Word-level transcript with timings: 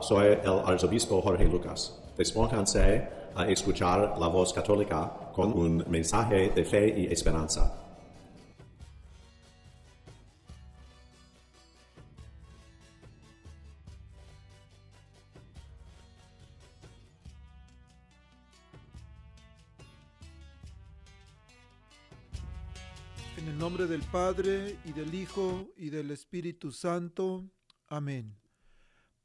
Soy 0.00 0.26
el 0.26 0.60
arzobispo 0.66 1.22
Jorge 1.22 1.46
Lucas. 1.46 1.98
Despónganse 2.14 3.08
a 3.34 3.48
escuchar 3.48 4.18
la 4.18 4.28
voz 4.28 4.52
católica 4.52 5.30
con 5.32 5.50
un 5.50 5.82
mensaje 5.88 6.50
de 6.50 6.62
fe 6.62 7.00
y 7.00 7.06
esperanza. 7.10 7.72
En 23.38 23.48
el 23.48 23.56
nombre 23.56 23.86
del 23.86 24.02
Padre 24.02 24.76
y 24.84 24.92
del 24.92 25.14
Hijo 25.14 25.68
y 25.78 25.88
del 25.88 26.10
Espíritu 26.10 26.70
Santo. 26.72 27.44
Amén. 27.88 28.41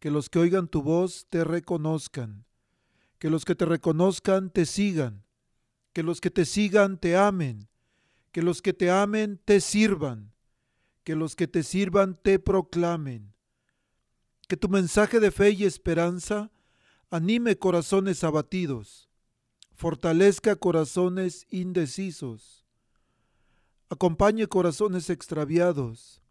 Que 0.00 0.10
los 0.10 0.28
que 0.28 0.40
oigan 0.40 0.66
tu 0.66 0.82
voz 0.82 1.26
te 1.30 1.44
reconozcan, 1.44 2.44
que 3.18 3.30
los 3.30 3.44
que 3.44 3.54
te 3.54 3.66
reconozcan 3.66 4.50
te 4.50 4.66
sigan, 4.66 5.24
que 5.92 6.02
los 6.02 6.20
que 6.20 6.30
te 6.30 6.44
sigan 6.44 6.98
te 6.98 7.16
amen, 7.16 7.68
que 8.32 8.42
los 8.42 8.62
que 8.62 8.72
te 8.72 8.90
amen 8.90 9.40
te 9.44 9.60
sirvan, 9.60 10.32
que 11.04 11.14
los 11.14 11.36
que 11.36 11.46
te 11.46 11.62
sirvan 11.62 12.18
te 12.20 12.38
proclamen. 12.38 13.32
Que 14.48 14.56
tu 14.56 14.68
mensaje 14.68 15.20
de 15.20 15.30
fe 15.30 15.50
y 15.50 15.64
esperanza 15.64 16.50
anime 17.10 17.56
corazones 17.56 18.24
abatidos, 18.24 19.08
fortalezca 19.76 20.56
corazones 20.56 21.46
indecisos 21.50 22.60
acompañe 23.90 24.46
corazones 24.46 25.10
extraviados 25.10 26.22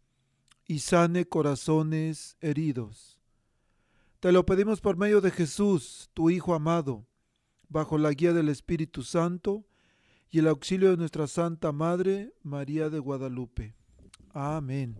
y 0.66 0.78
sane 0.78 1.26
corazones 1.26 2.38
heridos. 2.40 3.19
Te 4.20 4.32
lo 4.32 4.44
pedimos 4.44 4.82
por 4.82 4.98
medio 4.98 5.22
de 5.22 5.30
Jesús, 5.30 6.10
tu 6.12 6.28
Hijo 6.28 6.52
amado, 6.52 7.06
bajo 7.70 7.96
la 7.96 8.10
guía 8.10 8.34
del 8.34 8.50
Espíritu 8.50 9.02
Santo 9.02 9.64
y 10.28 10.40
el 10.40 10.48
auxilio 10.48 10.90
de 10.90 10.98
nuestra 10.98 11.26
Santa 11.26 11.72
Madre, 11.72 12.34
María 12.42 12.90
de 12.90 12.98
Guadalupe. 12.98 13.74
Amén. 14.34 14.94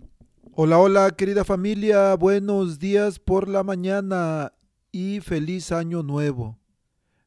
Hola, 0.52 0.78
hola, 0.78 1.10
querida 1.10 1.44
familia, 1.44 2.14
buenos 2.14 2.78
días 2.78 3.18
por 3.18 3.46
la 3.46 3.62
mañana 3.62 4.54
y 4.90 5.20
feliz 5.20 5.70
año 5.70 6.02
nuevo. 6.02 6.58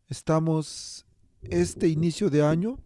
Estamos 0.07 1.05
este 1.43 1.89
inicio 1.89 2.31
de 2.31 2.41
año 2.43 2.79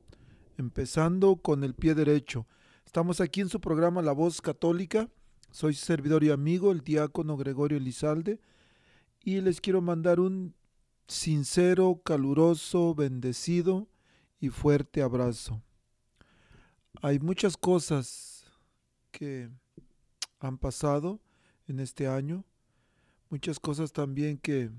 empezando 0.58 1.38
con 1.38 1.64
el 1.64 1.76
pie 1.76 1.96
derecho. 1.96 2.46
Estamos 2.86 3.22
aquí 3.22 3.40
en 3.40 3.48
su 3.48 3.62
programa 3.62 4.02
La 4.02 4.12
Voz 4.12 4.42
Católica. 4.42 5.10
Soy 5.50 5.76
servidor 5.76 6.26
y 6.26 6.30
amigo, 6.30 6.74
el 6.74 6.82
diácono 6.82 7.38
Gregorio 7.38 7.78
Elizalde, 7.78 8.42
y 9.28 9.42
les 9.42 9.60
quiero 9.60 9.82
mandar 9.82 10.22
un 10.22 10.56
sincero, 11.06 12.02
caluroso, 12.02 12.96
bendecido 12.96 13.90
y 14.40 14.48
fuerte 14.48 15.02
abrazo. 15.02 15.62
Hay 17.02 17.20
muchas 17.20 17.58
cosas 17.58 18.46
que 19.12 19.50
han 20.40 20.58
pasado 20.58 21.20
en 21.68 21.82
este 21.82 22.08
año, 22.08 22.46
muchas 23.30 23.60
cosas 23.60 23.92
también 23.92 24.38
que 24.38 24.72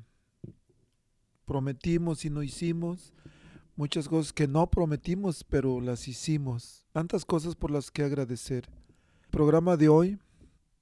prometimos 1.44 2.25
y 2.25 2.31
no 2.31 2.42
hicimos, 2.42 3.12
muchas 3.76 4.08
cosas 4.08 4.32
que 4.32 4.48
no 4.48 4.70
prometimos, 4.70 5.44
pero 5.44 5.78
las 5.82 6.08
hicimos. 6.08 6.87
Tantas 6.92 7.26
cosas 7.26 7.54
por 7.54 7.70
las 7.70 7.91
que 7.91 8.03
agradecer. 8.03 8.66
El 9.25 9.28
programa 9.28 9.76
de 9.76 9.91
hoy 9.91 10.19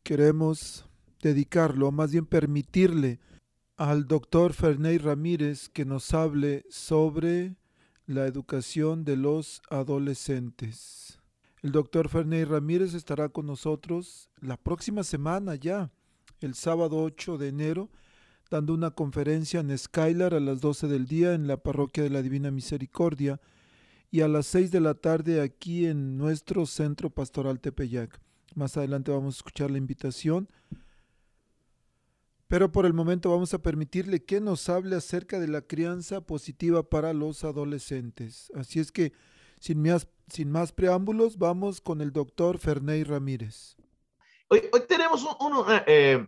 queremos 0.04 0.88
dedicarlo, 1.20 1.90
más 1.90 2.12
bien 2.12 2.26
permitirle 2.26 3.18
al 3.76 4.06
doctor 4.06 4.54
Ferney 4.54 4.96
Ramírez 4.96 5.68
que 5.68 5.84
nos 5.84 6.14
hable 6.14 6.64
sobre 6.70 7.56
la 8.06 8.26
educación 8.26 9.04
de 9.04 9.16
los 9.16 9.60
adolescentes. 9.68 11.20
El 11.62 11.72
doctor 11.72 12.08
Ferney 12.08 12.44
Ramírez 12.44 12.94
estará 12.94 13.28
con 13.28 13.46
nosotros 13.46 14.30
la 14.40 14.56
próxima 14.56 15.04
semana 15.04 15.56
ya, 15.56 15.90
el 16.40 16.54
sábado 16.54 17.02
8 17.02 17.36
de 17.36 17.48
enero, 17.48 17.90
dando 18.50 18.72
una 18.72 18.92
conferencia 18.92 19.60
en 19.60 19.76
Skylar 19.76 20.32
a 20.32 20.40
las 20.40 20.62
12 20.62 20.86
del 20.86 21.06
día 21.06 21.34
en 21.34 21.46
la 21.46 21.58
parroquia 21.58 22.02
de 22.02 22.10
la 22.10 22.22
Divina 22.22 22.50
Misericordia 22.50 23.40
y 24.10 24.22
a 24.22 24.28
las 24.28 24.46
6 24.46 24.70
de 24.70 24.80
la 24.80 24.94
tarde 24.94 25.42
aquí 25.42 25.84
en 25.84 26.16
nuestro 26.16 26.64
centro 26.64 27.10
pastoral 27.10 27.60
Tepeyac. 27.60 28.20
Más 28.54 28.78
adelante 28.78 29.10
vamos 29.10 29.34
a 29.34 29.38
escuchar 29.38 29.70
la 29.70 29.76
invitación. 29.76 30.48
Pero 32.48 32.70
por 32.70 32.86
el 32.86 32.92
momento 32.92 33.30
vamos 33.30 33.54
a 33.54 33.58
permitirle 33.58 34.24
que 34.24 34.40
nos 34.40 34.68
hable 34.68 34.96
acerca 34.96 35.40
de 35.40 35.48
la 35.48 35.62
crianza 35.62 36.20
positiva 36.20 36.88
para 36.88 37.12
los 37.12 37.42
adolescentes. 37.42 38.52
Así 38.54 38.78
es 38.78 38.92
que, 38.92 39.12
sin 39.58 39.82
más, 39.82 40.06
sin 40.28 40.50
más 40.50 40.72
preámbulos, 40.72 41.38
vamos 41.38 41.80
con 41.80 42.00
el 42.00 42.12
doctor 42.12 42.58
Ferney 42.58 43.02
Ramírez. 43.02 43.76
Hoy, 44.48 44.62
tenemos 44.88 45.24
un, 45.24 45.52
un, 45.56 45.64
eh, 45.88 46.24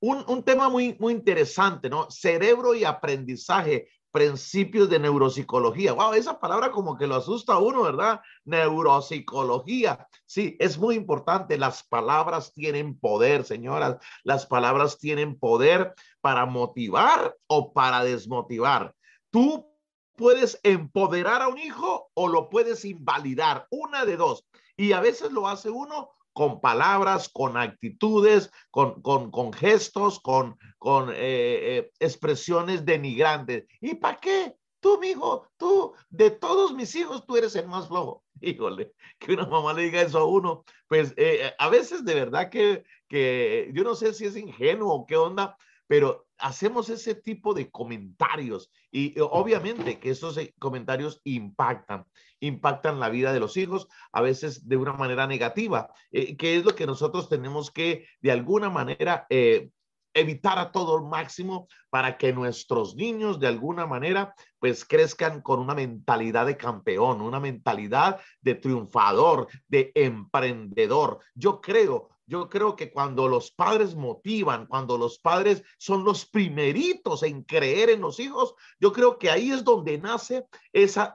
un, 0.00 0.24
un, 0.26 0.42
tema 0.42 0.68
muy, 0.68 0.96
muy 0.98 1.12
interesante, 1.12 1.88
¿no? 1.88 2.10
Cerebro 2.10 2.74
y 2.74 2.82
aprendizaje, 2.82 3.88
principios 4.14 4.88
de 4.88 5.00
neuropsicología. 5.00 5.92
Wow, 5.92 6.12
esa 6.14 6.38
palabra 6.38 6.70
como 6.70 6.96
que 6.96 7.08
lo 7.08 7.16
asusta 7.16 7.54
a 7.54 7.58
uno, 7.58 7.82
¿verdad? 7.82 8.20
Neuropsicología. 8.44 10.06
Sí, 10.24 10.56
es 10.60 10.78
muy 10.78 10.94
importante. 10.94 11.58
Las 11.58 11.82
palabras 11.82 12.52
tienen 12.54 12.96
poder, 12.96 13.42
señoras. 13.42 13.96
Las 14.22 14.46
palabras 14.46 15.00
tienen 15.00 15.36
poder 15.36 15.94
para 16.20 16.46
motivar 16.46 17.36
o 17.48 17.72
para 17.72 18.04
desmotivar. 18.04 18.94
Tú 19.30 19.68
puedes 20.14 20.60
empoderar 20.62 21.42
a 21.42 21.48
un 21.48 21.58
hijo 21.58 22.08
o 22.14 22.28
lo 22.28 22.48
puedes 22.50 22.84
invalidar, 22.84 23.66
una 23.68 24.04
de 24.04 24.16
dos. 24.16 24.46
Y 24.76 24.92
a 24.92 25.00
veces 25.00 25.32
lo 25.32 25.48
hace 25.48 25.70
uno 25.70 26.12
con 26.34 26.60
palabras, 26.60 27.30
con 27.30 27.56
actitudes, 27.56 28.50
con, 28.70 29.00
con, 29.00 29.30
con 29.30 29.52
gestos, 29.52 30.20
con, 30.20 30.58
con 30.78 31.10
eh, 31.10 31.14
eh, 31.16 31.92
expresiones 32.00 32.84
denigrantes. 32.84 33.64
¿Y 33.80 33.94
para 33.94 34.18
qué? 34.18 34.56
Tú, 34.80 35.02
hijo, 35.02 35.48
tú, 35.56 35.94
de 36.10 36.30
todos 36.30 36.74
mis 36.74 36.94
hijos, 36.96 37.24
tú 37.24 37.36
eres 37.36 37.54
el 37.56 37.68
más 37.68 37.88
flojo. 37.88 38.22
Híjole, 38.40 38.92
que 39.18 39.32
una 39.32 39.46
mamá 39.46 39.72
le 39.72 39.84
diga 39.84 40.02
eso 40.02 40.18
a 40.18 40.26
uno. 40.26 40.64
Pues 40.88 41.14
eh, 41.16 41.54
a 41.58 41.68
veces 41.70 42.04
de 42.04 42.14
verdad 42.14 42.50
que, 42.50 42.84
que 43.08 43.70
yo 43.72 43.84
no 43.84 43.94
sé 43.94 44.12
si 44.12 44.26
es 44.26 44.36
ingenuo 44.36 44.92
o 44.92 45.06
qué 45.06 45.16
onda, 45.16 45.56
pero 45.86 46.23
hacemos 46.38 46.90
ese 46.90 47.14
tipo 47.14 47.54
de 47.54 47.70
comentarios 47.70 48.70
y 48.90 49.18
obviamente 49.20 49.98
que 49.98 50.10
esos 50.10 50.38
comentarios 50.58 51.20
impactan, 51.24 52.04
impactan 52.40 53.00
la 53.00 53.08
vida 53.08 53.32
de 53.32 53.40
los 53.40 53.56
hijos, 53.56 53.88
a 54.12 54.20
veces 54.20 54.68
de 54.68 54.76
una 54.76 54.92
manera 54.92 55.26
negativa, 55.26 55.92
eh, 56.12 56.36
que 56.36 56.56
es 56.56 56.64
lo 56.64 56.74
que 56.74 56.86
nosotros 56.86 57.28
tenemos 57.28 57.70
que 57.70 58.06
de 58.20 58.32
alguna 58.32 58.70
manera 58.70 59.26
eh, 59.30 59.70
evitar 60.14 60.58
a 60.58 60.70
todo 60.70 60.96
el 60.96 61.04
máximo 61.04 61.66
para 61.90 62.16
que 62.16 62.32
nuestros 62.32 62.94
niños 62.94 63.40
de 63.40 63.48
alguna 63.48 63.86
manera 63.86 64.34
pues 64.58 64.84
crezcan 64.84 65.42
con 65.42 65.58
una 65.58 65.74
mentalidad 65.74 66.46
de 66.46 66.56
campeón, 66.56 67.20
una 67.20 67.40
mentalidad 67.40 68.20
de 68.40 68.54
triunfador, 68.54 69.48
de 69.68 69.90
emprendedor. 69.94 71.18
Yo 71.34 71.60
creo 71.60 72.10
yo 72.26 72.48
creo 72.48 72.74
que 72.76 72.90
cuando 72.90 73.28
los 73.28 73.50
padres 73.50 73.94
motivan, 73.94 74.66
cuando 74.66 74.96
los 74.96 75.18
padres 75.18 75.62
son 75.78 76.04
los 76.04 76.24
primeritos 76.24 77.22
en 77.22 77.42
creer 77.42 77.90
en 77.90 78.00
los 78.00 78.18
hijos, 78.18 78.54
yo 78.80 78.92
creo 78.92 79.18
que 79.18 79.30
ahí 79.30 79.50
es 79.50 79.64
donde 79.64 79.98
nace 79.98 80.46
esa, 80.72 81.12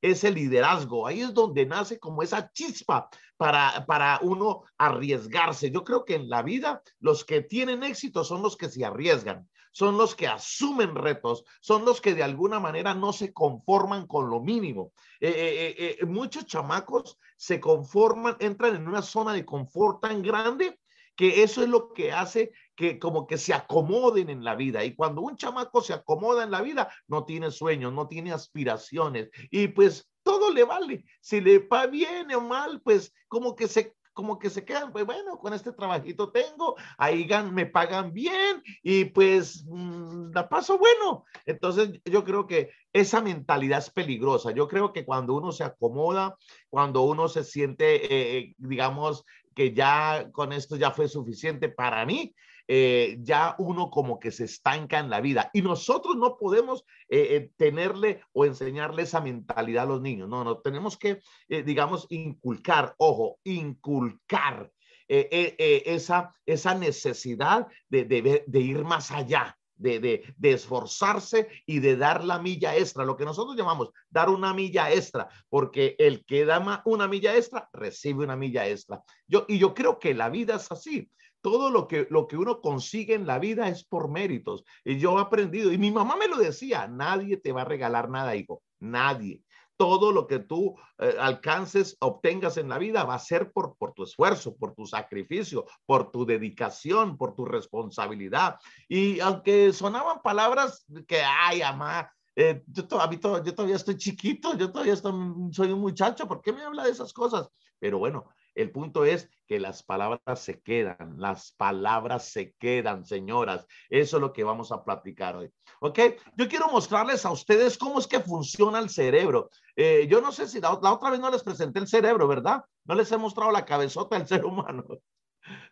ese 0.00 0.30
liderazgo, 0.30 1.06
ahí 1.06 1.22
es 1.22 1.34
donde 1.34 1.66
nace 1.66 1.98
como 1.98 2.22
esa 2.22 2.50
chispa 2.52 3.08
para, 3.36 3.84
para 3.86 4.20
uno 4.22 4.62
arriesgarse. 4.78 5.70
Yo 5.70 5.82
creo 5.82 6.04
que 6.04 6.14
en 6.14 6.28
la 6.28 6.42
vida 6.42 6.82
los 7.00 7.24
que 7.24 7.42
tienen 7.42 7.82
éxito 7.82 8.22
son 8.22 8.42
los 8.42 8.56
que 8.56 8.68
se 8.68 8.84
arriesgan 8.84 9.48
son 9.74 9.98
los 9.98 10.14
que 10.14 10.28
asumen 10.28 10.94
retos, 10.94 11.44
son 11.60 11.84
los 11.84 12.00
que 12.00 12.14
de 12.14 12.22
alguna 12.22 12.60
manera 12.60 12.94
no 12.94 13.12
se 13.12 13.32
conforman 13.32 14.06
con 14.06 14.30
lo 14.30 14.40
mínimo. 14.40 14.92
Eh, 15.20 15.74
eh, 15.78 15.96
eh, 16.00 16.06
muchos 16.06 16.46
chamacos 16.46 17.18
se 17.36 17.58
conforman, 17.58 18.36
entran 18.38 18.76
en 18.76 18.86
una 18.86 19.02
zona 19.02 19.32
de 19.32 19.44
confort 19.44 20.00
tan 20.00 20.22
grande 20.22 20.78
que 21.16 21.42
eso 21.42 21.62
es 21.62 21.68
lo 21.68 21.92
que 21.92 22.12
hace 22.12 22.52
que 22.76 23.00
como 23.00 23.26
que 23.26 23.36
se 23.36 23.52
acomoden 23.52 24.30
en 24.30 24.44
la 24.44 24.54
vida. 24.54 24.84
Y 24.84 24.94
cuando 24.94 25.22
un 25.22 25.36
chamaco 25.36 25.82
se 25.82 25.92
acomoda 25.92 26.44
en 26.44 26.52
la 26.52 26.62
vida, 26.62 26.88
no 27.08 27.24
tiene 27.24 27.50
sueños, 27.50 27.92
no 27.92 28.06
tiene 28.06 28.32
aspiraciones 28.32 29.28
y 29.50 29.68
pues 29.68 30.08
todo 30.22 30.52
le 30.52 30.62
vale. 30.62 31.04
Si 31.20 31.40
le 31.40 31.58
va 31.58 31.86
bien 31.86 32.32
o 32.32 32.40
mal, 32.40 32.80
pues 32.80 33.12
como 33.26 33.56
que 33.56 33.66
se 33.66 33.96
como 34.14 34.38
que 34.38 34.48
se 34.48 34.64
quedan, 34.64 34.92
pues 34.92 35.04
bueno, 35.04 35.38
con 35.38 35.52
este 35.52 35.72
trabajito 35.72 36.30
tengo, 36.30 36.76
ahí 36.96 37.28
me 37.52 37.66
pagan 37.66 38.12
bien 38.12 38.62
y 38.82 39.06
pues 39.06 39.64
mm, 39.66 40.30
la 40.32 40.48
paso 40.48 40.78
bueno. 40.78 41.24
Entonces 41.44 42.00
yo 42.04 42.24
creo 42.24 42.46
que 42.46 42.70
esa 42.92 43.20
mentalidad 43.20 43.80
es 43.80 43.90
peligrosa. 43.90 44.52
Yo 44.52 44.68
creo 44.68 44.92
que 44.92 45.04
cuando 45.04 45.34
uno 45.34 45.52
se 45.52 45.64
acomoda, 45.64 46.36
cuando 46.70 47.02
uno 47.02 47.28
se 47.28 47.44
siente, 47.44 48.04
eh, 48.04 48.38
eh, 48.38 48.54
digamos, 48.56 49.24
que 49.54 49.74
ya 49.74 50.30
con 50.32 50.52
esto 50.52 50.76
ya 50.76 50.92
fue 50.92 51.08
suficiente 51.08 51.68
para 51.68 52.06
mí, 52.06 52.34
eh, 52.66 53.18
ya 53.20 53.54
uno 53.58 53.90
como 53.90 54.18
que 54.18 54.30
se 54.30 54.44
estanca 54.44 54.98
en 54.98 55.10
la 55.10 55.20
vida. 55.20 55.50
Y 55.52 55.60
nosotros 55.60 56.16
no 56.16 56.38
podemos 56.38 56.84
eh, 57.08 57.36
eh, 57.36 57.50
tenerle 57.56 58.22
o 58.32 58.46
enseñarle 58.46 59.02
esa 59.02 59.20
mentalidad 59.20 59.84
a 59.84 59.88
los 59.88 60.00
niños. 60.00 60.28
No, 60.28 60.44
no, 60.44 60.58
tenemos 60.58 60.96
que, 60.96 61.20
digamos, 61.48 62.06
inculcar, 62.08 62.94
ojo, 62.98 63.38
inculcar 63.44 64.70
esa, 65.06 66.34
esa 66.46 66.74
necesidad 66.74 67.66
de, 67.90 68.04
de, 68.04 68.60
ir 68.60 68.84
más 68.84 69.10
allá. 69.10 69.56
De, 69.76 69.98
de, 69.98 70.52
esforzarse 70.52 71.48
y 71.66 71.80
de 71.80 71.96
dar 71.96 72.22
la 72.22 72.38
milla 72.38 72.76
extra, 72.76 73.04
lo 73.04 73.16
que 73.16 73.24
nosotros 73.24 73.56
llamamos 73.56 73.90
dar 74.08 74.30
una 74.30 74.54
milla 74.54 74.90
extra, 74.92 75.28
porque 75.48 75.96
el 75.98 76.24
que 76.24 76.44
da 76.44 76.82
una 76.84 77.08
milla 77.08 77.36
extra 77.36 77.68
recibe 77.72 78.24
una 78.24 78.36
milla 78.36 78.68
extra. 78.68 79.02
Yo, 79.26 79.44
y 79.48 79.58
yo 79.58 79.74
creo 79.74 79.98
que 79.98 80.14
la 80.14 80.30
vida 80.30 80.54
es 80.54 80.70
así 80.70 81.10
todo 81.44 81.68
lo 81.68 81.86
que, 81.86 82.06
lo 82.08 82.26
que 82.26 82.38
uno 82.38 82.62
consigue 82.62 83.12
en 83.12 83.26
la 83.26 83.38
vida 83.38 83.68
es 83.68 83.84
por 83.84 84.08
méritos. 84.08 84.64
Y 84.82 84.96
yo 84.96 85.18
he 85.18 85.20
aprendido, 85.20 85.70
y 85.74 85.76
mi 85.76 85.90
mamá 85.90 86.16
me 86.16 86.26
lo 86.26 86.38
decía, 86.38 86.88
nadie 86.88 87.36
te 87.36 87.52
va 87.52 87.60
a 87.60 87.66
regalar 87.66 88.08
nada, 88.08 88.34
hijo, 88.34 88.62
nadie. 88.80 89.42
Todo 89.76 90.10
lo 90.10 90.26
que 90.26 90.38
tú 90.38 90.74
eh, 90.96 91.16
alcances, 91.20 91.98
obtengas 92.00 92.56
en 92.56 92.70
la 92.70 92.78
vida 92.78 93.04
va 93.04 93.16
a 93.16 93.18
ser 93.18 93.52
por, 93.52 93.76
por 93.76 93.92
tu 93.92 94.04
esfuerzo, 94.04 94.56
por 94.56 94.74
tu 94.74 94.86
sacrificio, 94.86 95.66
por 95.84 96.10
tu 96.10 96.24
dedicación, 96.24 97.18
por 97.18 97.34
tu 97.34 97.44
responsabilidad. 97.44 98.58
Y 98.88 99.20
aunque 99.20 99.70
sonaban 99.74 100.22
palabras 100.22 100.86
que, 101.06 101.20
ay, 101.20 101.60
mamá, 101.60 102.10
eh, 102.36 102.62
yo, 102.68 102.88
todavía, 102.88 103.20
yo 103.20 103.74
estoy 103.74 103.98
chiquito, 103.98 104.56
yo 104.56 104.72
todavía 104.72 104.96
soy 104.96 105.72
un 105.72 105.80
muchacho, 105.80 106.26
¿por 106.26 106.40
qué 106.40 106.54
me 106.54 106.62
habla 106.62 106.84
de 106.84 106.90
esas 106.90 107.12
cosas? 107.12 107.50
Pero 107.78 107.98
bueno, 107.98 108.24
el 108.54 108.70
punto 108.70 109.04
es 109.04 109.28
que 109.46 109.58
las 109.60 109.82
palabras 109.82 110.40
se 110.40 110.60
quedan, 110.60 111.16
las 111.18 111.52
palabras 111.52 112.28
se 112.28 112.54
quedan, 112.54 113.04
señoras. 113.04 113.66
Eso 113.90 114.16
es 114.16 114.20
lo 114.20 114.32
que 114.32 114.44
vamos 114.44 114.72
a 114.72 114.84
platicar 114.84 115.36
hoy. 115.36 115.52
¿Ok? 115.80 115.98
Yo 116.36 116.48
quiero 116.48 116.68
mostrarles 116.68 117.26
a 117.26 117.30
ustedes 117.30 117.76
cómo 117.76 117.98
es 117.98 118.06
que 118.06 118.20
funciona 118.20 118.78
el 118.78 118.88
cerebro. 118.88 119.50
Eh, 119.76 120.06
yo 120.08 120.20
no 120.20 120.32
sé 120.32 120.46
si 120.46 120.60
la, 120.60 120.72
otra 120.72 121.10
vez 121.10 121.20
no 121.20 121.30
les 121.30 121.42
presenté 121.42 121.80
el 121.80 121.88
cerebro, 121.88 122.26
¿verdad? 122.26 122.64
No 122.84 122.94
les 122.94 123.10
he 123.12 123.16
mostrado 123.16 123.50
la 123.50 123.64
cabezota 123.64 124.16
del 124.16 124.26
ser 124.28 124.44
humano. 124.44 124.84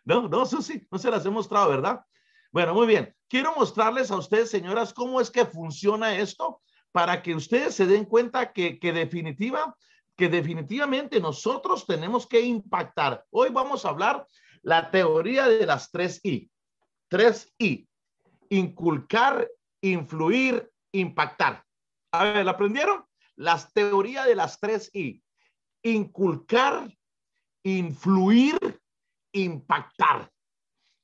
No, 0.03 0.27
no, 0.27 0.45
Susi, 0.45 0.85
no 0.91 0.99
se 0.99 1.09
las 1.09 1.25
he 1.25 1.29
mostrado, 1.29 1.69
¿verdad? 1.69 2.01
Bueno, 2.51 2.75
muy 2.75 2.85
bien. 2.85 3.15
Quiero 3.27 3.55
mostrarles 3.55 4.11
a 4.11 4.17
ustedes, 4.17 4.51
señoras, 4.51 4.93
cómo 4.93 5.19
es 5.19 5.31
que 5.31 5.45
funciona 5.45 6.17
esto 6.17 6.61
para 6.91 7.23
que 7.23 7.33
ustedes 7.33 7.73
se 7.73 7.87
den 7.87 8.05
cuenta 8.05 8.53
que, 8.53 8.77
que 8.77 8.93
definitiva 8.93 9.75
que 10.15 10.29
definitivamente 10.29 11.19
nosotros 11.19 11.85
tenemos 11.85 12.27
que 12.27 12.41
impactar. 12.41 13.25
Hoy 13.31 13.49
vamos 13.49 13.85
a 13.85 13.89
hablar 13.89 14.27
la 14.61 14.91
teoría 14.91 15.47
de 15.47 15.65
las 15.65 15.91
tres 15.91 16.19
I. 16.23 16.49
Tres 17.09 17.53
I. 17.57 17.87
Inculcar, 18.49 19.49
influir, 19.81 20.71
impactar. 20.91 21.63
A 22.11 22.23
ver, 22.25 22.45
¿la 22.45 22.51
aprendieron? 22.51 23.05
Las 23.35 23.73
teorías 23.73 24.25
de 24.25 24.35
las 24.35 24.59
tres 24.59 24.89
I. 24.93 25.23
Inculcar, 25.81 26.95
influir, 27.63 28.57
impactar. 29.31 30.31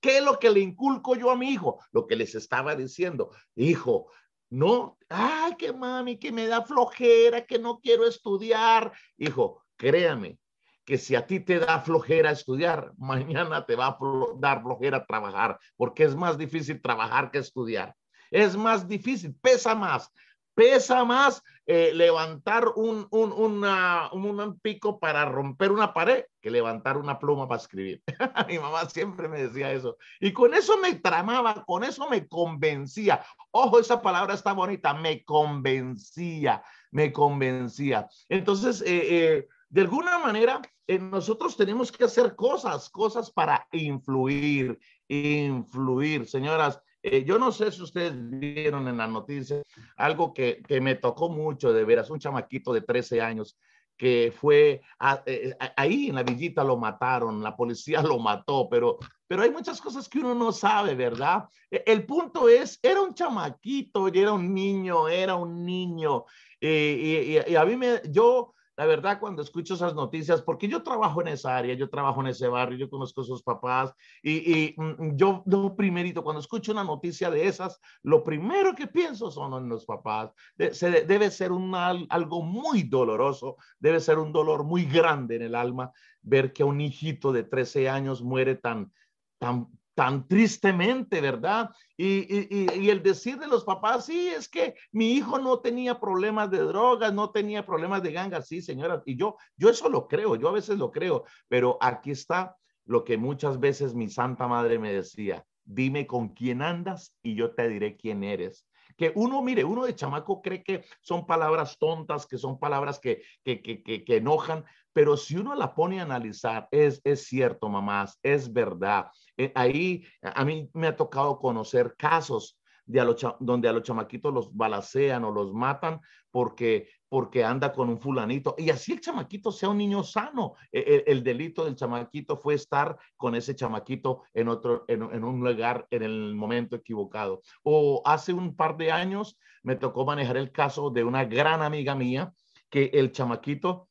¿Qué 0.01 0.19
es 0.19 0.23
lo 0.23 0.39
que 0.39 0.50
le 0.50 0.61
inculco 0.61 1.15
yo 1.15 1.31
a 1.31 1.35
mi 1.35 1.50
hijo? 1.50 1.83
Lo 1.91 2.07
que 2.07 2.15
les 2.15 2.35
estaba 2.35 2.75
diciendo. 2.75 3.31
Hijo, 3.56 4.11
no, 4.50 4.98
ay, 5.10 5.56
que 5.57 5.72
mami, 5.74 6.18
que 6.18 6.31
me 6.31 6.48
da 6.48 6.62
flojera, 6.63 7.46
que 7.46 7.60
no 7.60 7.80
quiero 7.80 8.07
estudiar. 8.07 8.92
Hijo, 9.18 9.63
créame 9.78 10.40
que 10.86 10.98
si 10.98 11.16
a 11.16 11.25
ti 11.28 11.40
te 11.40 11.60
da 11.60 11.80
flojera 11.81 12.31
estudiar, 12.31 12.94
mañana 12.98 13.66
te 13.66 13.75
va 13.75 13.88
a 13.88 13.98
dar 14.40 14.63
flojera 14.63 15.06
trabajar, 15.06 15.60
porque 15.78 16.04
es 16.04 16.16
más 16.16 16.38
difícil 16.38 16.81
trabajar 16.81 17.30
que 17.30 17.38
estudiar. 17.38 17.96
Es 18.31 18.56
más 18.56 18.88
difícil, 18.88 19.36
pesa 19.42 19.75
más 19.75 20.12
pesa 20.60 21.06
más 21.06 21.42
eh, 21.71 21.92
levantar 21.94 22.69
un, 22.77 23.06
un, 23.12 23.31
un, 23.31 24.60
pico 24.60 25.00
para 25.00 25.25
romper 25.25 25.71
una 25.71 25.94
pared 25.94 26.25
que 26.42 26.50
levantar 26.50 26.98
una 26.98 27.19
pluma 27.19 27.48
para 27.48 27.62
escribir. 27.62 28.01
Mi 28.48 28.57
mamá 28.57 28.89
siempre 28.89 29.27
me 29.27 29.44
decía 29.44 29.71
eso. 29.71 29.95
Y 30.19 30.33
con 30.33 30.56
eso 30.56 30.80
me 30.80 30.95
tramaba, 30.95 31.63
con 31.68 31.83
eso 31.83 32.10
me 32.10 32.27
convencía. 32.27 33.24
Ojo, 33.51 33.80
esa 33.80 34.01
palabra 34.01 34.33
está 34.33 34.54
bonita, 34.54 34.95
me 34.95 35.24
convencía, 35.24 36.63
me 36.89 37.13
convencía. 37.13 38.10
Entonces, 38.30 38.81
eh, 38.81 38.88
eh, 38.88 39.48
de 39.69 39.81
alguna 39.81 40.18
manera, 40.18 40.63
nosotros 40.88 41.56
tenemos 41.56 41.92
que 41.92 42.06
hacer 42.06 42.36
cosas, 42.36 42.89
cosas 42.89 43.30
para 43.30 43.68
influir, 43.74 44.80
influir. 45.07 46.27
Señoras, 46.27 46.81
eh, 47.11 47.23
yo 47.25 47.38
no 47.38 47.51
sé 47.51 47.71
si 47.71 47.81
ustedes 47.81 48.13
vieron 48.15 48.88
en 48.88 48.97
la 48.97 49.07
noticia 49.07 49.61
algo 49.97 50.33
que, 50.33 50.61
que, 50.67 50.79
me 50.81 50.95
tocó 50.95 51.29
mucho 51.29 51.73
de 51.73 51.83
veras, 51.83 52.09
un 52.09 52.19
chamaquito 52.19 52.73
de 52.73 52.81
13 52.81 53.21
años 53.21 53.57
que 53.99 54.33
fue 54.33 54.81
eh, 55.25 55.56
ahí 55.75 56.07
en 56.07 56.16
la 56.16 56.23
villita 56.23 56.63
lo 56.63 56.78
mataron, 56.78 57.44
la 57.44 57.56
policía 57.56 58.01
lo 58.01 58.18
mató, 58.18 58.68
pero, 58.71 58.97
pero 59.28 59.44
hay 59.44 59.51
muchas 59.51 59.81
cosas 59.81 60.07
que 60.07 60.19
uno 60.19 60.33
no 60.33 60.54
sabe, 60.54 60.95
¿verdad? 60.95 61.44
E, 61.69 61.83
el 61.85 62.06
punto 62.06 62.47
es, 62.47 62.80
era 62.81 63.01
un 63.01 63.13
chamaquito, 63.13 64.07
era 64.07 64.31
un 64.31 64.54
niño, 64.54 65.09
era 65.09 65.35
un 65.35 65.66
niño, 65.66 66.23
eh, 66.61 67.44
y, 67.45 67.51
y, 67.51 67.56
a 67.57 67.66
mí 67.66 67.75
me, 67.75 68.01
yo 68.09 68.54
la 68.80 68.86
verdad, 68.86 69.19
cuando 69.19 69.42
escucho 69.42 69.74
esas 69.74 69.94
noticias, 69.94 70.42
porque 70.42 70.69
yo 70.69 70.81
trabajo 70.81 71.19
en 71.19 71.28
esa 71.28 71.57
área, 71.57 71.76
yo 71.76 71.90
trabajo 71.90 72.21
en 72.21 72.28
ese 72.28 72.48
barrio, 72.48 72.78
yo 72.78 72.90
conozco 72.90 73.19
a 73.19 73.26
sus 73.26 73.44
papás 73.44 73.94
y, 74.24 74.74
mm, 74.78 74.83
mm, 74.83 75.18
yo, 75.18 75.44
lo 75.48 75.76
primerito, 75.76 76.24
cuando 76.24 76.40
escucho 76.40 76.71
una 76.71 76.86
noticia 76.86 77.30
de 77.30 77.45
esas, 77.45 77.81
lo 78.04 78.24
primero 78.24 78.74
que 78.74 78.88
pienso 78.88 79.31
son 79.31 79.62
en 79.62 79.68
los 79.68 79.86
papás. 79.86 80.31
se, 80.71 81.04
debe 81.04 81.30
ser 81.30 81.52
un, 81.52 81.76
algo 81.76 82.42
muy 82.42 82.83
doloroso, 82.83 83.57
debe 83.80 84.00
ser 84.00 84.18
un 84.18 84.31
dolor 84.31 84.64
muy 84.64 84.86
grande 84.86 85.36
en 85.36 85.42
el 85.42 85.56
alma 85.56 85.92
ver 86.21 86.54
que 86.54 86.64
un 86.64 86.80
hijito 86.80 87.33
de 87.33 87.44
13 87.44 87.90
años 87.90 88.21
muere 88.21 88.56
tan, 88.56 88.94
tan, 89.40 89.68
tan 89.99 90.25
tristemente, 90.29 91.19
¿verdad? 91.19 91.71
Y, 91.97 92.89
el 92.89 93.03
decir 93.03 93.37
de 93.37 93.47
los 93.47 93.65
papás, 93.65 94.06
sí, 94.06 94.29
es 94.29 94.47
que 94.47 94.75
mi 94.94 95.11
hijo 95.11 95.39
no 95.39 95.59
tenía 95.59 95.99
problemas 95.99 96.49
de 96.49 96.59
drogas, 96.59 97.11
no 97.13 97.31
tenía 97.31 97.65
problemas 97.65 98.01
de 98.01 98.13
gangas, 98.13 98.47
sí, 98.47 98.61
señora, 98.61 99.03
y 99.06 99.18
yo, 99.18 99.35
yo 99.57 99.69
eso 99.69 99.89
lo 99.89 100.07
creo, 100.07 100.37
yo 100.37 100.47
a 100.47 100.53
veces 100.53 100.77
lo 100.77 100.89
creo, 100.89 101.25
pero 101.49 101.77
aquí 101.81 102.11
está 102.11 102.56
lo 102.85 103.03
que 103.03 103.18
muchas 103.18 103.59
veces 103.59 103.94
mi 103.94 104.07
santa 104.07 104.47
madre 104.47 104.79
me 104.79 104.94
decía, 104.94 105.44
dime 105.65 106.07
con 106.07 106.29
quién 106.29 106.61
andas 106.61 107.13
y 107.21 107.35
yo 107.35 107.53
te 107.53 107.68
diré 107.68 107.97
quién 107.97 108.23
eres 108.23 108.69
que 108.99 109.13
uno, 109.15 109.41
mire, 109.41 109.63
uno 109.63 109.85
de 109.85 109.95
chamaco 109.95 110.41
cree 110.41 110.61
que 110.61 110.83
son 110.99 111.25
palabras 111.25 111.77
tontas, 111.79 112.27
que 112.27 112.37
son 112.37 112.59
palabras 112.59 112.99
que, 112.99 113.21
que, 113.45 113.61
que, 113.61 113.81
que, 113.81 114.18
enojan, 114.18 114.65
pero 114.99 115.15
si 115.15 115.37
uno 115.37 115.56
la 115.56 115.73
pone 115.73 116.01
a 116.01 116.03
analizar, 116.03 116.68
es, 116.71 116.99
es 117.06 117.23
cierto, 117.23 117.69
mamás, 117.69 118.19
es 118.21 118.51
verdad. 118.51 119.06
Eh, 119.37 119.49
ahí 119.56 120.03
a 120.21 120.44
mí 120.44 120.69
me 120.73 120.87
ha 120.87 120.95
tocado 120.97 121.39
conocer 121.39 121.95
casos 121.97 122.59
de 122.85 122.99
a 122.99 123.06
los 123.06 123.25
donde 123.39 123.69
a 123.69 123.71
los 123.71 123.83
chamaquitos 123.83 124.33
los 124.33 124.53
balacean 124.53 125.23
o 125.23 125.31
los 125.31 125.53
matan 125.53 126.01
porque, 126.31 126.89
porque 127.07 127.45
anda 127.45 127.71
con 127.71 127.87
un 127.87 127.97
fulanito. 127.97 128.56
Y 128.57 128.71
así 128.71 128.91
el 128.91 128.99
chamaquito 128.99 129.53
sea 129.53 129.69
un 129.69 129.77
niño 129.77 130.03
sano. 130.03 130.56
E, 130.69 130.79
e, 130.79 131.03
el, 131.09 131.23
delito 131.23 131.63
del 131.63 131.77
chamaquito 131.77 132.35
fue 132.35 132.56
estar 132.56 132.97
con 133.15 133.35
ese 133.35 133.56
chamaquito 133.56 134.23
en 134.33 134.49
otro, 134.49 134.83
en, 134.89 135.03
en, 135.03 135.23
un 135.23 135.39
lugar 135.39 135.87
en 135.91 136.03
el 136.03 136.35
momento 136.35 136.75
equivocado. 136.75 137.41
O 137.63 138.01
hace 138.03 138.33
un 138.33 138.53
par 138.53 138.75
de 138.75 138.91
años 138.91 139.39
me 139.63 139.77
tocó 139.77 140.03
manejar 140.03 140.35
el 140.35 140.51
caso 140.51 140.89
de 140.89 141.06
una 141.06 141.23
gran 141.23 141.61
amiga 141.61 141.95
mía 141.95 142.33
que 142.69 142.91
el 142.94 143.13
chamaquito 143.13 143.89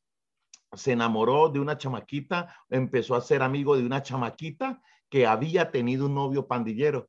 se 0.74 0.92
enamoró 0.92 1.48
de 1.48 1.60
una 1.60 1.78
chamaquita, 1.78 2.54
empezó 2.68 3.14
a 3.14 3.20
ser 3.20 3.42
amigo 3.42 3.76
de 3.76 3.84
una 3.84 4.02
chamaquita 4.02 4.80
que 5.08 5.26
había 5.26 5.70
tenido 5.70 6.06
un 6.06 6.14
novio 6.14 6.46
pandillero. 6.46 7.08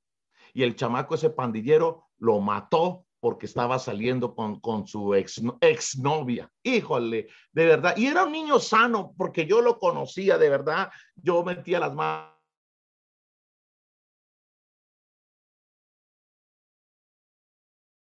Y 0.53 0.63
el 0.63 0.75
chamaco, 0.75 1.15
ese 1.15 1.29
pandillero, 1.29 2.05
lo 2.17 2.39
mató 2.39 3.05
porque 3.19 3.45
estaba 3.45 3.77
saliendo 3.79 4.33
con, 4.33 4.59
con 4.61 4.87
su 4.87 5.13
ex, 5.13 5.41
exnovia. 5.59 6.49
Híjole, 6.63 7.27
de 7.51 7.65
verdad. 7.65 7.97
Y 7.97 8.07
era 8.07 8.23
un 8.23 8.31
niño 8.31 8.59
sano 8.59 9.13
porque 9.17 9.45
yo 9.45 9.61
lo 9.61 9.77
conocía, 9.77 10.37
de 10.37 10.49
verdad. 10.49 10.89
Yo 11.15 11.43
metía 11.43 11.79
las 11.79 11.93
manos. 11.93 12.39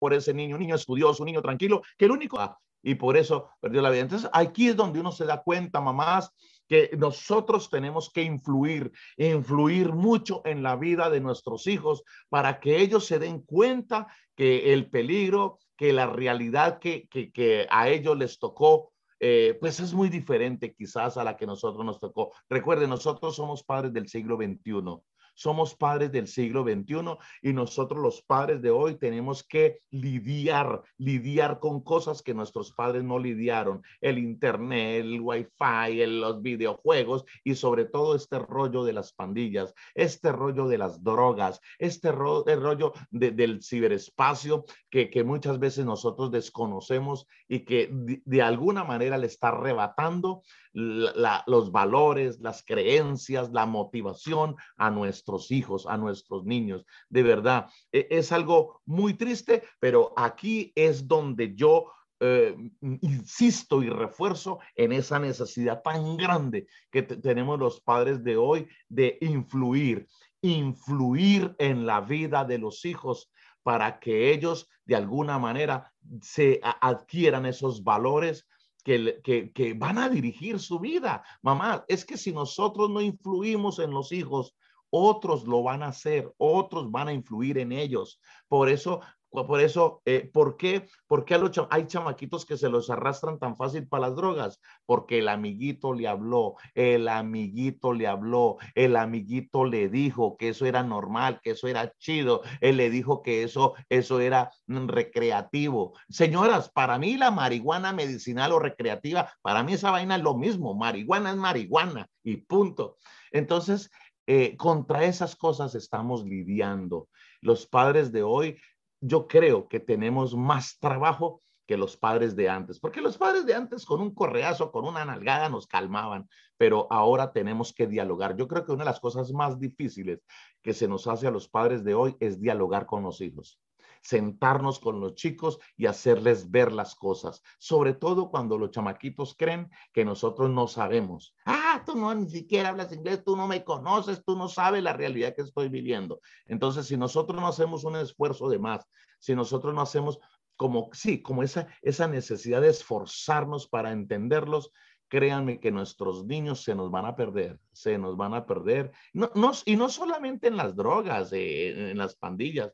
por 0.03 0.13
ese 0.13 0.33
niño, 0.33 0.57
un 0.57 0.61
niño 0.61 0.75
estudioso, 0.75 1.23
un 1.23 1.27
niño 1.27 1.41
tranquilo, 1.41 1.81
que 1.97 2.03
el 2.03 2.11
único, 2.11 2.37
y 2.83 2.95
por 2.95 3.17
eso 3.17 3.49
perdió 3.59 3.81
la 3.81 3.89
vida. 3.89 4.01
Entonces, 4.01 4.29
aquí 4.33 4.67
es 4.67 4.75
donde 4.75 4.99
uno 4.99 5.11
se 5.11 5.25
da 5.25 5.41
cuenta, 5.41 5.81
mamás, 5.81 6.31
que 6.67 6.91
nosotros 6.97 7.69
tenemos 7.69 8.11
que 8.11 8.23
influir, 8.23 8.91
influir 9.17 9.93
mucho 9.93 10.41
en 10.45 10.61
la 10.61 10.75
vida 10.75 11.09
de 11.09 11.21
nuestros 11.21 11.65
hijos 11.67 12.03
para 12.29 12.59
que 12.59 12.81
ellos 12.81 13.05
se 13.05 13.19
den 13.19 13.41
cuenta 13.41 14.07
que 14.35 14.73
el 14.73 14.89
peligro, 14.89 15.59
que 15.77 15.93
la 15.93 16.07
realidad 16.07 16.79
que, 16.79 17.07
que, 17.07 17.67
a 17.69 17.89
ellos 17.89 18.17
les 18.17 18.37
tocó 18.37 18.91
eh, 19.25 19.57
pues 19.61 19.79
es 19.79 19.93
muy 19.93 20.09
diferente 20.09 20.73
quizás 20.73 21.15
a 21.15 21.23
la 21.23 21.37
que 21.37 21.45
nosotros 21.45 21.85
nos 21.85 21.97
tocó. 21.97 22.33
Recuerden, 22.49 22.89
nosotros 22.89 23.37
somos 23.37 23.63
padres 23.63 23.93
del 23.93 24.09
siglo 24.09 24.35
XXI. 24.35 25.01
Somos 25.33 25.75
padres 25.75 26.11
del 26.11 26.27
siglo 26.27 26.63
XXI 26.63 27.17
y 27.41 27.53
nosotros 27.53 27.99
los 27.99 28.21
padres 28.21 28.61
de 28.61 28.71
hoy 28.71 28.95
tenemos 28.95 29.43
que 29.43 29.79
lidiar, 29.91 30.83
lidiar 30.97 31.59
con 31.59 31.81
cosas 31.81 32.21
que 32.21 32.33
nuestros 32.33 32.71
padres 32.73 33.03
no 33.03 33.19
lidiaron. 33.19 33.81
El 34.01 34.17
Internet, 34.17 35.03
el 35.03 35.21
Wi-Fi, 35.21 36.05
los 36.07 36.41
videojuegos 36.41 37.25
y 37.43 37.55
sobre 37.55 37.85
todo 37.85 38.15
este 38.15 38.39
rollo 38.39 38.83
de 38.83 38.93
las 38.93 39.13
pandillas, 39.13 39.73
este 39.95 40.31
rollo 40.31 40.67
de 40.67 40.77
las 40.77 41.03
drogas, 41.03 41.59
este 41.79 42.11
rollo 42.11 42.93
del 43.11 43.63
ciberespacio 43.63 44.65
que, 44.89 45.09
que, 45.09 45.23
muchas 45.23 45.59
veces 45.59 45.85
nosotros 45.85 46.31
desconocemos 46.31 47.27
y 47.47 47.61
que 47.61 47.89
de, 47.91 48.41
alguna 48.41 48.83
manera 48.83 49.17
le 49.17 49.27
está 49.27 49.49
arrebatando 49.49 50.43
los 50.73 51.71
valores, 51.71 52.39
las 52.39 52.63
creencias, 52.65 53.51
la 53.51 53.65
motivación 53.65 54.55
a 54.77 54.89
nuestros 54.89 55.51
hijos, 55.51 55.85
a 55.87 55.97
nuestros 55.97 56.45
niños. 56.45 56.85
De 57.09 57.23
verdad, 57.23 57.67
e, 57.91 58.07
es 58.09 58.31
algo 58.31 58.81
muy 58.85 59.13
triste, 59.13 59.63
pero 59.79 60.13
aquí 60.17 60.71
es 60.75 61.07
donde 61.07 61.55
yo 61.55 61.91
eh, 62.19 62.55
insisto 63.01 63.83
y 63.83 63.89
refuerzo 63.89 64.59
en 64.75 64.93
esa 64.93 65.19
necesidad 65.19 65.81
tan 65.81 66.15
grande 66.15 66.67
que 66.89 67.03
tenemos 67.03 67.59
los 67.59 67.81
padres 67.81 68.23
de 68.23 68.37
hoy 68.37 68.67
de 68.87 69.17
influir, 69.21 70.07
influir 70.41 71.53
en 71.59 71.85
la 71.85 72.01
vida 72.01 72.45
de 72.45 72.59
los 72.59 72.85
hijos 72.85 73.29
para 73.61 73.99
que 73.99 74.31
ellos 74.31 74.69
de 74.85 74.95
alguna 74.95 75.37
manera 75.37 75.91
se 76.21 76.61
adquieran 76.63 77.45
esos 77.45 77.83
valores, 77.83 78.47
que, 78.83 79.75
van 79.77 79.97
a 79.97 80.09
dirigir 80.09 80.59
su 80.59 80.79
vida. 80.79 81.23
Mamá, 81.41 81.85
es 81.87 82.05
que 82.05 82.17
si 82.17 82.31
nosotros 82.31 82.89
no 82.89 83.01
influimos 83.01 83.79
en 83.79 83.91
los 83.91 84.11
hijos, 84.11 84.55
otros 84.89 85.45
lo 85.45 85.63
van 85.63 85.81
a 85.81 85.87
hacer, 85.87 86.31
otros 86.37 86.91
van 86.91 87.07
a 87.07 87.13
influir 87.13 87.57
en 87.57 87.71
ellos. 87.71 88.19
Por 88.47 88.69
eso 88.69 89.01
por 89.33 89.59
eso, 89.61 90.01
eh, 90.05 90.29
¿por 90.31 90.57
qué, 90.57 90.87
por 91.07 91.25
qué 91.25 91.39
hay 91.71 91.87
chamaquitos 91.87 92.45
que 92.45 92.55
se 92.55 92.69
los 92.69 92.91
arrastran 92.91 93.39
tan 93.39 93.57
fácil 93.57 93.87
para 93.87 94.07
las 94.07 94.15
drogas? 94.15 94.59
Porque 94.85 95.19
el 95.19 95.27
amiguito 95.27 95.93
le 95.93 96.07
habló, 96.07 96.55
el 96.75 97.07
amiguito 97.07 97.93
le 97.93 98.05
habló, 98.05 98.57
el 98.75 98.95
amiguito 98.95 99.65
le 99.65 99.89
dijo 99.89 100.37
que 100.37 100.49
eso 100.49 100.67
era 100.67 100.83
normal, 100.83 101.39
que 101.41 101.51
eso 101.51 101.67
era 101.67 101.91
chido, 101.97 102.43
él 102.61 102.77
le 102.77 102.91
dijo 102.91 103.23
que 103.23 103.41
eso, 103.41 103.73
eso 103.89 104.19
era 104.19 104.51
mm, 104.67 104.87
recreativo. 104.87 105.93
Señoras, 106.09 106.69
para 106.69 106.99
mí 106.99 107.17
la 107.17 107.31
marihuana 107.31 107.91
medicinal 107.91 108.51
o 108.51 108.59
recreativa, 108.59 109.33
para 109.41 109.63
mí 109.63 109.73
esa 109.73 109.89
vaina 109.89 110.17
es 110.17 110.21
lo 110.21 110.35
mismo, 110.35 110.75
marihuana 110.75 111.31
es 111.31 111.37
marihuana 111.37 112.07
y 112.23 112.37
punto. 112.37 112.97
Entonces, 113.31 113.89
eh, 114.25 114.55
contra 114.55 115.03
esas 115.03 115.35
cosas 115.35 115.75
estamos 115.75 116.23
lidiando. 116.23 117.09
Los 117.41 117.67
padres 117.67 118.13
de 118.13 118.23
hoy 118.23 118.57
yo 119.05 119.27
creo 119.27 119.67
que 119.67 119.81
tenemos 119.81 120.35
más 120.35 120.79
trabajo 120.79 121.41
que 121.65 121.75
los 121.77 121.97
padres 121.97 122.35
de 122.35 122.49
antes, 122.49 122.79
porque 122.79 123.01
los 123.01 123.17
padres 123.17 123.45
de 123.45 123.53
antes 123.53 123.85
con 123.85 124.01
un 124.01 124.13
correazo, 124.13 124.71
con 124.71 124.85
una 124.85 125.03
nalgada 125.03 125.49
nos 125.49 125.67
calmaban, 125.67 126.27
pero 126.57 126.87
ahora 126.89 127.31
tenemos 127.33 127.73
que 127.73 127.87
dialogar. 127.87 128.35
Yo 128.37 128.47
creo 128.47 128.65
que 128.65 128.71
una 128.71 128.83
de 128.83 128.89
las 128.89 128.99
cosas 128.99 129.31
más 129.33 129.59
difíciles 129.59 130.23
que 130.61 130.73
se 130.73 130.87
nos 130.87 131.07
hace 131.07 131.27
a 131.27 131.31
los 131.31 131.49
padres 131.49 131.83
de 131.83 131.93
hoy 131.93 132.15
es 132.19 132.39
dialogar 132.39 132.85
con 132.85 133.03
los 133.03 133.19
hijos 133.21 133.59
sentarnos 134.03 134.79
con 134.79 134.99
los 134.99 135.15
chicos 135.15 135.59
y 135.77 135.85
hacerles 135.85 136.51
ver 136.51 136.71
las 136.71 136.93
cosas, 136.93 137.41
sobre 137.57 137.93
todo 137.93 138.29
cuando 138.29 138.57
los 138.57 138.71
chamaquitos 138.71 139.33
creen 139.35 139.69
que 139.93 140.03
nosotros 140.03 140.49
no 140.49 140.67
sabemos. 140.67 141.35
Ah, 141.45 141.81
tú 141.85 141.95
no 141.95 142.13
ni 142.13 142.29
siquiera 142.29 142.69
hablas 142.69 142.91
inglés, 142.91 143.23
tú 143.23 143.35
no 143.37 143.47
me 143.47 143.63
conoces, 143.63 144.23
tú 144.25 144.35
no 144.35 144.49
sabes 144.49 144.83
la 144.83 144.93
realidad 144.93 145.33
que 145.33 145.41
estoy 145.41 145.69
viviendo. 145.69 146.19
Entonces, 146.45 146.85
si 146.85 146.97
nosotros 146.97 147.39
no 147.39 147.47
hacemos 147.47 147.85
un 147.85 147.95
esfuerzo 147.95 148.49
de 148.49 148.59
más, 148.59 148.85
si 149.19 149.35
nosotros 149.35 149.73
no 149.73 149.81
hacemos 149.81 150.19
como, 150.57 150.89
sí, 150.91 151.21
como 151.21 151.41
esa, 151.41 151.67
esa 151.81 152.07
necesidad 152.07 152.61
de 152.61 152.69
esforzarnos 152.69 153.67
para 153.67 153.91
entenderlos, 153.91 154.71
créanme 155.07 155.59
que 155.59 155.71
nuestros 155.71 156.25
niños 156.25 156.61
se 156.61 156.75
nos 156.75 156.91
van 156.91 157.05
a 157.05 157.15
perder, 157.15 157.59
se 157.71 157.97
nos 157.97 158.17
van 158.17 158.33
a 158.33 158.45
perder. 158.45 158.91
No, 159.13 159.31
no, 159.35 159.51
y 159.65 159.75
no 159.75 159.87
solamente 159.87 160.47
en 160.47 160.57
las 160.57 160.75
drogas, 160.75 161.31
eh, 161.33 161.91
en 161.91 161.97
las 161.97 162.15
pandillas, 162.15 162.71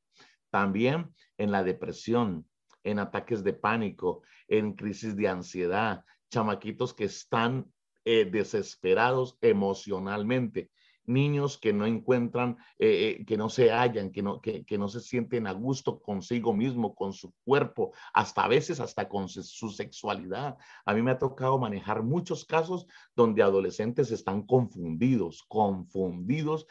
también 0.49 1.13
en 1.37 1.51
la 1.51 1.63
depresión, 1.63 2.47
en 2.83 2.99
ataques 2.99 3.43
de 3.43 3.53
pánico, 3.53 4.21
en 4.47 4.73
crisis 4.73 5.15
de 5.15 5.27
ansiedad, 5.27 6.03
chamaquitos 6.29 6.93
que 6.93 7.05
están 7.05 7.71
eh, 8.05 8.25
desesperados 8.25 9.37
emocionalmente 9.41 10.71
niños 11.09 11.57
que 11.57 11.73
no 11.73 11.85
encuentran, 11.85 12.57
eh, 12.77 13.17
eh, 13.19 13.25
que 13.25 13.35
no 13.35 13.49
se 13.49 13.71
hallan, 13.71 14.11
que 14.11 14.21
no, 14.21 14.39
que, 14.39 14.77
no 14.77 14.87
se 14.87 15.01
sienten 15.01 15.47
a 15.47 15.51
gusto 15.51 15.99
consigo 15.99 16.53
mismo, 16.53 16.95
con 16.95 17.11
su 17.11 17.33
cuerpo, 17.43 17.91
hasta 18.13 18.43
a 18.43 18.47
veces 18.47 18.79
hasta 18.79 19.09
con 19.09 19.27
su 19.27 19.69
sexualidad. 19.69 20.57
A 20.85 20.93
mí 20.93 21.01
me 21.01 21.11
ha 21.11 21.17
tocado 21.17 21.57
manejar 21.57 22.03
muchos 22.03 22.45
casos 22.45 22.85
donde 23.15 23.43
adolescentes 23.43 24.11
están 24.11 24.43
confundidos, 24.43 25.43
confundidos 25.47 26.67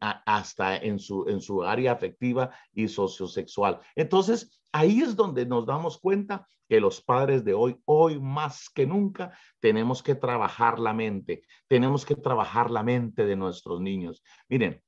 hasta 0.00 0.76
en 0.76 0.98
su, 0.98 1.28
en 1.28 1.40
su 1.40 1.62
área 1.62 1.92
afectiva 1.92 2.50
y 2.72 2.88
sociosexual. 2.88 3.80
Entonces, 3.94 4.61
ahí 4.72 5.00
es 5.00 5.14
donde 5.14 5.46
nos 5.46 5.66
damos 5.66 5.98
cuenta 5.98 6.46
que 6.68 6.80
los 6.80 7.02
padres 7.02 7.44
de 7.44 7.54
hoy, 7.54 7.76
hoy 7.84 8.18
más 8.18 8.70
que 8.70 8.86
nunca, 8.86 9.36
tenemos 9.60 10.02
que 10.02 10.14
trabajar 10.14 10.78
la 10.78 10.94
mente, 10.94 11.42
tenemos 11.68 12.06
que 12.06 12.16
trabajar 12.16 12.70
la 12.70 12.82
mente 12.82 13.26
de 13.26 13.36
nuestros 13.36 13.80
niños. 13.80 14.22
Miren, 14.48 14.82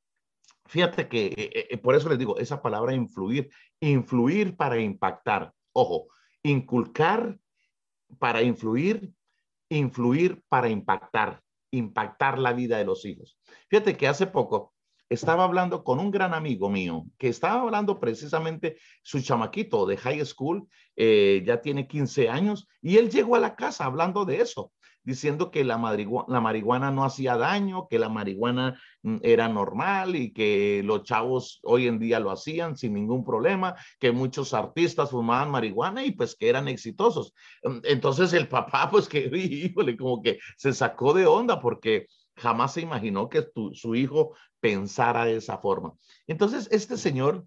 fíjate 0.66 1.08
que 1.08 1.26
eh, 1.26 1.66
eh, 1.70 1.78
por 1.78 1.94
eso 1.94 2.08
les 2.08 2.18
digo, 2.18 2.38
esa 2.38 2.62
palabra 2.62 2.94
influir, 2.94 3.50
influir 3.80 4.56
para 4.56 4.80
impactar. 4.80 5.52
Ojo, 5.72 6.06
inculcar 6.42 7.38
para 8.18 8.42
influir, 8.42 9.12
influir 9.68 10.42
para 10.48 10.68
impactar, 10.68 11.42
impactar 11.70 12.38
la 12.38 12.52
vida 12.52 12.78
de 12.78 12.84
los 12.84 13.04
hijos. 13.04 13.38
Fíjate 13.68 13.96
que 13.96 14.08
hace 14.08 14.26
poco 14.26 14.73
estaba 15.08 15.44
hablando 15.44 15.84
con 15.84 16.00
un 16.00 16.10
gran 16.10 16.34
amigo 16.34 16.68
mío 16.70 17.06
que 17.18 17.28
estaba 17.28 17.62
hablando 17.62 18.00
precisamente 18.00 18.76
su 19.02 19.20
chamaquito 19.20 19.86
de 19.86 19.96
high 19.96 20.24
school, 20.24 20.66
eh, 20.96 21.42
ya 21.46 21.60
tiene 21.60 21.86
15 21.86 22.28
años, 22.28 22.66
y 22.80 22.96
él 22.96 23.10
llegó 23.10 23.36
a 23.36 23.40
la 23.40 23.56
casa 23.56 23.84
hablando 23.84 24.24
de 24.24 24.40
eso, 24.40 24.72
diciendo 25.04 25.50
que 25.50 25.64
la, 25.64 25.76
la 26.28 26.40
marihuana 26.40 26.90
no 26.90 27.04
hacía 27.04 27.36
daño, 27.36 27.86
que 27.88 27.98
la 27.98 28.08
marihuana 28.08 28.80
mm, 29.02 29.18
era 29.22 29.48
normal 29.48 30.16
y 30.16 30.32
que 30.32 30.82
los 30.84 31.02
chavos 31.02 31.60
hoy 31.62 31.86
en 31.86 31.98
día 31.98 32.18
lo 32.20 32.30
hacían 32.30 32.76
sin 32.76 32.94
ningún 32.94 33.22
problema, 33.22 33.74
que 34.00 34.12
muchos 34.12 34.54
artistas 34.54 35.10
fumaban 35.10 35.50
marihuana 35.50 36.04
y 36.04 36.12
pues 36.12 36.34
que 36.34 36.48
eran 36.48 36.68
exitosos. 36.68 37.34
Mm, 37.62 37.78
entonces 37.84 38.32
el 38.32 38.48
papá 38.48 38.88
pues 38.90 39.08
que, 39.08 39.30
híjole, 39.34 39.96
como 39.96 40.22
que 40.22 40.38
se 40.56 40.72
sacó 40.72 41.12
de 41.12 41.26
onda 41.26 41.60
porque 41.60 42.06
jamás 42.36 42.72
se 42.72 42.80
imaginó 42.80 43.28
que 43.28 43.46
su 43.72 43.94
hijo 43.94 44.34
pensara 44.60 45.24
de 45.24 45.36
esa 45.36 45.58
forma. 45.58 45.94
Entonces, 46.26 46.68
este 46.70 46.96
señor 46.96 47.46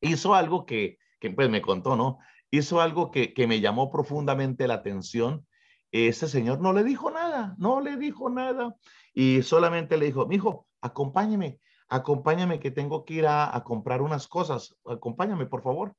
hizo 0.00 0.34
algo 0.34 0.66
que, 0.66 0.98
que 1.20 1.30
pues 1.30 1.48
me 1.50 1.62
contó, 1.62 1.96
¿no? 1.96 2.18
Hizo 2.50 2.80
algo 2.80 3.10
que, 3.10 3.34
me 3.46 3.60
llamó 3.60 3.90
profundamente 3.90 4.68
la 4.68 4.74
atención. 4.74 5.46
Ese 5.90 6.28
señor 6.28 6.60
no 6.60 6.72
le 6.72 6.84
dijo 6.84 7.10
nada, 7.10 7.54
no 7.58 7.80
le 7.80 7.96
dijo 7.96 8.30
nada. 8.30 8.76
Y 9.14 9.42
solamente 9.42 9.96
le 9.96 10.06
dijo, 10.06 10.26
mi 10.26 10.36
hijo, 10.36 10.66
acompáñeme, 10.80 11.60
acompáñame 11.88 12.60
que 12.60 12.70
tengo 12.70 13.04
que 13.04 13.14
ir 13.14 13.26
a, 13.26 13.54
a 13.54 13.64
comprar 13.64 14.02
unas 14.02 14.28
cosas, 14.28 14.76
acompáñame, 14.86 15.46
por 15.46 15.62
favor. 15.62 15.94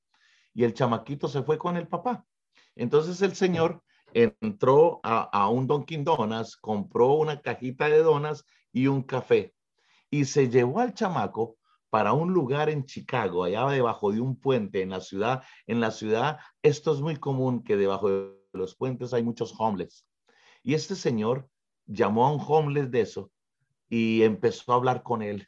Y 0.54 0.64
el 0.64 0.74
chamaquito 0.74 1.28
se 1.28 1.44
fue 1.44 1.58
con 1.58 1.78
el 1.78 1.88
papá. 1.88 2.26
Entonces 2.76 3.22
el 3.22 3.36
señor 3.36 3.84
entró 4.14 5.00
a, 5.04 5.22
a, 5.24 5.50
un 5.50 5.68
Dunkin' 5.68 6.04
Donuts, 6.04 6.58
compró 6.58 7.14
una 7.14 7.42
cajita 7.42 7.90
de 7.90 8.04
donas 8.04 8.46
y 8.72 8.88
un 8.88 9.04
café 9.04 9.54
y 10.10 10.26
se 10.26 10.50
llevó 10.50 10.80
al 10.80 10.94
chamaco 10.94 11.58
para 11.90 12.14
un 12.14 12.34
lugar 12.34 12.70
en 12.70 12.86
Chicago, 12.86 13.44
allá 13.44 13.68
debajo 13.68 14.12
de 14.12 14.22
un 14.22 14.40
puente 14.40 14.82
en 14.82 14.90
la 14.90 15.02
ciudad. 15.02 15.44
En 15.66 15.80
la 15.80 15.92
ciudad, 15.92 16.38
esto 16.62 16.94
es 16.94 17.02
muy 17.02 17.16
común 17.16 17.64
que 17.64 17.78
debajo 17.78 18.10
de 18.10 18.36
los 18.54 18.76
puentes 18.76 19.14
hay 19.14 19.24
muchos 19.24 19.54
homeless. 19.58 20.06
Y 20.64 20.74
este 20.76 20.96
señor 20.96 21.50
llamó 21.86 22.28
a 22.28 22.32
un 22.32 22.44
homeless 22.46 22.92
de 22.92 23.02
eso 23.02 23.32
y 23.90 24.22
empezó 24.22 24.72
a 24.72 24.76
hablar 24.76 25.02
con 25.02 25.22
él. 25.22 25.48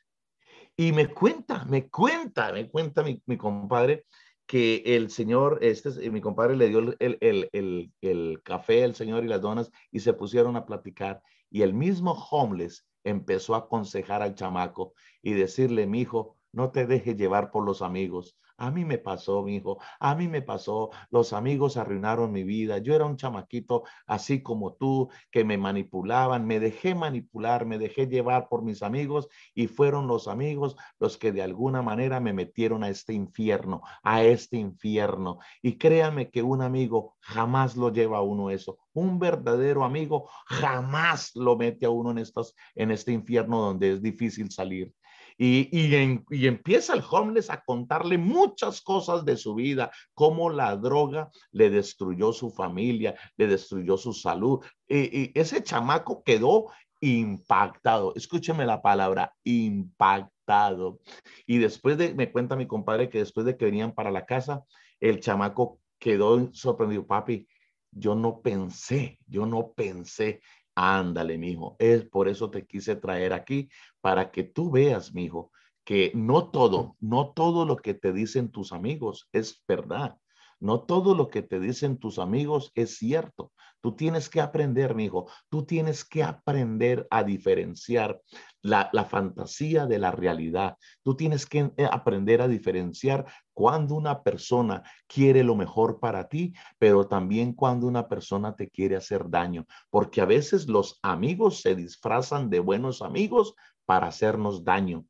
Y 0.75 0.93
me 0.93 1.07
cuenta, 1.07 1.65
me 1.65 1.89
cuenta, 1.89 2.51
me 2.51 2.69
cuenta 2.69 3.03
mi, 3.03 3.21
mi 3.25 3.37
compadre 3.37 4.05
que 4.51 4.83
el 4.85 5.09
señor, 5.09 5.59
este, 5.61 6.11
mi 6.11 6.19
compadre 6.19 6.57
le 6.57 6.67
dio 6.67 6.79
el, 6.79 6.97
el, 6.99 7.49
el, 7.53 7.93
el, 8.01 8.41
café 8.43 8.83
al 8.83 8.95
señor 8.95 9.23
y 9.23 9.29
las 9.29 9.39
donas 9.39 9.71
y 9.91 10.01
se 10.01 10.11
pusieron 10.11 10.57
a 10.57 10.65
platicar. 10.65 11.23
Y 11.49 11.61
el 11.61 11.73
mismo 11.73 12.11
homeless 12.11 12.85
empezó 13.05 13.55
a 13.55 13.59
aconsejar 13.59 14.21
al 14.21 14.35
chamaco 14.35 14.93
y 15.21 15.31
decirle, 15.31 15.87
mi 15.87 16.01
hijo, 16.01 16.35
no 16.51 16.69
te 16.69 16.85
dejes 16.85 17.15
llevar 17.15 17.49
por 17.49 17.63
los 17.63 17.81
amigos. 17.81 18.37
A 18.61 18.69
mí 18.69 18.85
me 18.85 18.99
pasó, 18.99 19.41
mi 19.41 19.55
hijo, 19.55 19.79
a 19.99 20.13
mí 20.13 20.27
me 20.27 20.43
pasó. 20.43 20.91
Los 21.09 21.33
amigos 21.33 21.77
arruinaron 21.77 22.31
mi 22.31 22.43
vida. 22.43 22.77
Yo 22.77 22.93
era 22.93 23.05
un 23.05 23.17
chamaquito 23.17 23.85
así 24.05 24.43
como 24.43 24.73
tú, 24.73 25.09
que 25.31 25.43
me 25.43 25.57
manipulaban. 25.57 26.45
Me 26.45 26.59
dejé 26.59 26.93
manipular, 26.93 27.65
me 27.65 27.79
dejé 27.79 28.05
llevar 28.05 28.49
por 28.49 28.61
mis 28.61 28.83
amigos 28.83 29.29
y 29.55 29.65
fueron 29.65 30.05
los 30.05 30.27
amigos 30.27 30.75
los 30.99 31.17
que 31.17 31.31
de 31.31 31.41
alguna 31.41 31.81
manera 31.81 32.19
me 32.19 32.33
metieron 32.33 32.83
a 32.83 32.89
este 32.89 33.13
infierno, 33.13 33.81
a 34.03 34.21
este 34.21 34.57
infierno. 34.57 35.39
Y 35.63 35.79
créame 35.79 36.29
que 36.29 36.43
un 36.43 36.61
amigo 36.61 37.15
jamás 37.19 37.75
lo 37.75 37.91
lleva 37.91 38.19
a 38.19 38.21
uno 38.21 38.51
eso. 38.51 38.77
Un 38.93 39.17
verdadero 39.17 39.83
amigo 39.83 40.29
jamás 40.45 41.35
lo 41.35 41.57
mete 41.57 41.87
a 41.87 41.89
uno 41.89 42.11
en, 42.11 42.19
estos, 42.19 42.55
en 42.75 42.91
este 42.91 43.11
infierno 43.11 43.59
donde 43.59 43.93
es 43.93 44.03
difícil 44.03 44.51
salir. 44.51 44.93
Y, 45.43 45.69
y, 45.71 46.45
empieza 46.45 46.93
el 46.93 47.01
homeless 47.09 47.49
a 47.49 47.63
contarle 47.63 48.19
muchas 48.19 48.79
cosas 48.79 49.25
de 49.25 49.37
su 49.37 49.55
vida, 49.55 49.89
cómo 50.13 50.51
la 50.51 50.77
droga 50.77 51.31
le 51.51 51.71
destruyó 51.71 52.31
su 52.31 52.51
familia, 52.51 53.15
le 53.37 53.47
destruyó 53.47 53.97
su 53.97 54.13
salud. 54.13 54.63
Y, 54.87 55.19
y 55.19 55.31
ese 55.33 55.63
chamaco 55.63 56.21
quedó 56.23 56.67
impactado. 56.99 58.13
Escúcheme 58.15 58.67
la 58.67 58.83
palabra, 58.83 59.33
impactado. 59.43 60.99
Y 61.47 61.57
después 61.57 61.97
de, 61.97 62.13
me 62.13 62.31
cuenta 62.31 62.55
mi 62.55 62.67
compadre 62.67 63.09
que 63.09 63.17
después 63.17 63.43
de 63.43 63.57
que 63.57 63.65
venían 63.65 63.95
para 63.95 64.11
la 64.11 64.27
casa, 64.27 64.63
el 64.99 65.21
chamaco 65.21 65.79
quedó 65.97 66.53
sorprendido, 66.53 67.07
papi. 67.07 67.47
Yo 67.89 68.13
no 68.13 68.41
pensé, 68.41 69.17
yo 69.25 69.47
no 69.47 69.73
pensé 69.73 70.39
Ándale, 70.75 71.37
mijo. 71.37 71.75
Es 71.79 72.05
por 72.05 72.27
eso 72.27 72.49
te 72.49 72.65
quise 72.65 72.95
traer 72.95 73.33
aquí 73.33 73.69
para 73.99 74.31
que 74.31 74.43
tú 74.43 74.71
veas, 74.71 75.13
mijo, 75.13 75.51
que 75.83 76.11
no 76.15 76.49
todo, 76.49 76.95
no 76.99 77.33
todo 77.33 77.65
lo 77.65 77.77
que 77.77 77.93
te 77.93 78.13
dicen 78.13 78.51
tus 78.51 78.71
amigos 78.71 79.27
es 79.31 79.63
verdad. 79.67 80.17
No 80.61 80.83
todo 80.83 81.15
lo 81.15 81.29
que 81.29 81.41
te 81.41 81.59
dicen 81.59 81.97
tus 81.97 82.19
amigos 82.19 82.71
es 82.75 82.97
cierto. 82.97 83.51
Tú 83.81 83.95
tienes 83.95 84.29
que 84.29 84.41
aprender, 84.41 84.93
mi 84.93 85.05
hijo, 85.05 85.27
tú 85.49 85.65
tienes 85.65 86.05
que 86.05 86.21
aprender 86.23 87.07
a 87.09 87.23
diferenciar 87.23 88.21
la, 88.61 88.87
la, 88.93 89.05
fantasía 89.05 89.87
de 89.87 89.97
la 89.97 90.11
realidad. 90.11 90.77
Tú 91.01 91.15
tienes 91.15 91.47
que 91.47 91.71
eh, 91.77 91.89
aprender 91.91 92.43
a 92.43 92.47
diferenciar 92.47 93.25
cuando 93.61 93.93
una 93.93 94.23
persona 94.23 94.81
quiere 95.05 95.43
lo 95.43 95.55
mejor 95.55 95.99
para 95.99 96.27
ti, 96.27 96.51
pero 96.79 97.05
también 97.05 97.53
cuando 97.53 97.85
una 97.85 98.07
persona 98.07 98.55
te 98.55 98.71
quiere 98.71 98.95
hacer 98.95 99.29
daño, 99.29 99.67
porque 99.91 100.19
a 100.19 100.25
veces 100.25 100.67
los 100.67 100.97
amigos 101.03 101.61
se 101.61 101.75
disfrazan 101.75 102.49
de 102.49 102.59
buenos 102.59 103.03
amigos 103.03 103.53
para 103.85 104.07
hacernos 104.07 104.63
daño. 104.63 105.05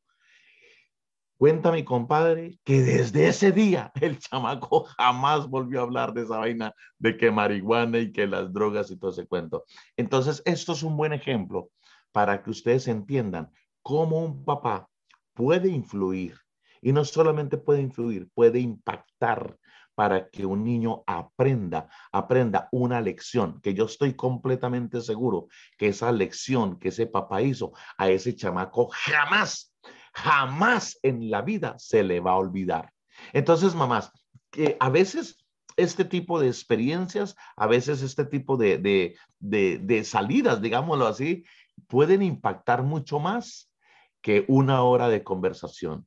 Cuenta 1.38 1.72
mi 1.72 1.82
compadre 1.82 2.58
que 2.62 2.82
desde 2.82 3.28
ese 3.28 3.52
día 3.52 3.90
el 4.02 4.18
chamaco 4.18 4.84
jamás 4.98 5.48
volvió 5.48 5.80
a 5.80 5.84
hablar 5.84 6.12
de 6.12 6.24
esa 6.24 6.36
vaina 6.36 6.74
de 6.98 7.16
que 7.16 7.30
marihuana 7.30 8.00
y 8.00 8.12
que 8.12 8.26
las 8.26 8.52
drogas 8.52 8.90
y 8.90 8.98
todo 8.98 9.12
ese 9.12 9.26
cuento. 9.26 9.64
Entonces, 9.96 10.42
esto 10.44 10.72
es 10.72 10.82
un 10.82 10.98
buen 10.98 11.14
ejemplo 11.14 11.70
para 12.12 12.42
que 12.42 12.50
ustedes 12.50 12.86
entiendan 12.86 13.50
cómo 13.80 14.22
un 14.22 14.44
papá 14.44 14.90
puede 15.32 15.70
influir 15.70 16.36
y 16.82 16.92
no 16.92 17.04
solamente 17.04 17.56
puede 17.56 17.80
influir, 17.80 18.28
puede 18.34 18.60
impactar 18.60 19.56
para 19.94 20.28
que 20.28 20.44
un 20.44 20.64
niño 20.64 21.04
aprenda, 21.06 21.88
aprenda 22.10 22.68
una 22.72 23.00
lección, 23.00 23.60
que 23.62 23.74
yo 23.74 23.84
estoy 23.84 24.14
completamente 24.14 25.00
seguro 25.00 25.48
que 25.78 25.88
esa 25.88 26.12
lección 26.12 26.78
que 26.78 26.88
ese 26.88 27.06
papá 27.06 27.40
hizo 27.40 27.72
a 27.96 28.10
ese 28.10 28.34
chamaco 28.34 28.88
jamás 28.90 29.72
jamás 30.12 30.98
en 31.02 31.30
la 31.30 31.42
vida 31.42 31.74
se 31.78 32.02
le 32.02 32.20
va 32.20 32.32
a 32.32 32.36
olvidar. 32.36 32.92
Entonces, 33.32 33.74
mamás, 33.74 34.12
que 34.50 34.76
a 34.78 34.90
veces 34.90 35.44
este 35.76 36.04
tipo 36.04 36.38
de 36.38 36.48
experiencias, 36.48 37.34
a 37.56 37.66
veces 37.66 38.02
este 38.02 38.24
tipo 38.24 38.56
de, 38.56 38.78
de, 38.78 39.16
de, 39.38 39.78
de 39.78 40.04
salidas, 40.04 40.60
digámoslo 40.60 41.06
así, 41.06 41.44
pueden 41.86 42.22
impactar 42.22 42.82
mucho 42.82 43.18
más 43.18 43.72
que 44.20 44.44
una 44.48 44.82
hora 44.82 45.08
de 45.08 45.24
conversación. 45.24 46.06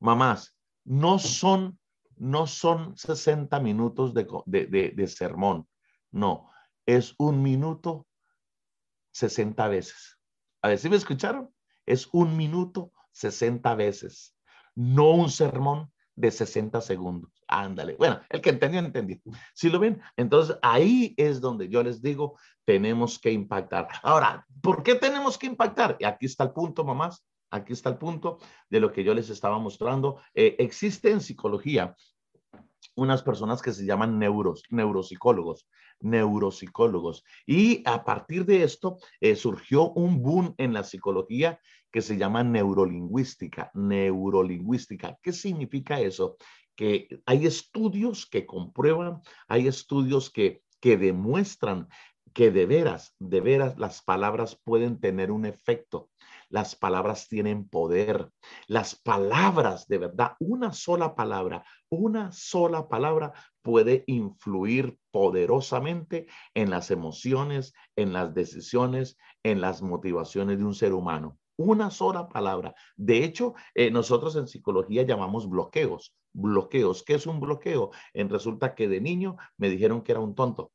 Mamás, 0.00 0.56
no 0.84 1.18
son, 1.18 1.78
no 2.16 2.46
son 2.46 2.96
60 2.96 3.60
minutos 3.60 4.14
de, 4.14 4.26
de, 4.46 4.92
de, 4.96 5.06
sermón, 5.06 5.68
no, 6.10 6.50
es 6.86 7.14
un 7.18 7.42
minuto 7.42 8.06
60 9.12 9.68
veces. 9.68 10.18
A 10.62 10.68
ver 10.68 10.78
si 10.78 10.88
me 10.88 10.96
escucharon, 10.96 11.54
es 11.86 12.08
un 12.12 12.36
minuto 12.36 12.92
60 13.12 13.74
veces, 13.74 14.36
no 14.74 15.10
un 15.10 15.30
sermón 15.30 15.92
de 16.16 16.30
60 16.30 16.80
segundos. 16.80 17.30
Ándale. 17.48 17.96
Bueno, 17.96 18.20
el 18.28 18.40
que 18.40 18.50
entendió, 18.50 18.78
entendió. 18.80 19.18
Si 19.54 19.70
lo 19.70 19.80
ven, 19.80 20.00
entonces 20.16 20.56
ahí 20.62 21.14
es 21.16 21.40
donde 21.40 21.68
yo 21.68 21.82
les 21.82 22.00
digo, 22.00 22.38
tenemos 22.64 23.18
que 23.18 23.32
impactar. 23.32 23.88
Ahora, 24.02 24.46
¿por 24.62 24.82
qué 24.82 24.94
tenemos 24.94 25.36
que 25.36 25.46
impactar? 25.46 25.96
Y 25.98 26.04
aquí 26.04 26.26
está 26.26 26.44
el 26.44 26.52
punto, 26.52 26.84
mamás. 26.84 27.24
Aquí 27.50 27.72
está 27.72 27.90
el 27.90 27.98
punto 27.98 28.38
de 28.68 28.80
lo 28.80 28.92
que 28.92 29.04
yo 29.04 29.14
les 29.14 29.28
estaba 29.30 29.58
mostrando. 29.58 30.20
Eh, 30.34 30.56
existe 30.58 31.10
en 31.10 31.20
psicología 31.20 31.96
unas 32.96 33.22
personas 33.22 33.62
que 33.62 33.72
se 33.72 33.84
llaman 33.84 34.18
neuropsicólogos, 34.18 35.68
neuropsicólogos. 36.00 37.24
Y 37.46 37.82
a 37.86 38.04
partir 38.04 38.44
de 38.44 38.62
esto 38.62 38.98
eh, 39.20 39.36
surgió 39.36 39.90
un 39.92 40.22
boom 40.22 40.54
en 40.58 40.72
la 40.72 40.84
psicología 40.84 41.60
que 41.90 42.02
se 42.02 42.16
llama 42.16 42.44
neurolingüística, 42.44 43.70
neurolingüística. 43.74 45.18
¿Qué 45.22 45.32
significa 45.32 46.00
eso? 46.00 46.36
Que 46.76 47.20
hay 47.26 47.46
estudios 47.46 48.26
que 48.26 48.46
comprueban, 48.46 49.20
hay 49.48 49.66
estudios 49.66 50.30
que, 50.30 50.62
que 50.80 50.96
demuestran 50.96 51.88
que 52.32 52.50
de 52.50 52.66
veras, 52.66 53.14
de 53.18 53.40
veras 53.40 53.78
las 53.78 54.02
palabras 54.02 54.60
pueden 54.62 55.00
tener 55.00 55.30
un 55.32 55.46
efecto. 55.46 56.10
Las 56.50 56.74
palabras 56.74 57.28
tienen 57.28 57.68
poder. 57.68 58.28
Las 58.66 58.96
palabras, 58.96 59.86
de 59.86 59.98
verdad, 59.98 60.32
una 60.40 60.72
sola 60.72 61.14
palabra, 61.14 61.64
una 61.88 62.32
sola 62.32 62.88
palabra 62.88 63.32
puede 63.62 64.02
influir 64.08 64.98
poderosamente 65.12 66.26
en 66.54 66.70
las 66.70 66.90
emociones, 66.90 67.72
en 67.94 68.12
las 68.12 68.34
decisiones, 68.34 69.16
en 69.44 69.60
las 69.60 69.80
motivaciones 69.80 70.58
de 70.58 70.64
un 70.64 70.74
ser 70.74 70.92
humano. 70.92 71.38
Una 71.56 71.90
sola 71.90 72.28
palabra. 72.28 72.74
De 72.96 73.22
hecho, 73.22 73.54
eh, 73.74 73.92
nosotros 73.92 74.34
en 74.34 74.48
psicología 74.48 75.04
llamamos 75.04 75.48
bloqueos. 75.48 76.16
Bloqueos. 76.32 77.04
¿Qué 77.04 77.14
es 77.14 77.28
un 77.28 77.38
bloqueo? 77.38 77.92
En 78.12 78.28
resulta 78.28 78.74
que 78.74 78.88
de 78.88 79.00
niño 79.00 79.36
me 79.56 79.70
dijeron 79.70 80.02
que 80.02 80.12
era 80.12 80.20
un 80.20 80.34
tonto. 80.34 80.72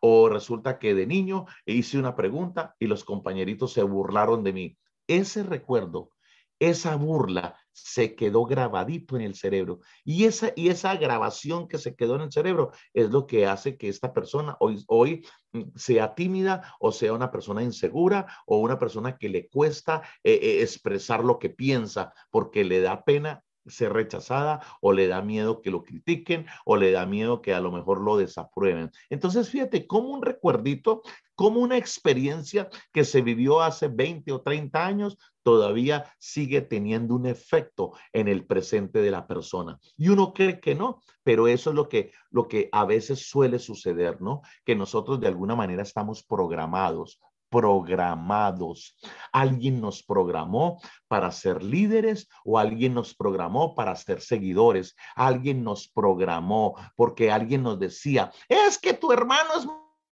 O 0.00 0.30
resulta 0.30 0.78
que 0.78 0.94
de 0.94 1.06
niño 1.06 1.44
hice 1.66 1.98
una 1.98 2.16
pregunta 2.16 2.76
y 2.78 2.86
los 2.86 3.04
compañeritos 3.04 3.74
se 3.74 3.82
burlaron 3.82 4.42
de 4.42 4.52
mí. 4.54 4.78
Ese 5.08 5.42
recuerdo, 5.42 6.12
esa 6.60 6.96
burla 6.96 7.56
se 7.72 8.14
quedó 8.14 8.44
grabadito 8.44 9.16
en 9.16 9.22
el 9.22 9.34
cerebro. 9.34 9.80
Y 10.04 10.24
esa, 10.24 10.52
y 10.56 10.68
esa 10.68 10.96
grabación 10.96 11.68
que 11.68 11.78
se 11.78 11.94
quedó 11.94 12.16
en 12.16 12.22
el 12.22 12.32
cerebro 12.32 12.72
es 12.92 13.10
lo 13.10 13.26
que 13.26 13.46
hace 13.46 13.76
que 13.76 13.88
esta 13.88 14.12
persona 14.12 14.56
hoy, 14.60 14.84
hoy 14.88 15.26
mm, 15.52 15.62
sea 15.76 16.14
tímida 16.14 16.74
o 16.80 16.92
sea 16.92 17.12
una 17.12 17.30
persona 17.30 17.62
insegura 17.62 18.26
o 18.46 18.58
una 18.58 18.78
persona 18.78 19.16
que 19.16 19.28
le 19.28 19.48
cuesta 19.48 20.02
eh, 20.24 20.38
eh, 20.42 20.62
expresar 20.62 21.24
lo 21.24 21.38
que 21.38 21.50
piensa 21.50 22.12
porque 22.30 22.64
le 22.64 22.80
da 22.80 23.04
pena 23.04 23.44
ser 23.68 23.92
rechazada 23.92 24.60
o 24.80 24.92
le 24.92 25.06
da 25.08 25.22
miedo 25.22 25.60
que 25.60 25.70
lo 25.70 25.84
critiquen 25.84 26.46
o 26.64 26.76
le 26.76 26.90
da 26.90 27.06
miedo 27.06 27.42
que 27.42 27.54
a 27.54 27.60
lo 27.60 27.72
mejor 27.72 28.00
lo 28.00 28.16
desaprueben. 28.16 28.90
Entonces, 29.10 29.50
fíjate, 29.50 29.86
como 29.86 30.10
un 30.10 30.22
recuerdito, 30.22 31.02
como 31.34 31.60
una 31.60 31.76
experiencia 31.76 32.68
que 32.92 33.04
se 33.04 33.22
vivió 33.22 33.60
hace 33.60 33.88
20 33.88 34.32
o 34.32 34.40
30 34.40 34.84
años, 34.84 35.18
todavía 35.42 36.12
sigue 36.18 36.60
teniendo 36.62 37.14
un 37.14 37.26
efecto 37.26 37.92
en 38.12 38.28
el 38.28 38.44
presente 38.44 39.00
de 39.00 39.10
la 39.10 39.26
persona. 39.26 39.78
Y 39.96 40.08
uno 40.08 40.32
cree 40.34 40.60
que 40.60 40.74
no, 40.74 41.00
pero 41.22 41.48
eso 41.48 41.70
es 41.70 41.76
lo 41.76 41.88
que, 41.88 42.12
lo 42.30 42.48
que 42.48 42.68
a 42.72 42.84
veces 42.84 43.28
suele 43.28 43.58
suceder, 43.58 44.20
¿no? 44.20 44.42
Que 44.64 44.74
nosotros 44.74 45.20
de 45.20 45.28
alguna 45.28 45.54
manera 45.54 45.82
estamos 45.82 46.22
programados 46.22 47.20
programados. 47.48 48.96
Alguien 49.32 49.80
nos 49.80 50.02
programó 50.02 50.80
para 51.08 51.30
ser 51.32 51.62
líderes 51.62 52.28
o 52.44 52.58
alguien 52.58 52.94
nos 52.94 53.14
programó 53.14 53.74
para 53.74 53.94
ser 53.96 54.20
seguidores. 54.20 54.96
Alguien 55.14 55.64
nos 55.64 55.88
programó 55.88 56.74
porque 56.96 57.30
alguien 57.30 57.62
nos 57.62 57.78
decía, 57.78 58.32
es 58.48 58.78
que 58.78 58.94
tu 58.94 59.12
hermano 59.12 59.50
es 59.58 59.66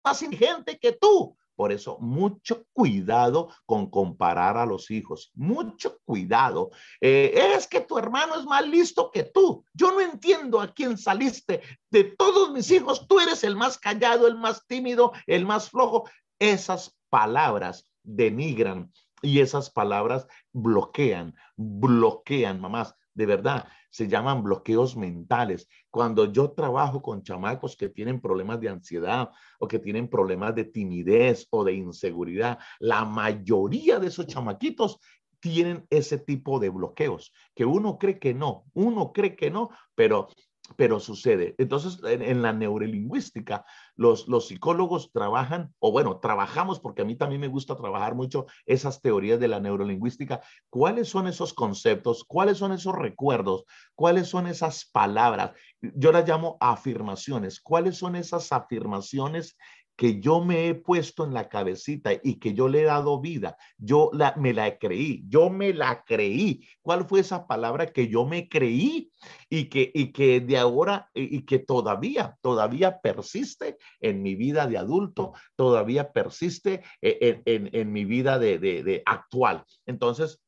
más 0.04 0.22
inteligente 0.22 0.78
que 0.78 0.92
tú. 0.92 1.36
Por 1.56 1.70
eso, 1.70 1.98
mucho 2.00 2.64
cuidado 2.72 3.48
con 3.64 3.88
comparar 3.88 4.56
a 4.56 4.66
los 4.66 4.90
hijos. 4.90 5.30
Mucho 5.34 5.98
cuidado. 6.04 6.70
Eh, 7.00 7.32
es 7.56 7.68
que 7.68 7.80
tu 7.80 7.96
hermano 7.96 8.34
es 8.36 8.44
más 8.44 8.66
listo 8.66 9.10
que 9.12 9.22
tú. 9.22 9.64
Yo 9.72 9.92
no 9.92 10.00
entiendo 10.00 10.60
a 10.60 10.72
quién 10.72 10.98
saliste. 10.98 11.62
De 11.90 12.04
todos 12.04 12.50
mis 12.50 12.70
hijos, 12.70 13.06
tú 13.06 13.20
eres 13.20 13.44
el 13.44 13.56
más 13.56 13.78
callado, 13.78 14.26
el 14.26 14.36
más 14.36 14.66
tímido, 14.66 15.12
el 15.26 15.46
más 15.46 15.70
flojo. 15.70 16.08
Esas 16.40 16.96
palabras 17.14 17.88
denigran 18.02 18.90
y 19.22 19.38
esas 19.38 19.70
palabras 19.70 20.26
bloquean, 20.52 21.32
bloquean, 21.56 22.60
mamás. 22.60 22.96
De 23.14 23.24
verdad, 23.24 23.68
se 23.88 24.08
llaman 24.08 24.42
bloqueos 24.42 24.96
mentales. 24.96 25.68
Cuando 25.90 26.32
yo 26.32 26.50
trabajo 26.50 27.00
con 27.00 27.22
chamacos 27.22 27.76
que 27.76 27.88
tienen 27.88 28.20
problemas 28.20 28.58
de 28.58 28.68
ansiedad 28.68 29.30
o 29.60 29.68
que 29.68 29.78
tienen 29.78 30.08
problemas 30.08 30.56
de 30.56 30.64
timidez 30.64 31.46
o 31.50 31.62
de 31.62 31.74
inseguridad, 31.74 32.58
la 32.80 33.04
mayoría 33.04 34.00
de 34.00 34.08
esos 34.08 34.26
chamaquitos 34.26 34.98
tienen 35.38 35.86
ese 35.90 36.18
tipo 36.18 36.58
de 36.58 36.70
bloqueos, 36.70 37.32
que 37.54 37.64
uno 37.64 37.96
cree 37.96 38.18
que 38.18 38.34
no, 38.34 38.64
uno 38.72 39.12
cree 39.12 39.36
que 39.36 39.52
no, 39.52 39.70
pero 39.94 40.30
pero 40.76 40.98
sucede. 40.98 41.54
Entonces, 41.58 42.00
en, 42.04 42.42
la 42.42 42.52
neurolingüística, 42.52 43.64
los, 43.96 44.26
los 44.28 44.48
psicólogos 44.48 45.12
trabajan, 45.12 45.74
o 45.78 45.92
bueno, 45.92 46.18
trabajamos, 46.20 46.80
porque 46.80 47.02
a 47.02 47.04
mí 47.04 47.16
también 47.16 47.40
me 47.40 47.48
gusta 47.48 47.76
trabajar 47.76 48.14
mucho 48.14 48.46
esas 48.64 49.00
teorías 49.00 49.38
de 49.38 49.48
la 49.48 49.60
neurolingüística. 49.60 50.40
¿Cuáles 50.70 51.08
son 51.08 51.26
esos 51.26 51.52
conceptos? 51.52 52.24
¿Cuáles 52.24 52.58
son 52.58 52.72
esos 52.72 52.94
recuerdos? 52.94 53.64
¿Cuáles 53.94 54.28
son 54.28 54.46
esas 54.46 54.86
palabras? 54.86 55.52
Yo 55.80 56.12
las 56.12 56.26
llamo 56.26 56.56
afirmaciones. 56.60 57.60
¿Cuáles 57.60 57.98
son 57.98 58.16
esas 58.16 58.50
afirmaciones 58.50 59.56
que 59.96 60.20
yo 60.20 60.44
me 60.44 60.68
he 60.68 60.74
puesto 60.74 61.24
en 61.24 61.34
la 61.34 61.48
cabecita 61.48 62.10
y 62.22 62.38
que 62.38 62.52
yo 62.52 62.68
le 62.68 62.82
he 62.82 62.84
dado 62.84 63.20
vida, 63.20 63.56
yo 63.78 64.10
la, 64.12 64.34
me 64.36 64.52
la 64.52 64.78
creí, 64.78 65.24
yo 65.28 65.50
me 65.50 65.72
la 65.72 66.04
creí. 66.04 66.66
¿Cuál 66.82 67.06
fue 67.06 67.20
esa 67.20 67.46
palabra 67.46 67.86
que 67.86 68.08
yo 68.08 68.24
me 68.26 68.48
creí 68.48 69.10
y 69.48 69.68
que, 69.68 69.90
y 69.94 70.12
que 70.12 70.40
de 70.40 70.58
ahora 70.58 71.10
y, 71.14 71.42
que 71.42 71.60
todavía, 71.60 72.36
todavía 72.40 73.00
persiste 73.00 73.78
en 74.00 74.22
mi 74.22 74.34
vida 74.34 74.66
de 74.66 74.78
adulto, 74.78 75.32
todavía 75.56 76.12
persiste 76.12 76.82
en, 77.00 77.42
en, 77.44 77.70
en 77.72 77.92
mi 77.92 78.04
vida 78.04 78.38
de, 78.38 78.58
de, 78.58 79.02
actual? 79.06 79.64
Entonces, 79.86 80.40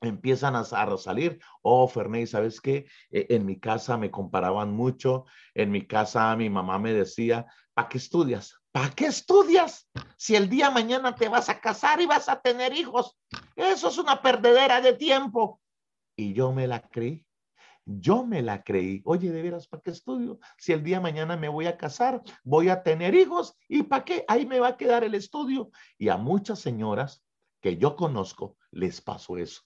empiezan 0.00 0.54
a, 0.54 0.60
a, 0.60 0.98
salir, 0.98 1.40
oh, 1.62 1.88
Ferney, 1.88 2.26
¿sabes 2.26 2.60
qué? 2.60 2.86
E, 3.10 3.26
en 3.30 3.44
mi 3.44 3.58
casa 3.58 3.96
me 3.96 4.10
comparaban 4.10 4.72
mucho, 4.72 5.24
en 5.54 5.70
mi 5.70 5.86
casa 5.86 6.34
mi 6.36 6.48
mamá 6.48 6.78
me 6.78 6.92
decía, 6.92 7.46
¿para 7.78 7.90
qué 7.90 7.98
estudias? 7.98 8.56
¿Para 8.72 8.90
qué 8.90 9.06
estudias? 9.06 9.88
Si 10.16 10.34
el 10.34 10.48
día 10.48 10.68
mañana 10.68 11.14
te 11.14 11.28
vas 11.28 11.48
a 11.48 11.60
casar 11.60 12.00
y 12.00 12.06
vas 12.06 12.28
a 12.28 12.40
tener 12.40 12.72
hijos. 12.72 13.16
Eso 13.54 13.86
es 13.86 13.98
una 13.98 14.20
perdedera 14.20 14.80
de 14.80 14.94
tiempo. 14.94 15.60
Y 16.16 16.32
yo 16.32 16.52
me 16.52 16.66
la 16.66 16.80
creí. 16.88 17.24
Yo 17.84 18.26
me 18.26 18.42
la 18.42 18.64
creí. 18.64 19.00
Oye, 19.04 19.30
de 19.30 19.42
veras, 19.42 19.68
¿para 19.68 19.80
qué 19.80 19.92
estudio? 19.92 20.40
Si 20.56 20.72
el 20.72 20.82
día 20.82 21.00
mañana 21.00 21.36
me 21.36 21.48
voy 21.48 21.66
a 21.68 21.76
casar, 21.76 22.20
voy 22.42 22.68
a 22.68 22.82
tener 22.82 23.14
hijos, 23.14 23.56
¿y 23.68 23.84
para 23.84 24.04
qué? 24.04 24.24
Ahí 24.26 24.44
me 24.44 24.58
va 24.58 24.70
a 24.70 24.76
quedar 24.76 25.04
el 25.04 25.14
estudio. 25.14 25.70
Y 25.98 26.08
a 26.08 26.16
muchas 26.16 26.58
señoras 26.58 27.22
que 27.60 27.76
yo 27.76 27.94
conozco 27.94 28.56
les 28.72 29.00
pasó 29.00 29.36
eso. 29.36 29.62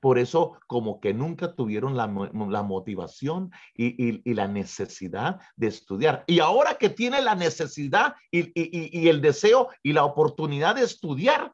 Por 0.00 0.18
eso, 0.18 0.58
como 0.66 1.00
que 1.00 1.14
nunca 1.14 1.54
tuvieron 1.54 1.96
la, 1.96 2.06
motivación 2.06 3.50
y, 3.74 4.34
la 4.34 4.48
necesidad 4.48 5.40
de 5.56 5.68
estudiar. 5.68 6.24
Y 6.26 6.40
ahora 6.40 6.74
que 6.74 6.90
tiene 6.90 7.20
la 7.22 7.34
necesidad 7.34 8.14
y, 8.30 9.08
el 9.08 9.20
deseo 9.20 9.68
y 9.82 9.92
la 9.92 10.04
oportunidad 10.04 10.76
de 10.76 10.82
estudiar, 10.84 11.52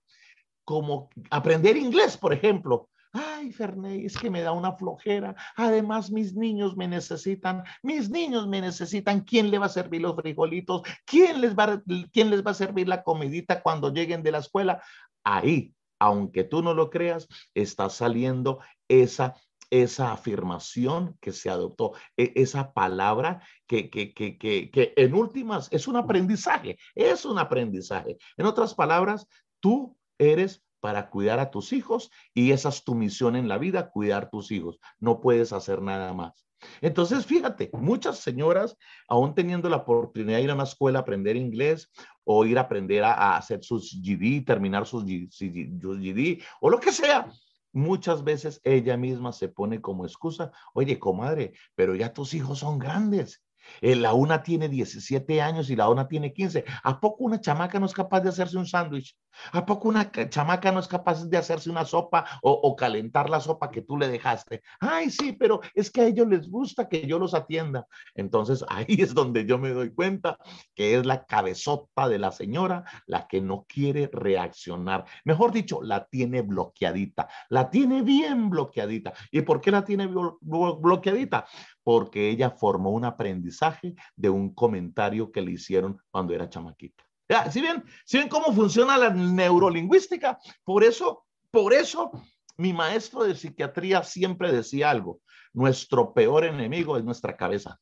como 0.64 1.10
aprender 1.30 1.76
inglés, 1.76 2.16
por 2.16 2.32
ejemplo, 2.32 2.88
Ay, 3.14 3.52
Ferney, 3.52 4.06
que 4.06 4.30
me 4.30 4.40
da 4.40 4.52
una 4.52 4.72
flojera. 4.72 5.36
Además, 5.56 6.10
mis 6.10 6.34
niños 6.34 6.78
me 6.78 6.88
necesitan. 6.88 7.62
Mis 7.82 8.08
niños 8.08 8.48
me 8.48 8.62
necesitan. 8.62 9.20
¿Quién 9.20 9.50
le 9.50 9.58
va 9.58 9.66
a 9.66 9.68
servir 9.68 10.00
los 10.00 10.16
frijolitos? 10.16 10.80
¿Quién 11.04 11.42
les 11.42 11.54
va, 11.54 11.82
quién 12.10 12.30
les 12.30 12.42
va 12.42 12.52
a 12.52 12.54
servir 12.54 12.88
la 12.88 13.02
comidita 13.02 13.62
cuando 13.62 13.92
lleguen 13.92 14.22
de 14.22 14.32
la 14.32 14.38
escuela? 14.38 14.82
Ahí 15.22 15.74
aunque 16.02 16.42
tú 16.42 16.62
no 16.62 16.74
lo 16.74 16.90
creas, 16.90 17.28
está 17.54 17.88
saliendo 17.88 18.58
esa 18.88 19.36
esa 19.70 20.12
afirmación 20.12 21.16
que 21.18 21.32
se 21.32 21.48
adoptó, 21.48 21.92
e, 22.18 22.32
esa 22.34 22.74
palabra 22.74 23.40
que, 23.66 23.88
que, 23.88 24.12
que, 24.12 24.36
que, 24.36 24.92
en 24.96 25.14
últimas 25.14 25.68
es 25.72 25.88
un 25.88 25.96
aprendizaje, 25.96 26.76
es 26.94 27.24
un 27.24 27.38
aprendizaje. 27.38 28.18
En 28.36 28.44
otras 28.44 28.74
palabras, 28.74 29.26
tú 29.60 29.96
eres 30.18 30.62
para 30.80 31.08
cuidar 31.08 31.38
a 31.38 31.50
tus 31.50 31.72
hijos 31.72 32.10
y 32.34 32.50
esa 32.50 32.68
es 32.68 32.84
tu 32.84 32.94
misión 32.94 33.34
en 33.34 33.48
la 33.48 33.56
vida, 33.56 33.88
cuidar 33.88 34.28
tus 34.28 34.50
hijos. 34.50 34.78
No 34.98 35.22
puedes 35.22 35.54
hacer 35.54 35.80
nada 35.80 36.12
más. 36.12 36.44
Entonces, 36.80 37.26
fíjate, 37.26 37.70
muchas 37.72 38.18
señoras, 38.18 38.76
aún 39.08 39.34
teniendo 39.34 39.68
la 39.68 39.78
oportunidad 39.78 40.38
de 40.38 40.44
ir 40.44 40.50
a 40.50 40.54
una 40.54 40.64
escuela 40.64 41.00
a 41.00 41.02
aprender 41.02 41.36
inglés 41.36 41.90
o 42.24 42.44
ir 42.44 42.58
a 42.58 42.62
aprender 42.62 43.04
a, 43.04 43.36
hacer 43.36 43.62
sus 43.62 44.00
GD, 44.02 44.44
terminar 44.44 44.86
sus 44.86 45.04
GD 45.04 46.42
o 46.60 46.70
lo 46.70 46.78
que 46.80 46.92
sea, 46.92 47.30
muchas 47.72 48.22
veces 48.22 48.60
ella 48.64 48.96
misma 48.96 49.32
se 49.32 49.48
pone 49.48 49.80
como 49.80 50.04
excusa, 50.04 50.52
oye, 50.74 50.98
comadre, 50.98 51.52
pero 51.74 51.94
ya 51.94 52.12
tus 52.12 52.34
hijos 52.34 52.58
son 52.58 52.78
grandes 52.78 53.42
eh, 53.80 53.96
la 53.96 54.12
una 54.14 54.42
tiene 54.42 54.68
17 54.68 55.40
años 55.40 55.70
y 55.70 55.76
la 55.76 55.88
una 55.88 56.08
tiene 56.08 56.32
15. 56.32 56.64
¿A 56.82 57.00
poco 57.00 57.24
una 57.24 57.40
chamaca 57.40 57.78
no 57.78 57.86
es 57.86 57.92
capaz 57.92 58.20
de 58.20 58.28
hacerse 58.28 58.56
un 58.56 58.66
sándwich? 58.66 59.16
¿A 59.52 59.64
poco 59.64 59.88
una 59.88 60.10
chamaca 60.10 60.72
no 60.72 60.80
es 60.80 60.88
capaz 60.88 61.24
de 61.24 61.36
hacerse 61.36 61.70
una 61.70 61.84
sopa 61.84 62.24
o, 62.42 62.76
calentar 62.76 63.30
la 63.30 63.40
sopa 63.40 63.70
que 63.70 63.82
tú 63.82 63.96
le 63.96 64.08
dejaste? 64.08 64.62
Ay, 64.80 65.10
sí, 65.10 65.32
pero 65.32 65.60
es 65.74 65.90
que 65.90 66.02
a 66.02 66.06
ellos 66.06 66.28
les 66.28 66.48
gusta 66.48 66.88
que 66.88 67.06
yo 67.06 67.18
los 67.18 67.34
atienda. 67.34 67.86
Entonces 68.14 68.64
ahí 68.68 69.00
es 69.00 69.14
donde 69.14 69.46
yo 69.46 69.58
me 69.58 69.70
doy 69.70 69.92
cuenta 69.92 70.38
que 70.74 70.96
es 70.96 71.06
la 71.06 71.24
cabezota 71.24 72.08
de 72.08 72.18
la 72.18 72.32
señora 72.32 72.84
la 73.06 73.26
que 73.26 73.40
no 73.40 73.64
quiere 73.68 74.10
reaccionar. 74.12 75.04
Mejor 75.24 75.52
dicho, 75.52 75.82
la 75.82 76.06
tiene 76.06 76.42
bloqueadita. 76.42 77.28
La 77.48 77.70
tiene 77.70 78.02
bien 78.02 78.50
bloqueadita. 78.50 79.12
¿Y 79.30 79.42
por 79.42 79.60
qué 79.60 79.70
la 79.70 79.84
tiene 79.84 80.06
bloqueadita? 80.06 81.46
Porque 81.82 82.30
ella 82.30 82.50
formó 82.50 82.90
un 82.90 83.04
aprendizaje 83.04 83.94
de 84.16 84.30
un 84.30 84.54
comentario 84.54 85.32
que 85.32 85.42
le 85.42 85.52
hicieron 85.52 85.98
cuando 86.10 86.34
era 86.34 86.48
chamaquita. 86.48 87.04
¿sí 87.50 87.60
ven? 87.60 87.84
¿Sí 88.04 88.18
ven 88.18 88.28
cómo 88.28 88.52
funciona 88.52 88.98
la 88.98 89.10
neurolingüística? 89.10 90.38
Por 90.64 90.84
eso, 90.84 91.24
por 91.50 91.72
eso 91.72 92.10
mi 92.56 92.72
maestro 92.72 93.24
de 93.24 93.34
psiquiatría 93.34 94.02
siempre 94.02 94.52
decía 94.52 94.90
algo, 94.90 95.20
nuestro 95.52 96.12
peor 96.12 96.44
enemigo 96.44 96.96
es 96.96 97.04
nuestra 97.04 97.36
cabeza. 97.36 97.80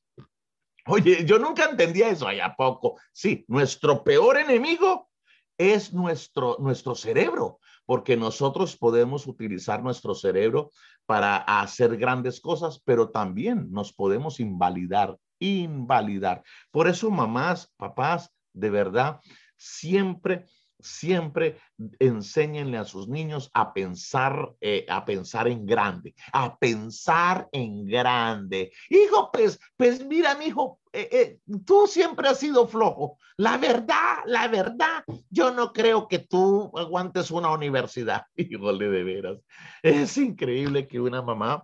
Oye, 0.87 1.25
yo 1.25 1.39
nunca 1.39 1.67
entendía 1.67 2.09
eso, 2.09 2.27
allá 2.27 2.55
poco. 2.57 2.99
Sí, 3.13 3.45
nuestro 3.49 4.03
peor 4.03 4.39
enemigo 4.39 5.11
es 5.59 5.93
nuestro, 5.93 6.57
nuestro 6.59 6.95
cerebro, 6.95 7.61
porque 7.87 8.16
nosotros 8.16 8.77
podemos 8.77 9.27
utilizar 9.27 9.83
nuestro 9.83 10.14
cerebro 10.14 10.71
para 11.07 11.37
hacer 11.37 11.97
grandes 11.97 12.40
cosas, 12.40 12.81
pero 12.85 13.11
también 13.11 13.69
nos 13.71 13.93
podemos 13.93 14.40
invalidar, 14.40 15.16
invalidar. 15.38 16.43
Por 16.71 16.88
eso, 16.88 17.11
mamás, 17.11 17.73
papás, 17.77 18.31
de 18.53 18.71
verdad, 18.71 19.21
siempre 19.57 20.47
siempre 20.83 21.59
enséñenle 21.99 22.79
a 22.79 22.85
sus 22.85 23.09
niños 23.09 23.51
a 23.55 23.73
pensar, 23.73 24.55
eh, 24.61 24.87
a 24.88 25.05
pensar 25.05 25.49
en 25.49 25.66
grande, 25.66 26.14
a 26.33 26.57
pensar 26.57 27.49
en 27.53 27.87
grande. 27.87 28.73
Hijo, 28.88 29.31
pues, 29.33 29.59
pues 29.77 30.05
mira, 30.05 30.35
mi 30.35 30.47
hijo, 30.47 30.81
eh, 30.93 31.09
eh, 31.12 31.38
tú 31.64 31.87
siempre 31.87 32.29
has 32.29 32.38
sido 32.38 32.66
flojo. 32.66 33.19
La 33.37 33.57
verdad, 33.57 34.19
la 34.27 34.49
verdad, 34.49 35.05
yo 35.31 35.53
no 35.53 35.73
creo 35.73 36.09
que 36.09 36.19
tú 36.19 36.71
aguantes 36.77 37.31
una 37.31 37.53
universidad. 37.53 38.23
Híjole, 38.37 38.88
de 38.88 39.05
veras. 39.05 39.38
Es 39.83 40.16
increíble 40.19 40.87
que 40.87 41.01
una 41.01 41.23
mamá 41.23 41.62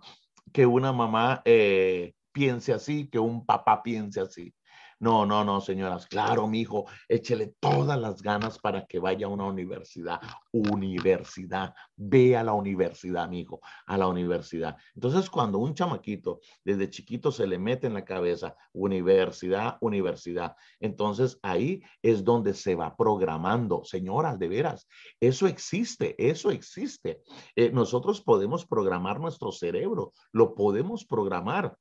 que 0.53 0.65
una 0.65 0.93
mamá 0.93 1.43
piense 2.31 2.71
así, 2.71 3.09
que 3.09 3.19
un 3.19 3.45
papá 3.45 3.83
piense 3.83 4.21
así. 4.21 4.53
No, 4.99 5.27
no, 5.27 5.43
no, 5.43 5.61
señoras. 5.61 6.07
Claro, 6.07 6.47
mi 6.47 6.61
hijo, 6.61 6.85
échele 7.07 7.53
todas 7.59 7.99
las 7.99 8.21
ganas 8.21 8.57
para 8.57 8.87
que 8.87 8.97
vaya 8.97 9.27
a 9.27 9.29
una 9.29 9.45
universidad. 9.45 10.19
Universidad. 10.51 11.75
Ve 11.95 12.35
a 12.35 12.43
la 12.43 12.53
universidad, 12.53 13.29
mi 13.29 13.41
hijo, 13.41 13.61
a 13.85 13.95
la 13.95 14.07
universidad. 14.07 14.75
Entonces, 14.95 15.29
cuando 15.29 15.59
un 15.59 15.75
chamaquito 15.75 16.39
desde 16.63 16.89
chiquito 16.89 17.31
se 17.31 17.45
le 17.45 17.59
mete 17.59 17.85
en 17.85 17.93
la 17.93 18.03
cabeza 18.03 18.55
universidad, 18.73 19.77
universidad, 19.81 20.55
entonces 20.79 21.39
ahí 21.43 21.83
es 22.01 22.23
donde 22.23 22.55
se 22.55 22.73
va 22.73 22.95
programando. 22.95 23.83
Señoras, 23.83 24.39
de 24.39 24.47
veras, 24.47 24.87
eso 25.19 25.45
existe, 25.45 26.15
eso 26.17 26.49
existe. 26.49 27.21
Eh, 27.55 27.71
nosotros 27.71 28.21
podemos 28.21 28.65
programar 28.65 29.19
nuestro 29.19 29.51
cerebro, 29.51 30.13
lo 30.31 30.55
podemos 30.55 31.05
programar. 31.05 31.77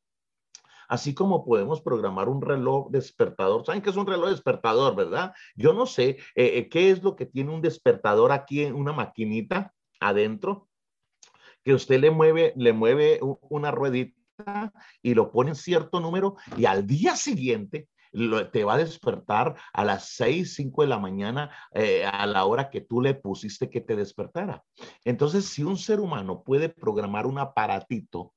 Así 0.89 1.15
como 1.15 1.45
podemos 1.45 1.81
programar 1.81 2.29
un 2.29 2.43
reloj 2.43 2.91
despertador. 2.91 3.65
¿Saben 3.65 3.83
qué 3.83 3.91
es 3.91 3.97
un 3.97 4.07
reloj 4.07 4.31
despertador, 4.31 4.95
verdad? 4.95 5.35
Yo 5.55 5.73
no 5.73 5.87
sé 5.87 6.11
eh, 6.35 6.59
eh, 6.59 6.69
qué 6.69 6.91
es 6.91 7.03
lo 7.03 7.17
que 7.17 7.27
tiene 7.27 7.53
un 7.53 7.63
despertador 7.63 8.33
aquí 8.33 8.63
en 8.63 8.75
una 8.75 8.93
maquinita 8.93 9.73
adentro, 10.01 10.69
que 11.65 11.75
usted 11.75 12.01
le 12.01 12.11
mueve, 12.11 12.53
le 12.57 12.73
mueve 12.73 13.21
una 13.23 13.71
ruedita 13.71 14.15
y 15.03 15.15
lo 15.15 15.33
pone 15.33 15.51
en 15.51 15.57
cierto 15.57 16.01
número 16.01 16.37
y 16.57 16.67
al 16.67 16.87
día 16.87 17.17
siguiente 17.17 17.89
te 18.53 18.65
va 18.65 18.75
a 18.75 18.79
despertar 18.79 19.57
a 19.73 19.85
las 19.85 20.11
6, 20.11 20.55
5 20.55 20.83
de 20.83 20.89
la 20.89 20.99
mañana 20.99 21.51
eh, 21.73 22.05
a 22.05 22.27
la 22.27 22.45
hora 22.45 22.71
que 22.71 22.81
tú 22.81 23.01
le 23.01 23.15
pusiste 23.15 23.69
que 23.69 23.81
te 23.81 23.97
despertara. 23.97 24.65
Entonces, 25.05 25.47
si 25.47 25.63
un 25.63 25.77
ser 25.77 26.01
humano 26.01 26.43
puede 26.43 26.69
programar 26.69 27.27
un 27.27 27.39
aparatito 27.39 28.33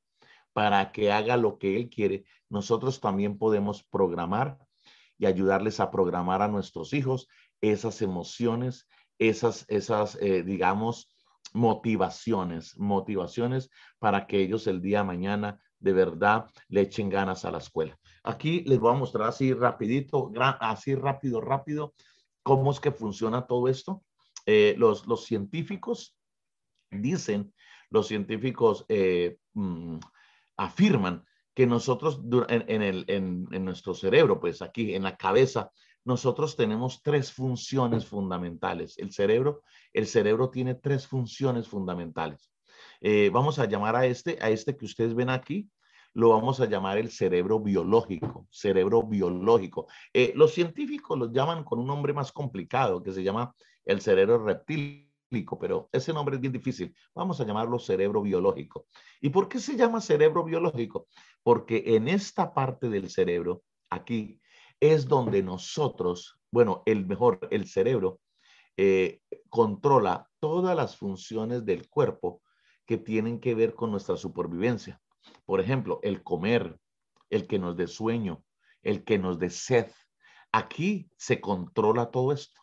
para 0.53 0.91
que 0.91 1.11
haga 1.11 1.37
lo 1.37 1.57
que 1.57 1.75
Él 1.75 1.89
quiere, 1.89 2.25
nosotros 2.49 2.99
también 2.99 3.37
podemos 3.37 3.83
programar 3.83 4.57
y 5.17 5.25
ayudarles 5.25 5.79
a 5.79 5.91
programar 5.91 6.41
a 6.41 6.47
nuestros 6.47 6.93
hijos 6.93 7.27
esas 7.61 8.01
emociones, 8.01 8.87
esas, 9.19 9.65
esas 9.67 10.17
eh, 10.21 10.43
digamos, 10.43 11.13
motivaciones, 11.53 12.77
motivaciones 12.77 13.69
para 13.99 14.27
que 14.27 14.41
ellos 14.41 14.67
el 14.67 14.81
día 14.81 14.99
de 14.99 15.05
mañana 15.05 15.59
de 15.79 15.93
verdad 15.93 16.45
le 16.67 16.81
echen 16.81 17.09
ganas 17.09 17.45
a 17.45 17.51
la 17.51 17.59
escuela. 17.59 17.97
Aquí 18.23 18.61
les 18.61 18.79
voy 18.79 18.93
a 18.93 18.97
mostrar 18.97 19.29
así 19.29 19.53
rapidito, 19.53 20.31
así 20.59 20.95
rápido, 20.95 21.41
rápido, 21.41 21.93
cómo 22.43 22.71
es 22.71 22.79
que 22.79 22.91
funciona 22.91 23.47
todo 23.47 23.67
esto. 23.67 24.03
Eh, 24.45 24.75
los, 24.77 25.07
los 25.07 25.25
científicos 25.25 26.17
dicen, 26.91 27.53
los 27.89 28.07
científicos 28.07 28.85
eh, 28.89 29.37
mm, 29.53 29.97
afirman 30.59 31.23
que 31.55 31.65
nosotros 31.65 32.21
en, 32.47 33.65
nuestro 33.65 33.93
cerebro, 33.93 34.39
pues 34.39 34.61
aquí 34.61 34.93
en 34.93 35.03
la 35.03 35.17
cabeza, 35.17 35.71
nosotros 36.05 36.55
tenemos 36.55 37.01
tres 37.01 37.31
funciones 37.31 38.05
fundamentales. 38.05 38.97
El 38.97 39.11
cerebro, 39.11 39.63
el 39.93 40.05
cerebro 40.05 40.49
tiene 40.49 40.75
tres 40.75 41.07
funciones 41.07 41.67
fundamentales. 41.67 42.51
Eh, 43.01 43.29
vamos 43.33 43.59
a 43.59 43.65
llamar 43.65 43.95
a 43.95 44.05
este, 44.05 44.37
a 44.41 44.49
este 44.49 44.77
que 44.77 44.85
ustedes 44.85 45.15
ven 45.15 45.29
aquí, 45.29 45.69
lo 46.13 46.29
vamos 46.29 46.59
a 46.59 46.65
llamar 46.65 46.97
el 46.97 47.09
cerebro 47.09 47.59
biológico, 47.59 48.47
cerebro 48.49 49.03
biológico. 49.03 49.87
Eh, 50.13 50.33
los 50.35 50.53
científicos 50.53 51.17
lo 51.17 51.31
llaman 51.31 51.63
con 51.63 51.79
un 51.79 51.87
nombre 51.87 52.13
más 52.13 52.31
complicado 52.31 53.03
que 53.03 53.11
se 53.11 53.23
llama 53.23 53.53
el 53.85 54.01
cerebro 54.01 54.43
reptil 54.43 55.08
pero 55.59 55.89
ese 55.91 56.13
nombre 56.13 56.35
es 56.35 56.41
bien 56.41 56.53
difícil. 56.53 56.93
Vamos 57.13 57.39
a 57.39 57.45
llamarlo 57.45 57.77
cerebro 57.77 58.21
biológico. 58.21 58.87
¿Y 59.21 59.29
por 59.29 59.47
qué 59.47 59.59
se 59.59 59.75
llama 59.75 60.01
cerebro 60.01 60.43
biológico? 60.43 61.07
Porque 61.43 61.83
en 61.85 62.07
esta 62.07 62.53
parte 62.53 62.89
del 62.89 63.09
cerebro, 63.09 63.63
aquí, 63.89 64.41
es 64.79 65.07
donde 65.07 65.43
nosotros, 65.43 66.39
bueno, 66.51 66.83
el 66.85 67.05
mejor, 67.05 67.47
el 67.51 67.67
cerebro, 67.67 68.19
eh, 68.77 69.21
controla 69.49 70.27
todas 70.39 70.75
las 70.75 70.95
funciones 70.95 71.65
del 71.65 71.89
cuerpo 71.89 72.41
que 72.85 72.97
tienen 72.97 73.39
que 73.39 73.53
ver 73.53 73.75
con 73.75 73.91
nuestra 73.91 74.17
supervivencia. 74.17 74.99
Por 75.45 75.59
ejemplo, 75.59 75.99
el 76.01 76.23
comer, 76.23 76.79
el 77.29 77.45
que 77.45 77.59
nos 77.59 77.75
dé 77.75 77.87
sueño, 77.87 78.43
el 78.81 79.03
que 79.03 79.19
nos 79.19 79.37
dé 79.37 79.49
sed. 79.49 79.91
Aquí 80.51 81.11
se 81.17 81.39
controla 81.39 82.09
todo 82.09 82.31
esto. 82.31 82.59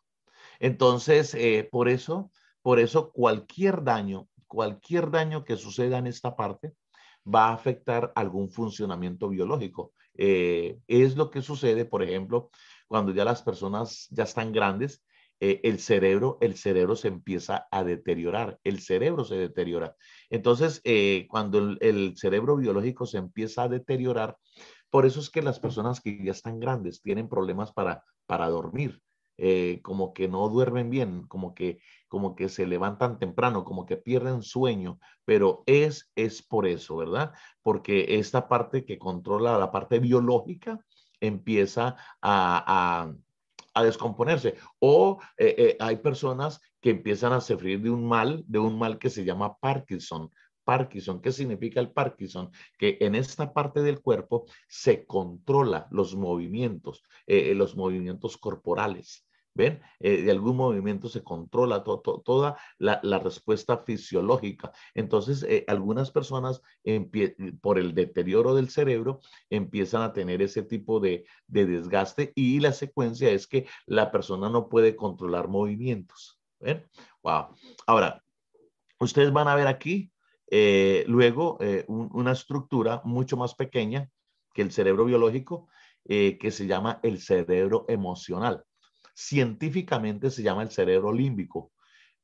Entonces, 0.58 1.34
eh, 1.34 1.68
por 1.70 1.88
eso 1.88 2.32
por 2.66 2.80
eso 2.80 3.12
cualquier 3.12 3.84
daño, 3.84 4.26
cualquier 4.48 5.12
daño 5.12 5.44
que 5.44 5.56
suceda 5.56 5.98
en 5.98 6.08
esta 6.08 6.34
parte 6.34 6.74
va 7.24 7.50
a 7.50 7.52
afectar 7.52 8.10
algún 8.16 8.50
funcionamiento 8.50 9.28
biológico. 9.28 9.92
Eh, 10.18 10.76
es 10.88 11.14
lo 11.16 11.30
que 11.30 11.42
sucede, 11.42 11.84
por 11.84 12.02
ejemplo, 12.02 12.50
cuando 12.88 13.12
ya 13.12 13.24
las 13.24 13.40
personas 13.40 14.08
ya 14.10 14.24
están 14.24 14.50
grandes, 14.50 15.04
eh, 15.38 15.60
el 15.62 15.78
cerebro, 15.78 16.38
el 16.40 16.56
cerebro 16.56 16.96
se 16.96 17.06
empieza 17.06 17.68
a 17.70 17.84
deteriorar, 17.84 18.58
el 18.64 18.80
cerebro 18.80 19.24
se 19.24 19.36
deteriora. 19.36 19.94
Entonces, 20.28 20.80
eh, 20.82 21.28
cuando 21.30 21.58
el, 21.58 21.78
el, 21.80 22.16
cerebro 22.16 22.56
biológico 22.56 23.06
se 23.06 23.18
empieza 23.18 23.62
a 23.62 23.68
deteriorar, 23.68 24.38
por 24.90 25.06
eso 25.06 25.20
es 25.20 25.30
que 25.30 25.40
las 25.40 25.60
personas 25.60 26.00
que 26.00 26.20
ya 26.20 26.32
están 26.32 26.58
grandes 26.58 27.00
tienen 27.00 27.28
problemas 27.28 27.72
para, 27.72 28.02
para 28.26 28.48
dormir. 28.48 29.00
Eh, 29.38 29.80
como 29.82 30.14
que 30.14 30.28
no 30.28 30.48
duermen 30.48 30.88
bien, 30.88 31.26
como 31.26 31.54
que, 31.54 31.80
como 32.08 32.34
que 32.34 32.48
se 32.48 32.66
levantan 32.66 33.18
temprano, 33.18 33.64
como 33.64 33.84
que 33.84 33.98
pierden 33.98 34.42
sueño, 34.42 34.98
pero 35.26 35.62
es, 35.66 36.10
es 36.16 36.42
por 36.42 36.66
eso, 36.66 36.96
¿verdad? 36.96 37.32
Porque 37.60 38.18
esta 38.18 38.48
parte 38.48 38.86
que 38.86 38.98
controla 38.98 39.58
la 39.58 39.70
parte 39.70 39.98
biológica 39.98 40.80
empieza 41.20 41.96
a, 42.22 43.12
a, 43.74 43.82
descomponerse. 43.82 44.54
O 44.78 45.18
eh, 45.36 45.54
eh, 45.58 45.76
hay 45.80 45.96
personas 45.96 46.60
que 46.80 46.90
empiezan 46.90 47.34
a 47.34 47.42
sufrir 47.42 47.82
de 47.82 47.90
un 47.90 48.06
mal, 48.06 48.42
de 48.46 48.58
un 48.58 48.78
mal 48.78 48.98
que 48.98 49.10
se 49.10 49.24
llama 49.24 49.58
Parkinson. 49.58 50.30
Parkinson. 50.66 51.22
¿Qué 51.22 51.32
significa 51.32 51.80
el 51.80 51.92
Parkinson? 51.92 52.50
Que 52.76 52.98
en 53.00 53.14
esta 53.14 53.54
parte 53.54 53.80
del 53.80 54.02
cuerpo 54.02 54.44
se 54.68 55.06
controla 55.06 55.88
los 55.90 56.14
movimientos, 56.14 57.02
los 57.26 57.74
movimientos 57.76 58.36
corporales. 58.36 59.26
¿Ven? 59.56 59.80
Eh, 60.00 60.20
de 60.20 60.30
algún 60.30 60.58
movimiento 60.58 61.08
se 61.08 61.24
controla 61.24 61.82
toda 61.82 62.58
la, 62.78 63.18
respuesta 63.18 63.78
fisiológica. 63.78 64.70
Entonces, 64.94 65.42
eh, 65.44 65.64
algunas 65.66 66.10
personas 66.10 66.60
por 67.62 67.78
el 67.78 67.94
deterioro 67.94 68.54
del 68.54 68.68
cerebro 68.68 69.20
empiezan 69.48 70.02
a 70.02 70.12
tener 70.12 70.42
ese 70.42 70.62
tipo 70.62 71.00
de, 71.00 71.24
desgaste 71.46 72.32
y 72.34 72.60
la 72.60 72.72
secuencia 72.72 73.30
es 73.30 73.46
que 73.46 73.66
la 73.86 74.10
persona 74.10 74.50
no 74.50 74.68
puede 74.68 74.94
controlar 74.94 75.48
movimientos. 75.48 76.38
¿Ven? 76.60 76.86
Wow. 77.22 77.54
Ahora, 77.86 78.22
ustedes 79.00 79.32
van 79.32 79.48
a 79.48 79.54
ver 79.54 79.68
aquí 79.68 80.12
eh, 80.48 81.04
luego 81.08 81.58
una 81.88 82.32
estructura 82.32 83.02
mucho 83.04 83.36
más 83.36 83.54
pequeña 83.54 84.10
que 84.54 84.62
el 84.62 84.72
cerebro 84.72 85.04
biológico 85.04 85.68
que 86.04 86.50
se 86.52 86.66
llama 86.66 87.00
el 87.02 87.20
cerebro 87.20 87.84
emocional 87.88 88.64
científicamente 89.16 90.30
se 90.30 90.42
llama 90.42 90.62
el 90.62 90.70
cerebro 90.70 91.12
límbico, 91.12 91.72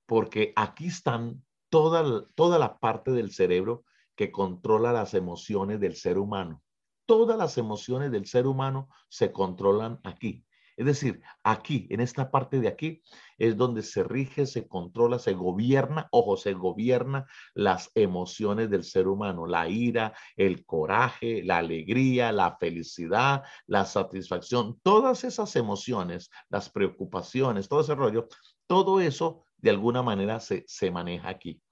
porque 0.06 0.52
aquí 0.54 0.88
están 0.88 1.42
toda, 1.70 2.26
toda 2.34 2.58
la 2.58 2.78
parte 2.78 3.12
del 3.12 3.32
cerebro 3.32 3.84
que 4.14 4.30
controla 4.30 4.92
las 4.92 5.14
emociones 5.14 5.80
del 5.80 5.96
ser 5.96 6.18
humano. 6.18 6.62
Todas 7.06 7.38
las 7.38 7.56
emociones 7.56 8.12
del 8.12 8.26
ser 8.26 8.46
humano 8.46 8.88
se 9.08 9.32
controlan 9.32 10.00
aquí. 10.04 10.44
Es 10.82 10.86
decir, 10.86 11.22
aquí, 11.44 11.86
en 11.90 12.00
esta 12.00 12.28
parte 12.32 12.58
de 12.58 12.66
aquí, 12.66 13.02
es 13.38 13.56
donde 13.56 13.84
se 13.84 14.02
rige, 14.02 14.46
se 14.46 14.66
controla, 14.66 15.20
se 15.20 15.32
gobierna, 15.32 16.08
ojo, 16.10 16.36
se 16.36 16.54
gobierna 16.54 17.24
las 17.54 17.92
emociones 17.94 18.68
del 18.68 18.82
ser 18.82 19.06
humano, 19.06 19.46
la 19.46 19.68
ira, 19.68 20.12
el 20.36 20.66
coraje, 20.66 21.44
la 21.44 21.58
alegría, 21.58 22.32
la 22.32 22.56
felicidad, 22.56 23.44
la 23.68 23.84
satisfacción, 23.84 24.80
todas 24.82 25.22
esas 25.22 25.54
emociones, 25.54 26.30
las 26.48 26.68
preocupaciones, 26.68 27.68
todo 27.68 27.82
ese 27.82 27.94
rollo, 27.94 28.26
todo 28.66 29.00
eso 29.00 29.44
de 29.58 29.70
alguna 29.70 30.02
manera 30.02 30.40
se, 30.40 30.64
se 30.66 30.90
maneja 30.90 31.28
aquí 31.28 31.62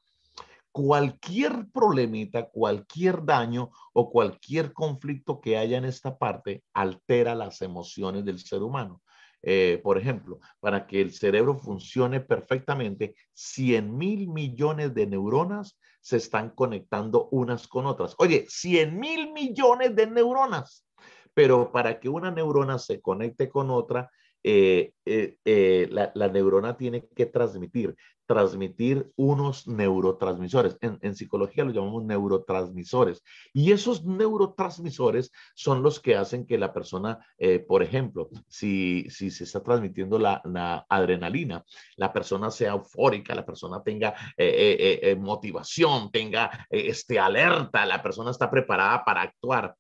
cualquier 0.73 1.69
problemita, 1.73 2.49
cualquier 2.49 3.25
daño 3.25 3.71
o 3.93 4.11
cualquier 4.11 4.73
conflicto 4.73 5.41
que 5.41 5.57
haya 5.57 5.79
en 5.79 5.85
esta 5.85 6.19
parte 6.19 6.63
altera 6.73 7.35
las 7.35 7.63
emociones 7.63 8.25
del 8.25 8.39
ser 8.39 8.63
humano. 8.63 9.03
Eh, 9.43 9.81
por 9.83 9.97
ejemplo, 9.97 10.39
para 10.61 10.87
que 10.87 11.01
el 11.01 11.13
cerebro 11.13 11.57
funcione 11.57 12.21
perfectamente, 12.21 13.15
100 13.33 13.97
mil 13.97 14.29
millones 14.29 14.95
de 14.95 15.07
neuronas 15.07 15.79
se 16.01 16.19
están 16.19 16.51
conectando 16.51 17.29
unas 17.31 17.67
con 17.67 17.87
otras. 17.87 18.15
Oye, 18.19 18.47
100 18.49 18.99
mil 18.99 19.33
millones 19.33 19.95
de 19.97 20.07
neuronas. 20.07 20.87
Pero 21.33 21.71
para 21.73 22.01
que 22.01 22.09
una 22.09 22.31
neurona 22.31 22.79
se 22.79 23.01
conecte 23.01 23.49
con 23.49 23.71
otra, 23.71 24.11
eh, 24.43 24.93
eh, 25.05 25.89
la, 25.91 26.29
neurona 26.29 26.77
tiene 26.77 27.07
que 27.15 27.27
transmitir, 27.27 27.95
transmitir 28.31 29.11
unos 29.17 29.67
neurotransmisores. 29.67 30.79
En, 30.81 31.17
psicología 31.17 31.65
lo 31.65 31.73
llamamos 31.73 32.05
neurotransmisores. 32.05 33.25
Y 33.53 33.73
esos 33.73 34.05
neurotransmisores 34.05 35.33
son 35.57 35.83
los 35.83 35.99
que 35.99 36.15
hacen 36.15 36.47
que 36.47 36.57
la 36.57 36.73
persona, 36.73 37.19
por 37.67 37.83
ejemplo, 37.83 38.29
si, 38.47 39.11
si 39.11 39.33
se 39.33 39.43
está 39.43 39.65
transmitiendo 39.65 40.17
la, 40.17 40.41
adrenalina, 40.89 41.65
la 41.97 42.13
persona 42.13 42.53
sea 42.53 42.71
eufórica, 42.71 43.35
la 43.35 43.45
persona 43.45 43.83
tenga 43.83 44.15
motivación, 45.19 46.13
tenga 46.13 46.69
este, 46.71 47.19
alerta, 47.19 47.85
la 47.85 48.01
persona 48.01 48.31
está 48.31 48.49
preparada 48.49 49.05
para 49.05 49.23
actuar. 49.23 49.75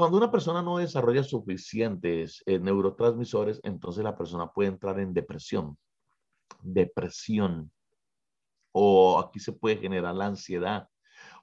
Cuando 0.00 0.16
una 0.16 0.30
persona 0.30 0.62
no 0.62 0.78
desarrolla 0.78 1.22
suficientes 1.22 2.42
eh, 2.46 2.58
neurotransmisores, 2.58 3.60
entonces 3.64 4.02
la 4.02 4.16
persona 4.16 4.50
puede 4.50 4.70
entrar 4.70 4.98
en 4.98 5.12
depresión. 5.12 5.76
Depresión. 6.62 7.70
O 8.72 9.18
aquí 9.18 9.40
se 9.40 9.52
puede 9.52 9.76
generar 9.78 10.14
la 10.14 10.26
ansiedad. 10.26 10.88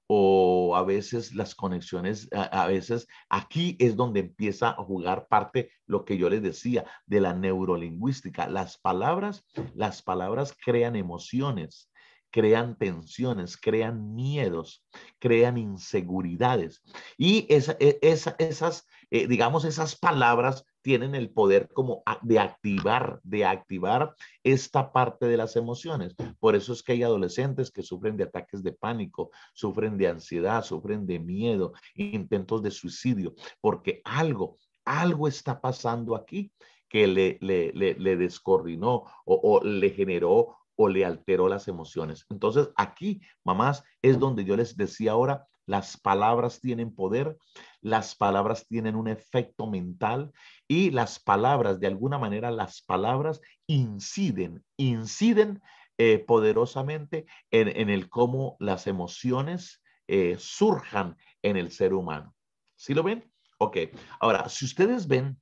O 0.08 0.76
a 0.76 0.84
veces 0.84 1.36
las 1.36 1.54
conexiones, 1.54 2.30
a, 2.32 2.44
a 2.64 2.68
veces 2.68 3.08
aquí 3.30 3.76
es 3.80 3.98
donde 3.98 4.22
empieza 4.22 4.70
a 4.70 4.84
jugar 4.84 5.28
parte 5.28 5.72
lo 5.86 6.06
que 6.06 6.18
yo 6.18 6.30
les 6.30 6.42
decía 6.42 6.86
de 7.06 7.20
la 7.20 7.34
neurolingüística. 7.34 8.48
Las 8.48 8.78
palabras, 8.78 9.46
las 9.76 10.02
palabras 10.02 10.56
crean 10.64 10.96
emociones 10.96 11.92
crean 12.32 12.78
tensiones, 12.78 13.58
crean 13.58 14.16
miedos, 14.16 14.86
crean 15.20 15.58
inseguridades. 15.58 16.84
Y 17.18 17.48
e, 17.50 18.00
esas, 18.02 18.88
eh, 19.12 19.28
digamos, 19.28 19.66
esas 19.66 19.96
palabras 19.96 20.66
tienen 20.82 21.16
el 21.16 21.30
poder 21.30 21.68
como 21.74 22.04
de 22.22 22.40
activar, 22.40 23.20
de 23.24 23.46
activar 23.46 24.16
esta 24.44 24.92
parte 24.92 25.26
de 25.26 25.38
las 25.38 25.56
emociones. 25.56 26.16
Por 26.40 26.56
eso 26.56 26.74
es 26.74 26.82
que 26.82 26.94
hay 26.94 27.04
adolescentes 27.04 27.72
que 27.72 27.84
sufren 27.84 28.16
de 28.16 28.24
ataques 28.24 28.64
de 28.64 28.72
pánico, 28.72 29.32
sufren 29.54 29.98
de 29.98 30.08
ansiedad, 30.08 30.64
sufren 30.64 31.06
de 31.06 31.20
miedo, 31.20 31.74
intentos 31.96 32.64
de 32.64 32.72
suicidio, 32.72 33.34
porque 33.60 34.02
algo, 34.06 34.58
algo 34.86 35.28
está 35.28 35.60
pasando 35.60 36.16
aquí 36.16 36.52
que 36.90 37.08
le, 37.08 37.38
le, 37.42 37.74
le, 37.74 38.16
descoordinó 38.16 39.04
o, 39.26 39.62
le 39.64 39.90
generó 39.90 40.58
o 40.78 40.88
le 40.88 41.04
alteró 41.04 41.50
las 41.50 41.68
emociones. 41.68 42.26
Entonces, 42.30 42.70
aquí, 42.78 43.22
mamás, 43.44 43.84
es 44.02 44.18
donde 44.20 44.46
yo 44.46 44.56
les 44.56 44.78
decía 44.78 45.12
ahora, 45.12 45.46
las 45.66 45.98
palabras 45.98 46.62
tienen 46.62 46.96
poder, 46.96 47.38
las 47.82 48.16
palabras 48.16 48.66
tienen 48.68 48.96
un 48.96 49.10
efecto 49.10 49.68
mental 49.68 50.32
y 50.66 50.92
las 50.92 51.20
palabras, 51.20 51.82
de 51.82 51.88
alguna 51.88 52.18
manera, 52.18 52.52
las 52.52 52.82
palabras 52.82 53.42
inciden, 53.68 54.64
inciden 54.78 55.62
eh, 55.98 56.20
poderosamente 56.20 57.26
en, 57.52 57.90
el 57.90 58.08
cómo 58.08 58.56
las 58.60 58.88
emociones 58.88 59.84
eh, 60.08 60.38
surjan 60.40 61.18
en 61.42 61.58
el 61.58 61.72
ser 61.72 61.94
humano. 61.94 62.34
¿Sí 62.76 62.94
lo 62.94 63.04
ven? 63.04 63.30
Ok. 63.58 63.78
Ahora, 64.20 64.48
si 64.48 64.66
ustedes 64.66 65.08
ven, 65.08 65.42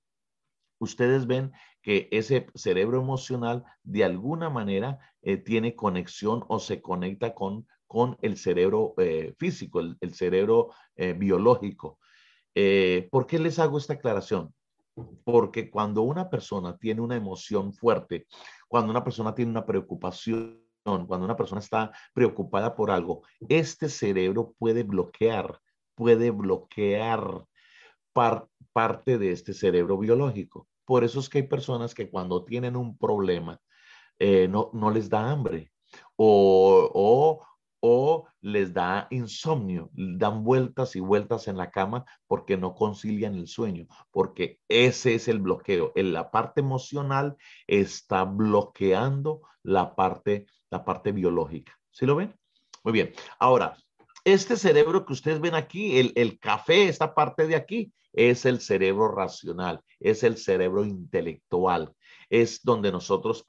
ustedes 0.79 1.27
ven 1.27 1.51
que 1.85 2.07
ese 2.09 2.47
cerebro 2.55 2.99
emocional 2.99 3.63
de 3.83 4.03
alguna 4.03 4.49
manera 4.49 4.97
eh, 5.21 5.37
tiene 5.37 5.75
conexión 5.75 6.43
o 6.47 6.57
se 6.57 6.81
conecta 6.81 7.35
con, 7.35 7.67
con 7.85 8.17
el 8.23 8.37
cerebro 8.37 8.95
eh, 8.97 9.35
físico, 9.37 9.81
el, 9.81 10.13
cerebro 10.15 10.71
eh, 10.95 11.13
biológico. 11.13 11.99
¿Por 13.11 13.27
qué 13.27 13.37
les 13.37 13.59
hago 13.59 13.77
esta 13.77 13.93
aclaración? 13.93 14.51
Porque 15.23 15.69
cuando 15.69 16.01
una 16.01 16.27
persona 16.27 16.75
tiene 16.75 17.01
una 17.01 17.17
emoción 17.17 17.71
fuerte, 17.71 18.25
cuando 18.67 18.89
una 18.89 19.03
persona 19.03 19.35
tiene 19.35 19.51
una 19.51 19.67
preocupación, 19.67 20.59
cuando 20.83 21.23
una 21.23 21.35
persona 21.35 21.61
está 21.61 21.91
preocupada 22.15 22.73
por 22.73 22.89
algo, 22.89 23.21
este 23.47 23.89
cerebro 23.89 24.55
puede 24.57 24.81
bloquear, 24.81 25.59
puede 25.93 26.31
bloquear 26.31 27.45
parte 28.73 29.19
de 29.19 29.31
este 29.31 29.53
cerebro 29.53 29.99
biológico. 29.99 30.67
Por 30.85 31.03
eso 31.03 31.19
es 31.19 31.29
que 31.29 31.39
hay 31.39 31.47
personas 31.47 31.93
que 31.93 32.09
cuando 32.09 32.45
tienen 32.45 32.75
un 32.75 32.97
problema 32.97 33.59
eh, 34.19 34.47
no, 34.47 34.69
no, 34.73 34.91
les 34.91 35.09
da 35.09 35.29
hambre 35.29 35.71
o, 36.15 37.43
o, 37.81 38.27
les 38.41 38.73
da 38.73 39.07
insomnio, 39.11 39.89
dan 39.93 40.43
vueltas 40.43 40.95
y 40.95 40.99
vueltas 41.01 41.47
en 41.47 41.57
la 41.57 41.69
cama 41.69 42.05
porque 42.27 42.57
no 42.57 42.73
concilian 42.73 43.35
el 43.35 43.47
sueño, 43.47 43.87
porque 44.11 44.59
ese 44.69 45.15
es 45.15 45.27
el 45.27 45.39
bloqueo. 45.39 45.91
En 45.95 46.13
la 46.13 46.31
parte 46.31 46.61
emocional 46.61 47.35
está 47.67 48.23
bloqueando 48.23 49.41
la 49.63 49.95
parte, 49.95 50.45
la 50.69 50.85
parte 50.85 51.11
biológica. 51.11 51.77
¿Sí 51.91 52.05
lo 52.05 52.15
ven? 52.15 52.35
Muy 52.83 52.93
bien. 52.93 53.13
Ahora, 53.39 53.75
este 54.25 54.57
cerebro 54.57 55.05
que 55.05 55.13
ustedes 55.13 55.39
ven 55.39 55.55
aquí, 55.55 55.99
el, 56.15 56.39
café, 56.39 56.89
esta 56.89 57.13
parte 57.13 57.47
de 57.47 57.55
aquí, 57.55 57.93
es 58.11 58.45
el 58.45 58.59
cerebro 58.59 59.09
racional, 59.09 59.81
es 59.99 60.23
el 60.23 60.37
cerebro 60.37 60.83
intelectual, 60.83 61.93
es 62.29 62.63
donde 62.63 62.91
nosotros 62.91 63.45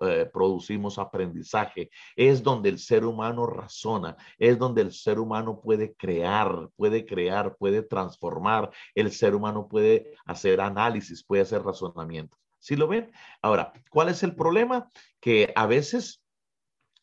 eh, 0.00 0.30
producimos 0.32 0.98
aprendizaje, 0.98 1.90
es 2.16 2.42
donde 2.42 2.70
el 2.70 2.78
ser 2.78 3.04
humano 3.04 3.44
razona, 3.44 4.16
es 4.38 4.58
donde 4.58 4.82
el 4.82 4.92
ser 4.92 5.18
humano 5.18 5.60
puede 5.60 5.94
crear, 5.94 6.70
puede 6.76 7.04
crear, 7.04 7.56
puede 7.56 7.82
transformar, 7.82 8.70
el 8.94 9.12
ser 9.12 9.34
humano 9.34 9.68
puede 9.68 10.14
hacer 10.24 10.60
análisis, 10.60 11.22
puede 11.22 11.42
hacer 11.42 11.62
razonamiento. 11.62 12.36
¿Sí 12.60 12.76
lo 12.76 12.88
ven? 12.88 13.12
Ahora, 13.42 13.72
¿cuál 13.90 14.08
es 14.08 14.22
el 14.22 14.34
problema? 14.34 14.90
Que 15.20 15.52
a 15.54 15.66
veces, 15.66 16.22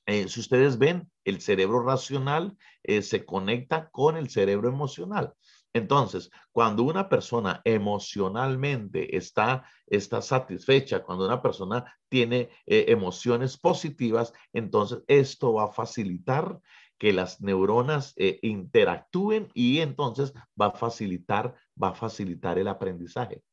eh, 0.06 0.28
si 0.28 0.40
ustedes 0.40 0.78
ven, 0.78 1.10
el 1.24 1.42
cerebro 1.42 1.82
racional 1.82 2.56
eh, 2.84 3.02
se 3.02 3.26
conecta 3.26 3.90
con 3.90 4.18
el 4.18 4.30
cerebro 4.30 4.70
emocional. 4.70 5.34
Entonces, 5.74 6.30
cuando 6.52 6.84
una 6.84 7.10
persona 7.10 7.62
emocionalmente 7.66 9.18
está, 9.18 9.66
está 9.88 10.22
satisfecha, 10.22 11.04
cuando 11.04 11.26
una 11.26 11.42
persona 11.42 11.84
tiene 12.08 12.50
eh, 12.66 12.86
emociones 12.88 13.58
positivas, 13.58 14.32
entonces 14.54 15.00
esto 15.08 15.54
va 15.54 15.66
a 15.66 15.74
facilitar 15.74 16.60
que 16.98 17.12
las 17.12 17.42
neuronas 17.42 18.14
interactúen 18.42 19.50
y 19.54 19.80
entonces 19.80 20.32
va 20.60 20.68
a 20.68 20.72
facilitar, 20.72 21.54
va 21.82 21.90
a 21.90 21.94
facilitar 21.94 22.58
el 22.58 22.70
aprendizaje. 22.70 23.44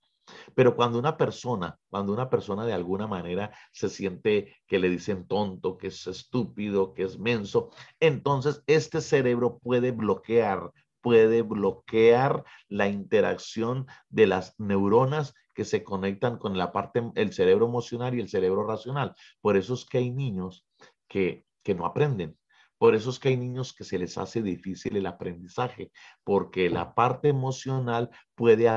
Pero 0.55 0.77
cuando 0.77 0.99
una 0.99 1.17
persona, 1.17 1.79
cuando 1.89 2.13
una 2.13 2.31
persona 2.31 2.65
de 2.65 2.73
alguna 2.73 3.07
manera 3.07 3.53
se 3.73 3.89
siente 3.89 4.57
que 4.67 4.79
le 4.79 4.89
dicen 4.89 5.27
tonto, 5.27 5.77
que 5.79 5.89
es 5.89 6.07
estúpido, 6.07 6.95
que 6.95 7.05
es 7.05 7.19
menso, 7.19 7.71
entonces 8.01 8.63
este 8.67 9.01
cerebro 9.01 9.59
puede 9.59 9.91
bloquear 9.93 10.73
puede 11.03 11.43
bloquear 11.43 12.45
la 12.69 12.89
interacción 12.89 13.87
de 14.09 14.27
las 14.27 14.59
neuronas 14.59 15.35
que 15.53 15.65
se 15.65 15.83
conectan 15.83 16.39
con 16.39 16.57
la 16.57 16.73
parte, 16.73 17.03
el 17.15 17.33
cerebro 17.33 17.67
emocional 17.67 18.15
y 18.15 18.21
el 18.21 18.29
cerebro 18.29 18.67
racional. 18.67 19.15
Por 19.41 19.57
eso 19.57 19.75
es 19.75 19.85
que 19.85 19.99
hay 19.99 20.11
niños 20.11 20.67
que, 21.09 21.45
que 21.63 21.75
no 21.75 21.85
aprenden. 21.85 22.39
Por 22.79 22.95
eso 22.95 23.11
es 23.11 23.19
que 23.19 23.29
hay 23.29 23.37
niños 23.37 23.75
que 23.75 23.85
se 23.85 23.99
les 23.99 24.17
hace 24.19 24.43
difícil 24.43 24.97
el 24.97 25.07
aprendizaje, 25.07 25.93
porque 26.25 26.71
la 26.71 26.95
parte 26.95 27.29
emocional 27.29 28.11
puede 28.35 28.69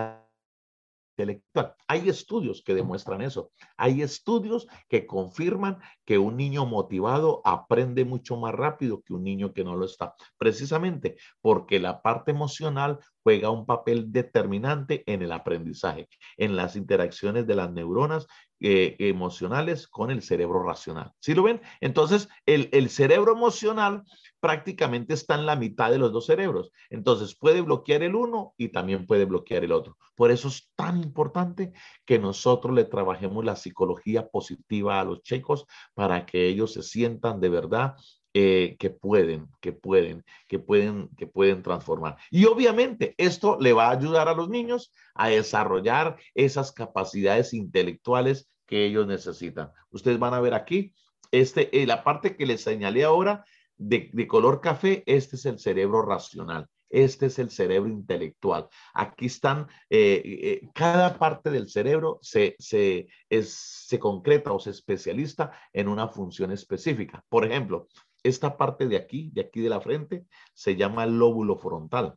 intelectual. 1.15 1.73
Hay 1.87 2.09
estudios 2.09 2.61
que 2.63 2.75
demuestran 2.75 3.21
eso. 3.21 3.51
Hay 3.77 4.01
estudios 4.01 4.67
que 4.89 5.07
confirman 5.07 5.79
que 6.03 6.17
un 6.17 6.35
niño 6.35 6.65
motivado 6.65 7.41
aprende 7.45 8.03
mucho 8.03 8.37
más 8.37 8.53
rápido 8.53 9.01
que 9.01 9.13
un 9.13 9.23
niño 9.23 9.53
que 9.53 9.63
no 9.63 9.75
lo 9.75 9.85
está. 9.85 10.13
Precisamente 10.37 11.15
porque 11.41 11.79
la 11.79 12.01
parte 12.01 12.31
emocional 12.31 12.99
juega 13.23 13.49
un 13.49 13.65
papel 13.65 14.11
determinante 14.11 15.03
en 15.07 15.21
el 15.21 15.31
aprendizaje, 15.31 16.09
en 16.37 16.55
las 16.55 16.75
interacciones 16.75 17.47
de 17.47 17.55
las 17.55 17.71
neuronas 17.71 18.27
eh, 18.67 18.95
emocionales 18.97 19.87
con 19.87 20.09
el 20.09 20.23
cerebro 20.23 20.63
racional. 20.63 21.11
¿Sí 21.19 21.35
lo 21.35 21.43
ven? 21.43 21.61
Entonces, 21.81 22.29
el, 22.47 22.67
el 22.71 22.89
cerebro 22.89 23.33
emocional 23.33 24.03
prácticamente 24.39 25.13
está 25.13 25.35
en 25.35 25.45
la 25.45 25.55
mitad 25.55 25.91
de 25.91 25.99
los 25.99 26.11
dos 26.11 26.25
cerebros. 26.25 26.71
Entonces 26.89 27.35
puede 27.35 27.61
bloquear 27.61 28.01
el 28.01 28.15
uno 28.15 28.55
y 28.57 28.69
también 28.69 29.05
puede 29.05 29.25
bloquear 29.25 29.63
el 29.63 29.71
otro. 29.71 29.97
Por 30.15 30.31
eso 30.31 30.47
es 30.47 30.71
tan 30.75 30.97
importante 31.03 31.73
que 32.05 32.17
nosotros 32.17 32.73
le 32.73 32.85
trabajemos 32.85 33.45
la 33.45 33.55
psicología 33.55 34.27
positiva 34.29 34.99
a 34.99 35.03
los 35.03 35.21
chicos 35.21 35.67
para 35.93 36.25
que 36.25 36.47
ellos 36.47 36.73
se 36.73 36.81
sientan 36.81 37.39
de 37.39 37.49
verdad 37.49 37.95
eh, 38.33 38.75
que 38.79 38.89
pueden, 38.89 39.47
que 39.61 39.73
pueden, 39.73 40.25
que 40.47 40.59
pueden, 40.59 41.09
que 41.15 41.25
pueden 41.25 41.61
transformar. 41.61 42.17
Y 42.31 42.45
obviamente 42.45 43.13
esto 43.17 43.57
le 43.61 43.73
va 43.73 43.87
a 43.87 43.91
ayudar 43.91 44.27
a 44.27 44.33
los 44.33 44.49
niños 44.49 44.91
a 45.13 45.29
desarrollar 45.29 46.17
esas 46.33 46.71
capacidades 46.71 47.53
intelectuales 47.53 48.49
que 48.65 48.85
ellos 48.85 49.07
necesitan. 49.07 49.71
Ustedes 49.91 50.19
van 50.19 50.33
a 50.33 50.39
ver 50.39 50.53
aquí, 50.53 50.93
este, 51.31 51.81
eh, 51.81 51.85
la 51.85 52.03
parte 52.03 52.35
que 52.35 52.45
les 52.45 52.61
señalé 52.61 53.03
ahora 53.03 53.45
de, 53.77 54.11
color 54.27 54.61
café, 54.61 55.03
este 55.05 55.35
es 55.35 55.45
el 55.45 55.59
cerebro 55.59 56.01
racional. 56.01 56.67
Este 56.89 57.25
es 57.25 57.39
el 57.39 57.49
cerebro 57.49 57.89
intelectual. 57.89 58.69
Aquí 58.93 59.25
están, 59.25 59.67
eh, 59.89 60.21
eh, 60.23 60.69
cada 60.73 61.17
parte 61.17 61.49
del 61.49 61.67
cerebro 61.67 62.19
se, 62.21 62.55
se, 62.59 63.07
se 63.29 63.99
concreta 63.99 64.53
o 64.53 64.59
se 64.59 64.69
especializa 64.69 65.51
en 65.73 65.87
una 65.89 66.07
función 66.07 66.51
específica. 66.51 67.25
Por 67.27 67.43
ejemplo, 67.43 67.87
esta 68.23 68.55
parte 68.55 68.87
de 68.87 68.97
aquí, 68.97 69.29
de 69.33 69.41
aquí 69.41 69.61
de 69.61 69.69
la 69.69 69.81
frente, 69.81 70.25
se 70.53 70.75
llama 70.75 71.05
lóbulo 71.05 71.57
frontal. 71.57 72.15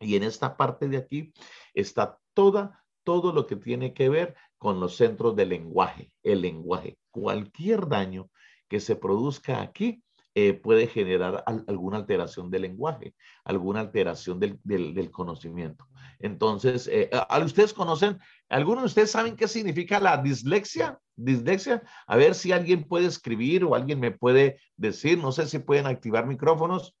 Y 0.00 0.16
en 0.16 0.24
esta 0.24 0.56
parte 0.56 0.88
de 0.88 0.96
aquí 0.96 1.32
está 1.74 2.18
toda, 2.34 2.81
todo 3.04 3.32
lo 3.32 3.46
que 3.46 3.56
tiene 3.56 3.94
que 3.94 4.08
ver 4.08 4.34
con 4.58 4.80
los 4.80 4.96
centros 4.96 5.36
del 5.36 5.50
lenguaje, 5.50 6.12
el 6.22 6.40
lenguaje. 6.42 6.98
Cualquier 7.10 7.88
daño 7.88 8.30
que 8.68 8.80
se 8.80 8.96
produzca 8.96 9.60
aquí 9.60 10.02
eh, 10.34 10.54
puede 10.54 10.86
generar 10.86 11.44
alguna 11.46 11.98
alteración 11.98 12.50
del 12.50 12.62
lenguaje, 12.62 13.14
alguna 13.44 13.80
alteración 13.80 14.40
del, 14.40 15.10
conocimiento. 15.10 15.86
Entonces, 16.20 16.88
eh, 16.90 17.10
¿ustedes 17.44 17.74
conocen, 17.74 18.18
algunos 18.48 18.82
de 18.82 18.86
ustedes 18.86 19.10
saben 19.10 19.36
qué 19.36 19.46
significa 19.46 20.00
la 20.00 20.16
dislexia? 20.16 20.98
Dislexia, 21.16 21.82
a 22.06 22.16
ver 22.16 22.34
si 22.34 22.50
alguien 22.50 22.84
puede 22.84 23.06
escribir 23.06 23.62
o 23.64 23.74
alguien 23.74 24.00
me 24.00 24.10
puede 24.10 24.58
decir, 24.78 25.18
no 25.18 25.32
sé 25.32 25.46
si 25.46 25.58
pueden 25.58 25.86
activar 25.86 26.26
micrófonos. 26.26 26.96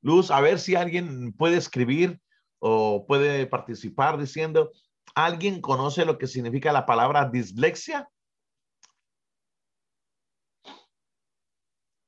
Luz, 0.00 0.30
a 0.30 0.40
ver 0.40 0.58
si 0.58 0.74
alguien 0.74 1.32
puede 1.32 1.56
escribir 1.56 2.20
o 2.60 3.06
puede 3.06 3.46
participar 3.46 4.18
diciendo, 4.18 4.70
¿alguien 5.14 5.60
conoce 5.60 6.04
lo 6.04 6.18
que 6.18 6.26
significa 6.26 6.72
la 6.72 6.86
palabra 6.86 7.28
dislexia? 7.28 8.08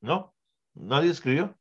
¿No? 0.00 0.34
¿Nadie 0.74 1.10
escribió? 1.10 1.56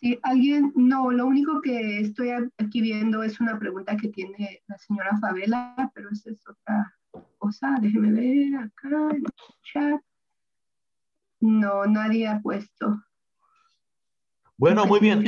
Sí, 0.00 0.18
alguien, 0.24 0.72
no, 0.74 1.12
lo 1.12 1.26
único 1.26 1.60
que 1.62 2.00
estoy 2.00 2.30
aquí 2.58 2.80
viendo 2.80 3.22
es 3.22 3.40
una 3.40 3.58
pregunta 3.58 3.96
que 3.96 4.08
tiene 4.08 4.62
la 4.66 4.76
señora 4.76 5.16
Favela, 5.18 5.90
pero 5.94 6.10
esa 6.10 6.30
es 6.30 6.46
otra 6.48 6.98
cosa. 7.38 7.76
Déjeme 7.80 8.10
ver 8.10 8.64
acá 8.64 8.88
en 8.88 9.16
el 9.16 9.24
chat. 9.62 10.00
No, 11.38 11.86
nadie 11.86 12.26
ha 12.26 12.40
puesto. 12.40 13.00
Bueno, 14.62 14.86
muy 14.86 15.00
bien. 15.00 15.24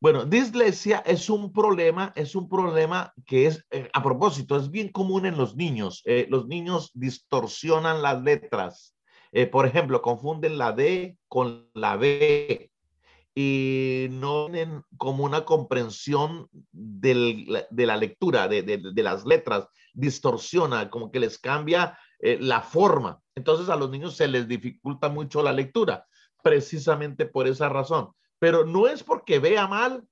Bueno, 0.00 0.24
dislexia 0.24 1.00
es 1.00 1.28
un 1.28 1.52
problema, 1.52 2.14
es 2.16 2.34
un 2.34 2.48
problema 2.48 3.12
que 3.26 3.44
es, 3.44 3.62
eh, 3.70 3.90
a 3.92 4.02
propósito, 4.02 4.56
es 4.56 4.70
bien 4.70 4.88
común 4.88 5.26
en 5.26 5.36
los 5.36 5.54
niños. 5.54 6.00
Eh, 6.06 6.26
los 6.30 6.46
niños 6.46 6.90
distorsionan 6.94 8.00
las 8.00 8.22
letras. 8.22 8.96
Eh, 9.32 9.46
por 9.46 9.66
ejemplo, 9.66 10.00
confunden 10.00 10.56
la 10.56 10.72
D 10.72 11.18
con 11.28 11.68
la 11.74 11.96
B 11.96 12.70
y 13.34 14.06
no 14.12 14.46
tienen 14.46 14.82
como 14.96 15.24
una 15.24 15.44
comprensión 15.44 16.48
de 16.72 17.66
la 17.70 17.96
lectura, 17.98 18.48
de, 18.48 18.62
de, 18.62 19.02
las 19.02 19.26
letras. 19.26 19.68
Distorsiona, 19.92 20.88
como 20.88 21.10
que 21.10 21.20
les 21.20 21.38
cambia 21.38 21.98
la 22.18 22.62
forma. 22.62 23.20
Entonces 23.34 23.68
a 23.68 23.76
los 23.76 23.90
niños 23.90 24.16
se 24.16 24.26
les 24.26 24.48
dificulta 24.48 25.10
mucho 25.10 25.42
la 25.42 25.52
lectura, 25.52 26.06
precisamente 26.42 27.26
por 27.26 27.46
esa 27.46 27.68
razón 27.68 28.10
pero 28.40 28.64
no 28.64 28.88
es 28.88 29.04
porque 29.04 29.38
vea 29.38 29.68
mal 29.68 30.04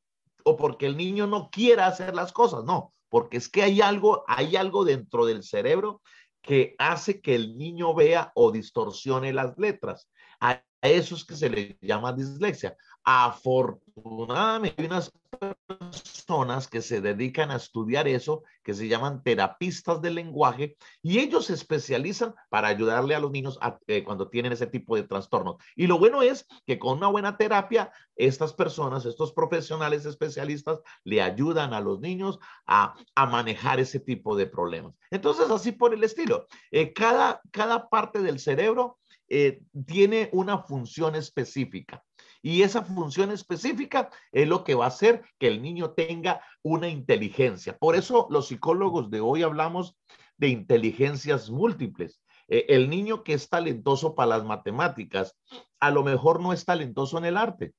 o 0.45 0.57
porque 0.57 0.87
el 0.87 0.97
niño 0.97 1.27
no 1.27 1.51
quiera 1.51 1.89
hacer 1.89 2.15
las 2.15 2.33
cosas, 2.33 2.63
no, 2.63 2.95
porque 3.09 3.39
es 3.39 3.49
que 3.49 3.63
hay 3.63 3.81
algo, 3.81 4.23
hay 4.29 4.55
algo 4.55 4.85
dentro 4.85 5.27
del 5.27 5.43
cerebro 5.43 6.03
que 6.43 6.77
hace 6.79 7.21
que 7.21 7.35
el 7.35 7.59
niño 7.59 7.95
vea 7.95 8.31
o 8.35 8.53
distorsione 8.53 9.33
las 9.33 9.59
letras. 9.59 10.09
A 10.41 10.63
eso 10.81 11.17
es 11.17 11.25
que 11.25 11.35
se 11.35 11.51
le 11.51 11.79
llama 11.81 12.13
dislexia. 12.13 12.77
Afortunadamente 13.03 14.81
hay 14.83 14.87
unas 14.87 15.11
personas 15.31 16.69
que 16.69 16.83
se 16.83 17.01
dedican 17.01 17.51
a 17.51 17.57
estudiar 17.57 18.09
eso, 18.09 18.43
que 18.63 18.75
se 18.75 18.89
llaman 18.89 19.23
terapistas 19.23 20.01
del 20.01 20.17
lenguaje, 20.17 20.77
y 21.03 21.19
ellos 21.19 21.47
se 21.47 21.55
especializan 21.55 22.35
para 22.49 22.69
ayudarle 22.69 23.15
a 23.15 23.21
los 23.21 23.31
niños 23.31 23.59
eh, 23.87 24.05
cuando 24.05 24.29
tienen 24.29 24.53
ese 24.53 24.67
tipo 24.67 24.97
de 24.97 25.05
trastornos. 25.05 25.57
Y 25.77 25.87
lo 25.87 25.99
bueno 25.99 26.23
es 26.23 26.47
que 26.67 26.79
con 26.79 26.99
una 26.99 27.09
buena 27.09 27.37
terapia, 27.37 27.93
estas 28.17 28.53
personas, 28.53 29.05
estos 29.05 29.33
profesionales 29.33 30.05
especialistas, 30.07 30.81
le 31.05 31.23
ayudan 31.23 31.75
a 31.75 31.81
los 31.81 32.01
niños 32.01 32.39
a, 32.67 32.95
manejar 33.29 33.79
ese 33.79 34.01
tipo 34.01 34.37
de 34.37 34.47
problemas. 34.47 34.95
Entonces, 35.11 35.51
así 35.51 35.73
por 35.73 35.93
el 35.93 36.03
estilo, 36.03 36.47
eh, 36.71 36.93
cada, 36.93 37.43
cada 37.51 37.89
parte 37.89 38.21
del 38.21 38.39
cerebro 38.39 38.99
eh, 39.29 39.61
tiene 39.87 40.31
una 40.33 40.59
función 40.59 41.15
específica. 41.15 42.03
Y 42.43 42.63
esa 42.63 42.83
función 42.83 43.31
específica 43.31 44.11
es 44.33 44.47
lo 44.49 44.65
que 44.65 44.75
va 44.75 44.85
a 44.85 44.89
hacer 44.89 45.23
que 45.39 45.49
el 45.49 45.63
niño 45.63 45.91
tenga 45.91 46.41
una 46.63 46.89
inteligencia. 46.89 47.77
Por 47.77 47.97
eso 47.97 48.27
los 48.31 48.49
psicólogos 48.49 49.11
de 49.11 49.21
hoy 49.21 49.43
hablamos 49.43 49.97
de 50.37 50.49
inteligencias 50.49 51.51
múltiples. 51.51 52.21
Eh, 52.49 52.67
el 52.69 52.89
niño 52.89 53.25
que 53.25 53.35
es 53.35 53.49
talentoso 53.49 54.15
para 54.15 54.39
las 54.39 54.45
matemáticas, 54.45 55.37
a 55.81 55.91
lo 55.91 56.03
mejor 56.03 56.41
no 56.41 56.53
es 56.53 56.65
talentoso 56.65 57.19
en 57.19 57.25
el 57.25 57.37
arte. 57.37 57.75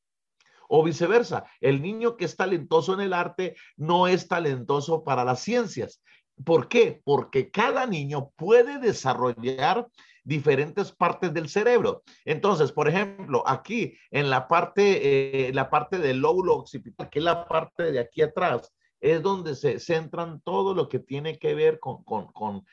O 0.67 0.83
viceversa, 0.83 1.45
el 1.61 1.81
niño 1.81 2.15
que 2.15 2.25
es 2.25 2.35
talentoso 2.35 2.93
en 2.93 3.01
el 3.01 3.13
arte 3.13 3.55
no 3.75 4.07
es 4.07 4.27
talentoso 4.27 5.03
para 5.03 5.25
las 5.25 5.39
ciencias. 5.39 6.01
¿Por 6.45 6.67
qué? 6.67 7.01
Porque 7.03 7.49
cada 7.49 7.87
niño 7.87 8.29
puede 8.35 8.77
desarrollar 8.77 9.87
diferentes 10.23 10.91
partes 10.91 11.33
del 11.33 11.49
cerebro. 11.49 12.03
Entonces, 12.25 12.71
por 12.71 12.87
ejemplo, 12.87 13.43
aquí 13.45 13.97
en 14.11 14.29
la 14.29 14.47
parte, 14.47 15.47
eh, 15.47 15.53
la 15.53 15.69
parte 15.69 15.97
del 15.97 16.19
lóbulo 16.19 16.55
occipital, 16.55 17.09
que 17.09 17.19
es 17.19 17.25
la 17.25 17.47
parte 17.47 17.91
de 17.91 17.99
aquí 17.99 18.21
atrás, 18.21 18.73
es 19.01 19.21
donde 19.21 19.55
se 19.55 19.79
centran 19.79 20.41
todo 20.41 20.73
lo 20.73 20.89
que 20.89 20.99
tiene 20.99 21.39
que 21.39 21.55
ver 21.55 21.79
con, 21.79 22.03
con, 22.03 22.65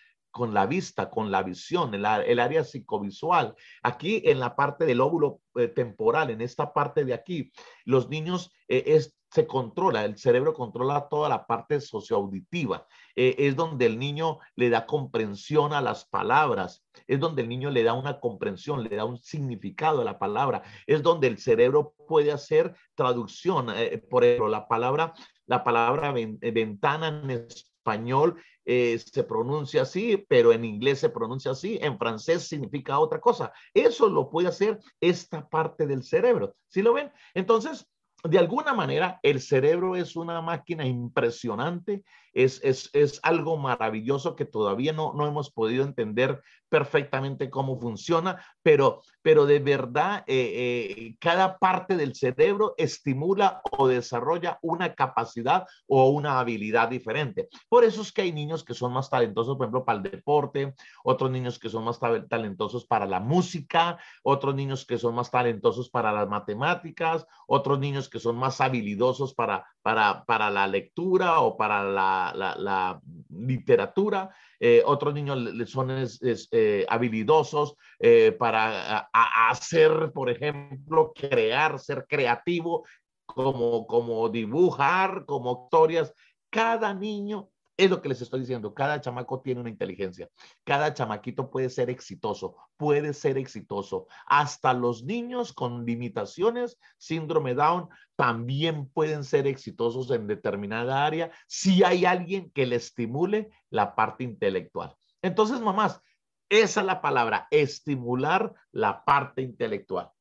la 0.45 0.67
vista, 0.67 1.11
con 1.11 1.31
la 1.31 1.43
visión, 1.43 1.95
el, 1.95 2.05
área 2.05 2.65
psicovisual. 2.65 3.55
Aquí 3.83 4.23
en 4.25 4.41
la 4.41 4.55
parte 4.55 4.85
del 4.87 4.99
lóbulo 4.99 5.41
eh, 5.55 5.69
temporal, 5.69 6.31
en 6.31 6.41
esta 6.41 6.73
parte 6.73 7.05
de 7.05 7.15
aquí, 7.15 7.51
los 7.85 8.09
niños 8.09 8.53
eh, 8.69 8.85
se 9.31 9.47
controla, 9.47 10.05
el 10.05 10.17
cerebro 10.17 10.55
controla 10.55 11.09
toda 11.09 11.29
la 11.29 11.47
parte 11.47 11.81
socioauditiva. 11.81 12.87
Eh, 13.15 13.35
es 13.39 13.57
donde 13.57 13.87
el 13.87 13.99
niño 13.99 14.39
le 14.55 14.71
da 14.71 14.87
comprensión 14.87 15.73
a 15.73 15.81
las 15.81 16.07
palabras, 16.07 16.85
es 17.07 17.21
donde 17.21 17.43
el 17.43 17.49
niño 17.49 17.71
le 17.71 17.83
da 17.83 17.93
una 17.93 18.21
comprensión, 18.21 18.83
le 18.83 18.97
da 18.97 19.05
un 19.05 19.19
significado 19.19 20.01
a 20.01 20.05
la 20.05 20.19
palabra, 20.19 20.63
es 20.87 21.03
donde 21.03 21.27
el 21.27 21.39
cerebro 21.39 21.95
puede 22.09 22.33
hacer 22.33 22.75
traducción. 22.95 23.69
Eh, 23.77 23.99
por 23.99 24.25
ejemplo, 24.25 24.49
la 24.49 24.69
palabra, 24.69 25.13
la 25.47 25.63
palabra 25.65 26.13
ventana 26.13 27.09
en 27.09 27.31
español 27.31 28.43
se 28.67 29.23
pronuncia 29.23 29.83
así, 29.83 30.25
pero 30.29 30.53
en 30.53 30.65
inglés 30.65 30.99
se 30.99 31.09
pronuncia 31.09 31.53
así, 31.53 31.79
en 31.81 31.99
francés 31.99 32.49
significa 32.49 32.99
otra 32.99 33.21
cosa. 33.21 33.53
Eso 33.73 34.09
lo 34.09 34.29
puede 34.29 34.49
hacer 34.49 34.79
esta 35.01 35.49
parte 35.49 35.87
del 35.87 36.03
cerebro. 36.03 36.55
¿Sí 36.69 36.83
lo 36.83 36.93
ven? 36.93 37.13
Entonces, 37.35 37.87
de 38.29 38.39
alguna 38.39 38.73
manera, 38.75 39.19
el 39.23 39.41
cerebro 39.41 39.97
es 39.97 40.17
una 40.17 40.41
máquina 40.41 40.87
impresionante 40.87 42.03
es, 42.37 43.21
algo 43.23 43.57
maravilloso 43.57 44.37
que 44.37 44.45
todavía 44.45 44.93
no, 44.93 45.15
no 45.15 45.27
hemos 45.27 45.51
podido 45.51 45.85
entender 45.85 46.43
perfectamente 46.69 47.49
cómo 47.49 47.81
funciona, 47.81 48.45
pero, 48.63 49.01
pero 49.23 49.47
de 49.47 49.61
verdad 49.61 50.25
eh, 50.27 50.53
eh, 50.99 51.17
cada 51.21 51.59
parte 51.59 51.97
del 51.97 52.15
cerebro 52.15 52.75
estimula 52.77 53.63
o 53.71 53.89
desarrolla 53.89 54.59
una 54.63 54.95
capacidad 54.95 55.65
o 55.87 56.11
una 56.11 56.39
habilidad 56.39 56.89
diferente. 56.89 57.49
Por 57.69 57.85
eso 57.85 58.03
es 58.03 58.13
que 58.13 58.23
hay 58.23 58.33
niños 58.33 58.65
que 58.65 58.75
son 58.75 58.93
más 58.93 59.09
talentosos, 59.09 59.57
por 59.57 59.67
ejemplo, 59.67 59.85
para 59.85 59.99
el 59.99 60.03
deporte, 60.03 60.75
otros 61.05 61.31
niños 61.31 61.59
que 61.59 61.71
son 61.71 61.85
más 61.85 62.01
talentosos 62.29 62.85
para 62.85 63.07
la 63.07 63.21
música, 63.21 63.99
otros 64.23 64.55
niños 64.55 64.85
que 64.85 64.99
son 64.99 65.15
más 65.15 65.31
talentosos 65.31 65.89
para 65.89 66.13
las 66.13 66.29
matemáticas, 66.29 67.27
otros 67.47 67.79
niños 67.79 68.11
que 68.11 68.16
son 68.19 68.37
más 68.37 68.61
habilidosos 68.61 69.35
para, 69.35 69.67
para, 69.83 70.25
para 70.25 70.51
la 70.51 70.67
lectura 70.67 71.41
o 71.41 71.57
para 71.57 71.85
la 71.85 72.17
la, 72.35 73.01
literatura, 73.29 74.31
eh, 74.59 74.83
otros 74.85 75.15
niños 75.15 75.39
son 75.69 75.91
eh, 75.93 76.87
habilidosos 76.89 77.77
eh, 77.99 78.33
para 78.33 79.09
hacer, 79.13 80.13
por 80.13 80.31
ejemplo, 80.31 81.13
crear, 81.15 81.79
ser 81.79 82.07
creativo, 82.09 82.87
como, 83.27 83.87
como 83.87 84.29
dibujar, 84.29 85.25
como 85.27 85.65
historias. 85.67 86.13
Cada 86.51 86.95
niño 86.95 87.51
es 87.77 87.91
lo 87.91 88.01
que 88.01 88.09
les 88.09 88.23
estoy 88.23 88.41
diciendo. 88.41 88.73
Cada 88.75 89.01
chamaco 89.01 89.41
tiene 89.41 89.61
una 89.61 89.71
inteligencia. 89.71 90.29
Cada 90.65 90.95
chamaquito 90.95 91.51
puede 91.51 91.69
ser 91.69 91.91
exitoso, 91.91 92.57
puede 92.77 93.13
ser 93.13 93.37
exitoso. 93.39 94.07
Hasta 94.27 94.73
los 94.73 95.05
niños 95.05 95.53
con 95.53 95.85
limitaciones, 95.85 96.79
síndrome 96.97 97.55
Down, 97.55 97.89
también 98.17 98.89
pueden 98.89 99.25
ser 99.25 99.47
exitosos 99.47 100.11
en 100.11 100.27
determinada 100.27 101.05
área 101.05 101.31
si 101.47 101.85
hay 101.85 102.07
alguien 102.07 102.51
que 102.51 102.67
le 102.67 102.77
estimule 102.77 103.51
la 103.69 103.95
parte 103.95 104.25
intelectual. 104.25 104.97
Entonces, 105.21 105.61
mamás, 105.61 106.01
Esa 106.49 106.81
es 106.81 106.87
la 106.87 107.01
palabra, 107.01 107.49
estimular 107.51 108.55
la 108.71 109.05
parte 109.05 109.43
intelectual. 109.43 110.13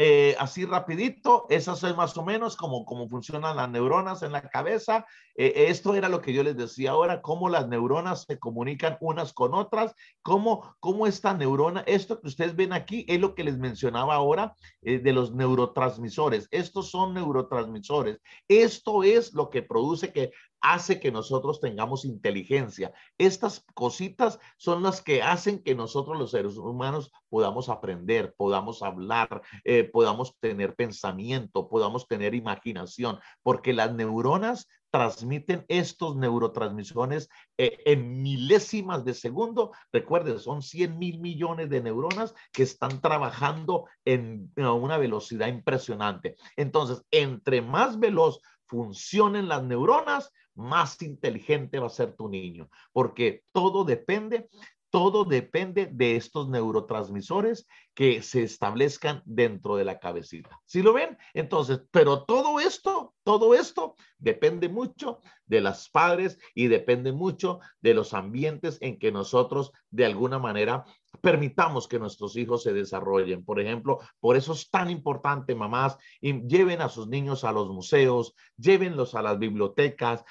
Eh, 0.00 0.36
así 0.38 0.64
rapidito, 0.64 1.46
esas 1.50 1.82
es 1.82 1.96
más 1.96 2.16
o 2.16 2.24
menos 2.24 2.54
como, 2.54 2.84
como 2.84 3.08
funcionan 3.08 3.56
las 3.56 3.68
neuronas 3.68 4.22
en 4.22 4.30
la 4.30 4.42
cabeza. 4.42 5.04
Eh, 5.34 5.66
esto 5.70 5.92
era 5.96 6.08
lo 6.08 6.22
que 6.22 6.32
yo 6.32 6.44
les 6.44 6.56
decía 6.56 6.92
ahora, 6.92 7.20
cómo 7.20 7.48
las 7.48 7.66
neuronas 7.66 8.22
se 8.22 8.38
comunican 8.38 8.96
unas 9.00 9.32
con 9.32 9.54
otras, 9.54 9.96
cómo, 10.22 10.76
cómo 10.78 11.08
esta 11.08 11.34
neurona, 11.34 11.80
esto 11.80 12.20
que 12.20 12.28
ustedes 12.28 12.54
ven 12.54 12.72
aquí 12.72 13.06
es 13.08 13.18
lo 13.18 13.34
que 13.34 13.42
les 13.42 13.58
mencionaba 13.58 14.14
ahora 14.14 14.54
eh, 14.82 15.00
de 15.00 15.12
los 15.12 15.34
neurotransmisores. 15.34 16.46
Estos 16.52 16.92
son 16.92 17.14
neurotransmisores. 17.14 18.20
Esto 18.46 19.02
es 19.02 19.34
lo 19.34 19.50
que 19.50 19.62
produce 19.62 20.12
que 20.12 20.30
hace 20.60 21.00
que 21.00 21.12
nosotros 21.12 21.60
tengamos 21.60 22.04
inteligencia. 22.04 22.92
Estas 23.16 23.64
cositas 23.74 24.38
son 24.56 24.82
las 24.82 25.02
que 25.02 25.22
hacen 25.22 25.62
que 25.62 25.74
nosotros 25.74 26.18
los 26.18 26.30
seres 26.30 26.56
humanos 26.56 27.12
podamos 27.28 27.68
aprender, 27.68 28.34
podamos 28.36 28.82
hablar, 28.82 29.42
eh, 29.64 29.84
podamos 29.84 30.36
tener 30.40 30.74
pensamiento, 30.74 31.68
podamos 31.68 32.06
tener 32.06 32.34
imaginación, 32.34 33.18
porque 33.42 33.72
las 33.72 33.94
neuronas 33.94 34.68
transmiten 34.90 35.64
estos 35.68 36.16
neurotransmisiones 36.16 37.28
eh, 37.56 37.78
en 37.84 38.22
milésimas 38.22 39.04
de 39.04 39.14
segundo. 39.14 39.72
Recuerden, 39.92 40.38
son 40.38 40.62
100 40.62 40.98
mil 40.98 41.20
millones 41.20 41.68
de 41.70 41.82
neuronas 41.82 42.34
que 42.52 42.62
están 42.62 43.00
trabajando 43.00 43.86
en, 44.04 44.52
a 44.56 44.72
una 44.72 44.98
velocidad 44.98 45.48
impresionante. 45.48 46.36
Entonces, 46.56 47.04
entre 47.10 47.62
más 47.62 47.98
veloz 47.98 48.40
funcionen 48.66 49.48
las 49.48 49.62
neuronas, 49.62 50.32
más 50.54 51.00
inteligente 51.02 51.78
va 51.78 51.86
a 51.86 51.90
ser 51.90 52.14
tu 52.16 52.28
niño, 52.28 52.68
porque 52.92 53.44
todo 53.52 53.84
depende, 53.84 54.48
todo 54.90 55.24
depende 55.24 55.86
de 55.86 56.16
estos 56.16 56.48
neurotransmisores 56.48 57.66
que 57.94 58.22
se 58.22 58.42
establezcan 58.42 59.22
dentro 59.24 59.76
de 59.76 59.84
la 59.84 59.98
cabecita. 59.98 60.60
¿Sí 60.64 60.82
lo 60.82 60.92
ven? 60.92 61.18
Entonces, 61.34 61.82
pero 61.90 62.24
todo 62.24 62.60
esto, 62.60 63.14
todo 63.24 63.54
esto 63.54 63.96
depende 64.18 64.68
mucho 64.68 65.20
de 65.46 65.60
las 65.60 65.88
padres 65.88 66.38
y 66.54 66.68
depende 66.68 67.12
mucho 67.12 67.60
de 67.80 67.94
los 67.94 68.14
ambientes 68.14 68.78
en 68.80 68.98
que 68.98 69.12
nosotros 69.12 69.72
de 69.90 70.06
alguna 70.06 70.38
manera 70.38 70.84
permitamos 71.20 71.88
que 71.88 71.98
nuestros 71.98 72.36
hijos 72.36 72.62
se 72.62 72.72
desarrollen. 72.72 73.44
Por 73.44 73.60
ejemplo, 73.60 73.98
por 74.20 74.36
eso 74.36 74.52
es 74.52 74.70
tan 74.70 74.90
importante, 74.90 75.54
mamás, 75.54 75.96
y 76.20 76.46
lleven 76.46 76.80
a 76.80 76.88
sus 76.88 77.08
niños 77.08 77.44
a 77.44 77.52
los 77.52 77.68
museos, 77.68 78.34
llévenlos 78.56 79.14
a 79.14 79.22
las 79.22 79.38
bibliotecas. 79.38 80.24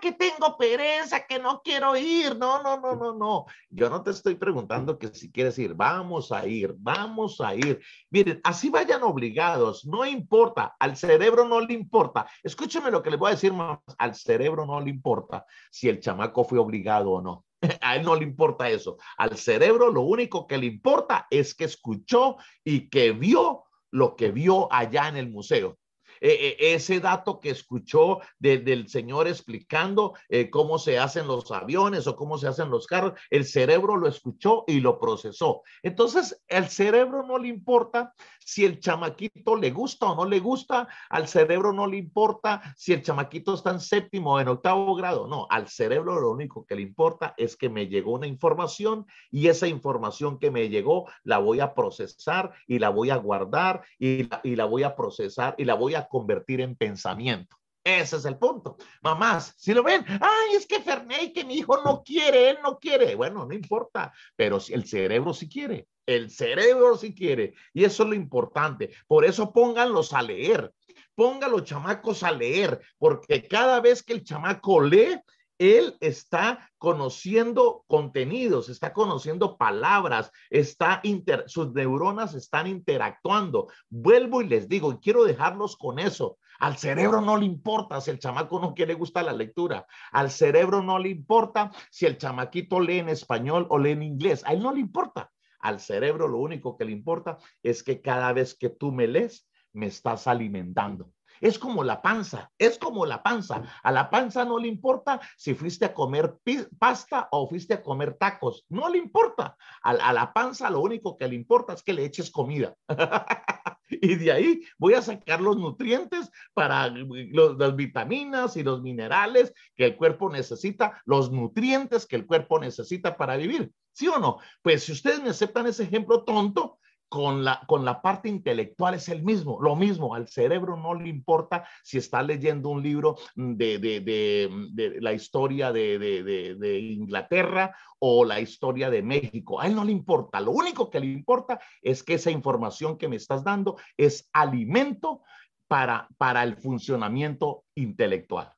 Que 0.00 0.12
tengo 0.12 0.56
pereza, 0.58 1.26
que 1.26 1.38
no 1.38 1.62
quiero 1.62 1.96
ir. 1.96 2.36
No, 2.36 2.62
no, 2.62 2.78
no, 2.78 2.94
no, 2.94 3.14
no. 3.14 3.46
Yo 3.70 3.88
no 3.88 4.02
te 4.02 4.10
estoy 4.10 4.34
preguntando 4.34 4.98
que 4.98 5.08
si 5.08 5.30
quieres 5.30 5.58
ir, 5.58 5.74
vamos 5.74 6.30
a 6.32 6.46
ir, 6.46 6.74
vamos 6.76 7.40
a 7.40 7.54
ir. 7.54 7.80
Miren, 8.10 8.40
así 8.44 8.70
vayan 8.70 9.02
obligados, 9.02 9.86
no 9.86 10.04
importa, 10.04 10.76
al 10.78 10.96
cerebro 10.96 11.46
no 11.46 11.60
le 11.60 11.74
importa. 11.74 12.26
Escúcheme 12.42 12.90
lo 12.90 13.02
que 13.02 13.10
le 13.10 13.16
voy 13.16 13.28
a 13.28 13.34
decir, 13.34 13.52
mamá, 13.52 13.82
al 13.98 14.14
cerebro 14.14 14.66
no 14.66 14.80
le 14.80 14.90
importa 14.90 15.46
si 15.70 15.88
el 15.88 16.00
chamaco 16.00 16.44
fue 16.44 16.58
obligado 16.58 17.12
o 17.12 17.22
no. 17.22 17.44
A 17.80 17.96
él 17.96 18.04
no 18.04 18.14
le 18.14 18.24
importa 18.24 18.68
eso. 18.68 18.98
Al 19.16 19.36
cerebro 19.36 19.90
lo 19.90 20.02
único 20.02 20.46
que 20.46 20.58
le 20.58 20.66
importa 20.66 21.26
es 21.30 21.54
que 21.54 21.64
escuchó 21.64 22.36
y 22.62 22.88
que 22.88 23.12
vio 23.12 23.64
lo 23.90 24.16
que 24.16 24.32
vio 24.32 24.72
allá 24.72 25.08
en 25.08 25.16
el 25.16 25.30
museo. 25.30 25.78
Eh, 26.20 26.56
ese 26.58 27.00
dato 27.00 27.40
que 27.40 27.50
escuchó 27.50 28.20
del 28.38 28.88
señor 28.88 29.28
explicando 29.28 30.14
eh, 30.28 30.50
cómo 30.50 30.78
se 30.78 30.98
hacen 30.98 31.26
los 31.26 31.50
aviones 31.50 32.06
o 32.06 32.16
cómo 32.16 32.38
se 32.38 32.48
hacen 32.48 32.70
los 32.70 32.86
carros, 32.86 33.18
el 33.30 33.44
cerebro 33.44 33.96
lo 33.96 34.08
escuchó 34.08 34.64
y 34.66 34.80
lo 34.80 34.98
procesó. 34.98 35.62
Entonces, 35.82 36.42
el 36.48 36.68
cerebro 36.68 37.22
no 37.22 37.38
le 37.38 37.48
importa 37.48 38.14
si 38.40 38.64
el 38.64 38.80
chamaquito 38.80 39.56
le 39.56 39.70
gusta 39.70 40.10
o 40.10 40.14
no 40.14 40.28
le 40.28 40.40
gusta, 40.40 40.88
al 41.08 41.28
cerebro 41.28 41.72
no 41.72 41.86
le 41.86 41.96
importa 41.96 42.74
si 42.76 42.92
el 42.92 43.02
chamaquito 43.02 43.54
está 43.54 43.70
en 43.70 43.80
séptimo 43.80 44.34
o 44.34 44.40
en 44.40 44.48
octavo 44.48 44.94
grado, 44.94 45.26
no, 45.26 45.46
al 45.50 45.68
cerebro 45.68 46.20
lo 46.20 46.30
único 46.30 46.64
que 46.66 46.76
le 46.76 46.82
importa 46.82 47.34
es 47.36 47.56
que 47.56 47.68
me 47.68 47.88
llegó 47.88 48.12
una 48.12 48.26
información 48.26 49.06
y 49.30 49.48
esa 49.48 49.66
información 49.66 50.38
que 50.38 50.50
me 50.50 50.68
llegó 50.68 51.08
la 51.22 51.38
voy 51.38 51.60
a 51.60 51.74
procesar 51.74 52.52
y 52.66 52.78
la 52.78 52.90
voy 52.90 53.10
a 53.10 53.16
guardar 53.16 53.82
y 53.98 54.24
la, 54.24 54.40
y 54.44 54.56
la 54.56 54.66
voy 54.66 54.82
a 54.82 54.94
procesar 54.94 55.54
y 55.58 55.64
la 55.64 55.74
voy 55.74 55.94
a 55.94 56.06
convertir 56.14 56.60
en 56.60 56.76
pensamiento. 56.76 57.56
Ese 57.82 58.16
es 58.16 58.24
el 58.24 58.38
punto. 58.38 58.76
Mamás, 59.02 59.52
si 59.58 59.74
lo 59.74 59.82
ven, 59.82 60.04
ay, 60.06 60.54
es 60.54 60.64
que 60.64 60.80
Ferney, 60.80 61.32
que 61.32 61.44
mi 61.44 61.54
hijo 61.56 61.82
no 61.82 62.04
quiere, 62.04 62.50
él 62.50 62.58
no 62.62 62.78
quiere. 62.78 63.16
Bueno, 63.16 63.44
no 63.44 63.52
importa, 63.52 64.12
pero 64.36 64.58
el 64.68 64.86
cerebro 64.86 65.34
sí 65.34 65.48
quiere, 65.48 65.88
el 66.06 66.30
cerebro 66.30 66.96
sí 66.96 67.12
quiere. 67.12 67.54
Y 67.72 67.82
eso 67.82 68.04
es 68.04 68.08
lo 68.10 68.14
importante. 68.14 68.90
Por 69.08 69.24
eso 69.24 69.52
pónganlos 69.52 70.12
a 70.12 70.22
leer. 70.22 70.72
Pongan 71.16 71.50
los 71.50 71.64
chamacos 71.64 72.22
a 72.22 72.30
leer, 72.30 72.80
porque 72.96 73.48
cada 73.48 73.80
vez 73.80 74.04
que 74.04 74.12
el 74.12 74.22
chamaco 74.22 74.80
lee, 74.80 75.18
él 75.58 75.96
está 76.00 76.70
conociendo 76.78 77.84
contenidos, 77.86 78.68
está 78.68 78.92
conociendo 78.92 79.56
palabras, 79.56 80.30
está 80.50 81.00
inter, 81.02 81.44
sus 81.46 81.72
neuronas 81.72 82.34
están 82.34 82.66
interactuando. 82.66 83.68
Vuelvo 83.88 84.42
y 84.42 84.48
les 84.48 84.68
digo, 84.68 84.92
y 84.92 84.96
quiero 84.98 85.24
dejarlos 85.24 85.76
con 85.76 85.98
eso. 85.98 86.38
Al 86.60 86.76
cerebro 86.76 87.20
no 87.20 87.36
le 87.36 87.46
importa 87.46 88.00
si 88.00 88.10
el 88.10 88.18
chamaco 88.18 88.60
no 88.60 88.74
quiere 88.74 88.94
gustar 88.94 89.24
la 89.24 89.32
lectura. 89.32 89.86
Al 90.12 90.30
cerebro 90.30 90.82
no 90.82 90.98
le 90.98 91.08
importa 91.08 91.70
si 91.90 92.06
el 92.06 92.16
chamaquito 92.16 92.80
lee 92.80 92.98
en 92.98 93.08
español 93.08 93.66
o 93.70 93.78
lee 93.78 93.90
en 93.90 94.02
inglés. 94.02 94.42
A 94.44 94.52
él 94.52 94.62
no 94.62 94.72
le 94.72 94.80
importa. 94.80 95.30
Al 95.60 95.80
cerebro 95.80 96.28
lo 96.28 96.38
único 96.38 96.76
que 96.76 96.84
le 96.84 96.92
importa 96.92 97.38
es 97.62 97.82
que 97.82 98.00
cada 98.00 98.32
vez 98.32 98.54
que 98.54 98.68
tú 98.68 98.92
me 98.92 99.06
lees, 99.06 99.48
me 99.72 99.86
estás 99.86 100.26
alimentando. 100.26 101.10
Es 101.44 101.58
como 101.58 101.84
la 101.84 102.00
panza, 102.00 102.50
es 102.56 102.78
como 102.78 103.04
la 103.04 103.22
panza. 103.22 103.62
A 103.82 103.92
la 103.92 104.08
panza 104.08 104.46
no 104.46 104.58
le 104.58 104.66
importa 104.66 105.20
si 105.36 105.52
fuiste 105.52 105.84
a 105.84 105.92
comer 105.92 106.38
pasta 106.78 107.28
o 107.32 107.46
fuiste 107.46 107.74
a 107.74 107.82
comer 107.82 108.14
tacos, 108.14 108.64
no 108.70 108.88
le 108.88 108.96
importa. 108.96 109.54
A, 109.82 110.12
la 110.14 110.32
panza 110.32 110.70
lo 110.70 110.80
único 110.80 111.18
que 111.18 111.28
le 111.28 111.34
importa 111.34 111.74
es 111.74 111.82
que 111.82 111.92
le 111.92 112.06
eches 112.06 112.30
comida. 112.30 112.74
y 113.90 114.14
de 114.14 114.32
ahí 114.32 114.62
voy 114.78 114.94
a 114.94 115.02
sacar 115.02 115.42
los 115.42 115.58
nutrientes 115.58 116.30
para 116.54 116.88
las 116.88 117.76
vitaminas 117.76 118.56
y 118.56 118.62
los 118.62 118.80
minerales 118.80 119.52
que 119.76 119.84
el 119.84 119.96
cuerpo 119.96 120.30
necesita, 120.30 121.02
los 121.04 121.30
nutrientes 121.30 122.06
que 122.06 122.16
el 122.16 122.24
cuerpo 122.24 122.58
necesita 122.58 123.18
para 123.18 123.36
vivir. 123.36 123.70
¿Sí 123.92 124.08
o 124.08 124.18
no? 124.18 124.38
Pues 124.62 124.84
si 124.84 124.92
ustedes 124.92 125.22
me 125.22 125.28
aceptan 125.28 125.66
ese 125.66 125.82
ejemplo 125.82 126.24
tonto, 126.24 126.78
con 127.08 127.44
la, 127.44 127.60
con 127.66 127.84
la 127.84 128.02
parte 128.02 128.28
intelectual 128.28 128.94
es 128.94 129.08
el 129.08 129.22
mismo, 129.22 129.60
lo 129.60 129.76
mismo, 129.76 130.14
al 130.14 130.28
cerebro 130.28 130.76
no 130.76 130.94
le 130.94 131.08
importa 131.08 131.64
si 131.82 131.98
está 131.98 132.22
leyendo 132.22 132.70
un 132.70 132.82
libro 132.82 133.16
de, 133.36 133.78
de, 133.78 134.00
de, 134.00 135.00
la 135.00 135.12
historia 135.12 135.72
de, 135.72 136.96
Inglaterra 136.98 137.76
o 137.98 138.24
la 138.24 138.40
historia 138.40 138.90
de 138.90 139.02
México, 139.02 139.60
a 139.60 139.66
él 139.66 139.74
no 139.74 139.84
le 139.84 139.92
importa, 139.92 140.40
lo 140.40 140.50
único 140.50 140.90
que 140.90 141.00
le 141.00 141.06
importa 141.06 141.60
es 141.82 142.02
que 142.02 142.14
esa 142.14 142.30
información 142.30 142.98
que 142.98 143.08
me 143.08 143.16
estás 143.16 143.44
dando 143.44 143.76
es 143.96 144.28
alimento 144.32 145.22
para, 145.68 146.08
para 146.18 146.42
el 146.42 146.56
funcionamiento 146.56 147.64
intelectual. 147.74 148.52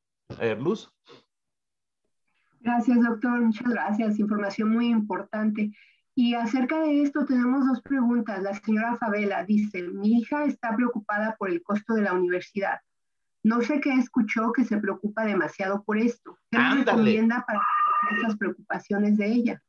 Luz. 0.58 0.90
Gracias, 2.60 2.98
doctor. 3.00 3.40
Muchas 3.40 3.68
gracias. 3.68 4.18
Información 4.18 4.70
muy 4.70 4.88
importante. 4.88 5.70
Y 6.18 6.32
acerca 6.34 6.80
de 6.80 7.02
esto 7.02 7.26
tenemos 7.26 7.66
dos 7.66 7.82
preguntas. 7.82 8.42
La 8.42 8.54
señora 8.54 8.96
Favela 8.96 9.44
dice, 9.44 9.82
mi 9.82 10.18
hija 10.18 10.46
está 10.46 10.74
preocupada 10.74 11.36
por 11.38 11.50
el 11.50 11.62
costo 11.62 11.92
de 11.92 12.02
la 12.02 12.14
universidad. 12.14 12.80
No 13.42 13.60
sé 13.60 13.80
qué 13.80 13.92
escuchó 13.92 14.50
que 14.54 14.64
se 14.64 14.78
preocupa 14.78 15.26
demasiado 15.26 15.84
por 15.84 15.98
esto. 15.98 16.38
¿Qué 16.50 16.58
recomienda 16.58 17.44
para 17.46 17.60
esas 18.18 18.34
preocupaciones 18.38 19.18
de 19.18 19.26
ella? 19.26 19.62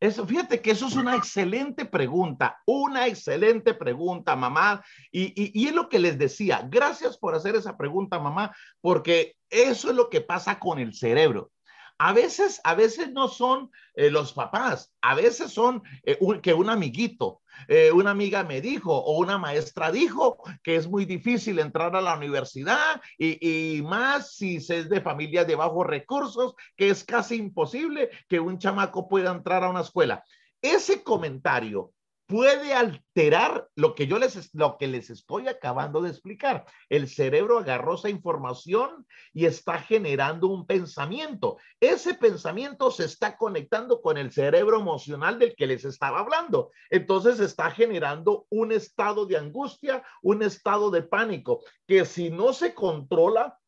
Eso, 0.00 0.26
fíjate 0.26 0.60
que 0.60 0.72
eso 0.72 0.88
es 0.88 0.96
una 0.96 1.14
excelente 1.14 1.84
pregunta, 1.84 2.60
una 2.66 3.06
excelente 3.06 3.74
pregunta, 3.74 4.34
mamá. 4.34 4.84
Y, 5.12 5.26
y, 5.40 5.52
y, 5.54 5.68
es 5.68 5.72
lo 5.72 5.88
que 5.88 6.00
les 6.00 6.18
decía, 6.18 6.66
gracias 6.68 7.16
por 7.16 7.36
hacer 7.36 7.54
esa 7.54 7.76
pregunta, 7.76 8.18
mamá, 8.18 8.54
porque 8.80 9.36
eso 9.48 9.88
es 9.88 9.94
lo 9.94 10.10
que 10.10 10.20
pasa 10.20 10.58
con 10.58 10.80
el 10.80 10.94
cerebro. 10.94 11.52
A 11.98 12.12
veces, 12.12 12.60
a 12.64 12.74
veces 12.74 13.12
no 13.12 13.28
son 13.28 13.70
eh, 13.94 14.10
los 14.10 14.32
papás, 14.32 14.92
a 15.00 15.14
veces 15.14 15.52
son 15.52 15.82
eh, 16.02 16.18
que 16.42 16.52
un 16.52 16.68
amiguito, 16.68 17.42
eh, 17.68 17.92
una 17.92 18.10
amiga 18.10 18.42
me 18.42 18.60
dijo 18.60 18.92
o 18.92 19.18
una 19.18 19.38
maestra 19.38 19.92
dijo 19.92 20.38
que 20.64 20.74
es 20.74 20.88
muy 20.88 21.04
difícil 21.04 21.60
entrar 21.60 21.94
a 21.94 22.00
la 22.00 22.16
universidad 22.16 23.00
y, 23.16 23.76
y 23.76 23.82
más 23.82 24.32
si 24.32 24.60
se 24.60 24.80
es 24.80 24.88
de 24.88 25.00
familias 25.00 25.46
de 25.46 25.54
bajos 25.54 25.86
recursos, 25.86 26.54
que 26.76 26.90
es 26.90 27.04
casi 27.04 27.36
imposible 27.36 28.10
que 28.28 28.40
un 28.40 28.58
chamaco 28.58 29.08
pueda 29.08 29.30
entrar 29.30 29.62
a 29.62 29.70
una 29.70 29.82
escuela. 29.82 30.24
Ese 30.60 31.04
comentario 31.04 31.92
puede 32.26 32.72
alterar 32.72 33.68
lo 33.74 33.94
que 33.94 34.06
yo 34.06 34.18
les, 34.18 34.54
lo 34.54 34.78
que 34.78 34.86
les 34.86 35.10
estoy 35.10 35.48
acabando 35.48 36.00
de 36.00 36.10
explicar. 36.10 36.64
El 36.88 37.08
cerebro 37.08 37.58
agarró 37.58 37.94
esa 37.94 38.08
información 38.08 39.06
y 39.32 39.44
está 39.44 39.78
generando 39.78 40.48
un 40.48 40.66
pensamiento. 40.66 41.58
Ese 41.80 42.14
pensamiento 42.14 42.90
se 42.90 43.04
está 43.04 43.36
conectando 43.36 44.00
con 44.00 44.16
el 44.16 44.32
cerebro 44.32 44.80
emocional 44.80 45.38
del 45.38 45.54
que 45.54 45.66
les 45.66 45.84
estaba 45.84 46.20
hablando. 46.20 46.70
Entonces 46.90 47.40
está 47.40 47.70
generando 47.70 48.46
un 48.48 48.72
estado 48.72 49.26
de 49.26 49.36
angustia, 49.36 50.02
un 50.22 50.42
estado 50.42 50.90
de 50.90 51.02
pánico, 51.02 51.62
que 51.86 52.04
si 52.04 52.30
no 52.30 52.52
se 52.52 52.74
controla, 52.74 53.58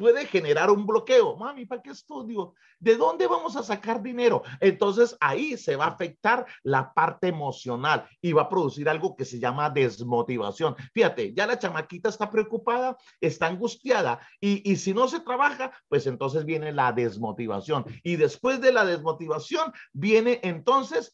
puede 0.00 0.26
generar 0.26 0.70
un 0.70 0.86
bloqueo. 0.86 1.36
Mami, 1.36 1.66
¿para 1.66 1.82
qué 1.82 1.90
estudio? 1.90 2.54
¿De 2.78 2.96
dónde 2.96 3.26
vamos 3.26 3.54
a 3.56 3.62
sacar 3.62 4.02
dinero? 4.02 4.42
Entonces 4.58 5.16
ahí 5.20 5.56
se 5.56 5.76
va 5.76 5.84
a 5.84 5.88
afectar 5.88 6.46
la 6.62 6.92
parte 6.92 7.28
emocional 7.28 8.08
y 8.22 8.32
va 8.32 8.42
a 8.42 8.48
producir 8.48 8.88
algo 8.88 9.14
que 9.14 9.26
se 9.26 9.38
llama 9.38 9.68
desmotivación. 9.68 10.74
Fíjate, 10.94 11.34
ya 11.34 11.46
la 11.46 11.58
chamaquita 11.58 12.08
está 12.08 12.30
preocupada, 12.30 12.96
está 13.20 13.46
angustiada 13.46 14.20
y, 14.40 14.68
y 14.70 14.76
si 14.76 14.94
no 14.94 15.06
se 15.06 15.20
trabaja, 15.20 15.72
pues 15.88 16.06
entonces 16.06 16.46
viene 16.46 16.72
la 16.72 16.92
desmotivación. 16.92 17.84
Y 18.02 18.16
después 18.16 18.60
de 18.60 18.72
la 18.72 18.86
desmotivación 18.86 19.72
viene 19.92 20.40
entonces 20.42 21.12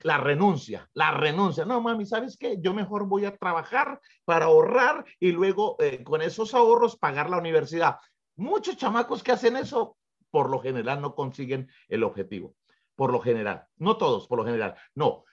la 0.00 0.18
renuncia, 0.18 0.88
la 0.94 1.10
renuncia. 1.10 1.64
No, 1.64 1.80
mami, 1.80 2.06
¿sabes 2.06 2.36
qué? 2.36 2.58
Yo 2.60 2.72
mejor 2.72 3.06
voy 3.06 3.24
a 3.24 3.36
trabajar 3.36 4.00
para 4.24 4.46
ahorrar 4.46 5.04
y 5.18 5.32
luego 5.32 5.76
eh, 5.80 6.04
con 6.04 6.22
esos 6.22 6.54
ahorros 6.54 6.96
pagar 6.96 7.30
la 7.30 7.38
universidad. 7.38 7.96
Muchos 8.38 8.76
chamacos 8.76 9.24
que 9.24 9.32
hacen 9.32 9.56
eso, 9.56 9.96
por 10.30 10.48
lo 10.48 10.60
general 10.60 11.00
no 11.00 11.16
consiguen 11.16 11.68
el 11.88 12.04
objetivo. 12.04 12.54
Por 12.94 13.10
lo 13.10 13.18
general, 13.18 13.66
no 13.76 13.96
todos, 13.96 14.28
por 14.28 14.38
lo 14.38 14.44
general, 14.44 14.76
no. 14.94 15.24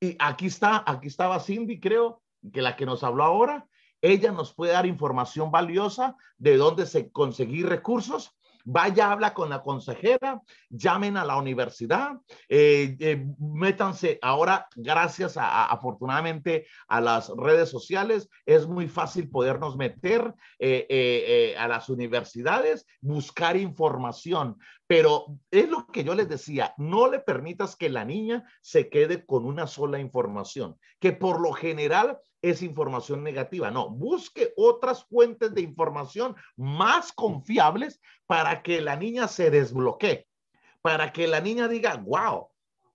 Y 0.00 0.16
aquí 0.18 0.46
está, 0.46 0.82
aquí 0.84 1.06
estaba 1.06 1.38
Cindy, 1.38 1.78
creo, 1.78 2.20
que 2.52 2.60
la 2.60 2.74
que 2.74 2.84
nos 2.84 3.04
habló 3.04 3.22
ahora, 3.22 3.68
ella 4.00 4.32
nos 4.32 4.54
puede 4.54 4.72
dar 4.72 4.86
información 4.86 5.52
valiosa 5.52 6.16
de 6.36 6.56
dónde 6.56 6.86
se 6.86 7.12
conseguir 7.12 7.68
recursos 7.68 8.36
Vaya, 8.64 9.12
habla 9.12 9.34
con 9.34 9.48
la 9.48 9.62
consejera, 9.62 10.42
llamen 10.68 11.16
a 11.16 11.24
la 11.24 11.36
universidad, 11.36 12.18
eh, 12.48 12.96
eh, 13.00 13.26
métanse 13.38 14.18
ahora, 14.20 14.68
gracias 14.76 15.36
a, 15.36 15.66
afortunadamente 15.66 16.66
a 16.88 17.00
las 17.00 17.30
redes 17.30 17.70
sociales, 17.70 18.28
es 18.44 18.66
muy 18.66 18.88
fácil 18.88 19.30
podernos 19.30 19.76
meter 19.76 20.34
eh, 20.58 21.54
a 21.58 21.68
las 21.68 21.88
universidades, 21.88 22.86
buscar 23.00 23.56
información. 23.56 24.58
Pero 24.86 25.26
es 25.50 25.68
lo 25.68 25.86
que 25.86 26.02
yo 26.02 26.14
les 26.14 26.30
decía, 26.30 26.72
no 26.78 27.10
le 27.10 27.18
permitas 27.18 27.76
que 27.76 27.90
la 27.90 28.06
niña 28.06 28.44
se 28.62 28.88
quede 28.88 29.26
con 29.26 29.44
una 29.44 29.66
sola 29.66 29.98
información, 29.98 30.78
que 30.98 31.12
por 31.12 31.40
lo 31.40 31.52
general 31.52 32.18
es 32.42 32.62
información 32.62 33.22
negativa. 33.22 33.70
No, 33.70 33.90
busque 33.90 34.52
otras 34.56 35.04
fuentes 35.04 35.54
de 35.54 35.62
información 35.62 36.36
más 36.56 37.12
confiables 37.12 38.00
para 38.26 38.62
que 38.62 38.80
la 38.80 38.96
niña 38.96 39.28
se 39.28 39.50
desbloquee, 39.50 40.26
para 40.82 41.12
que 41.12 41.26
la 41.26 41.40
niña 41.40 41.68
diga, 41.68 41.96
wow, 41.96 42.48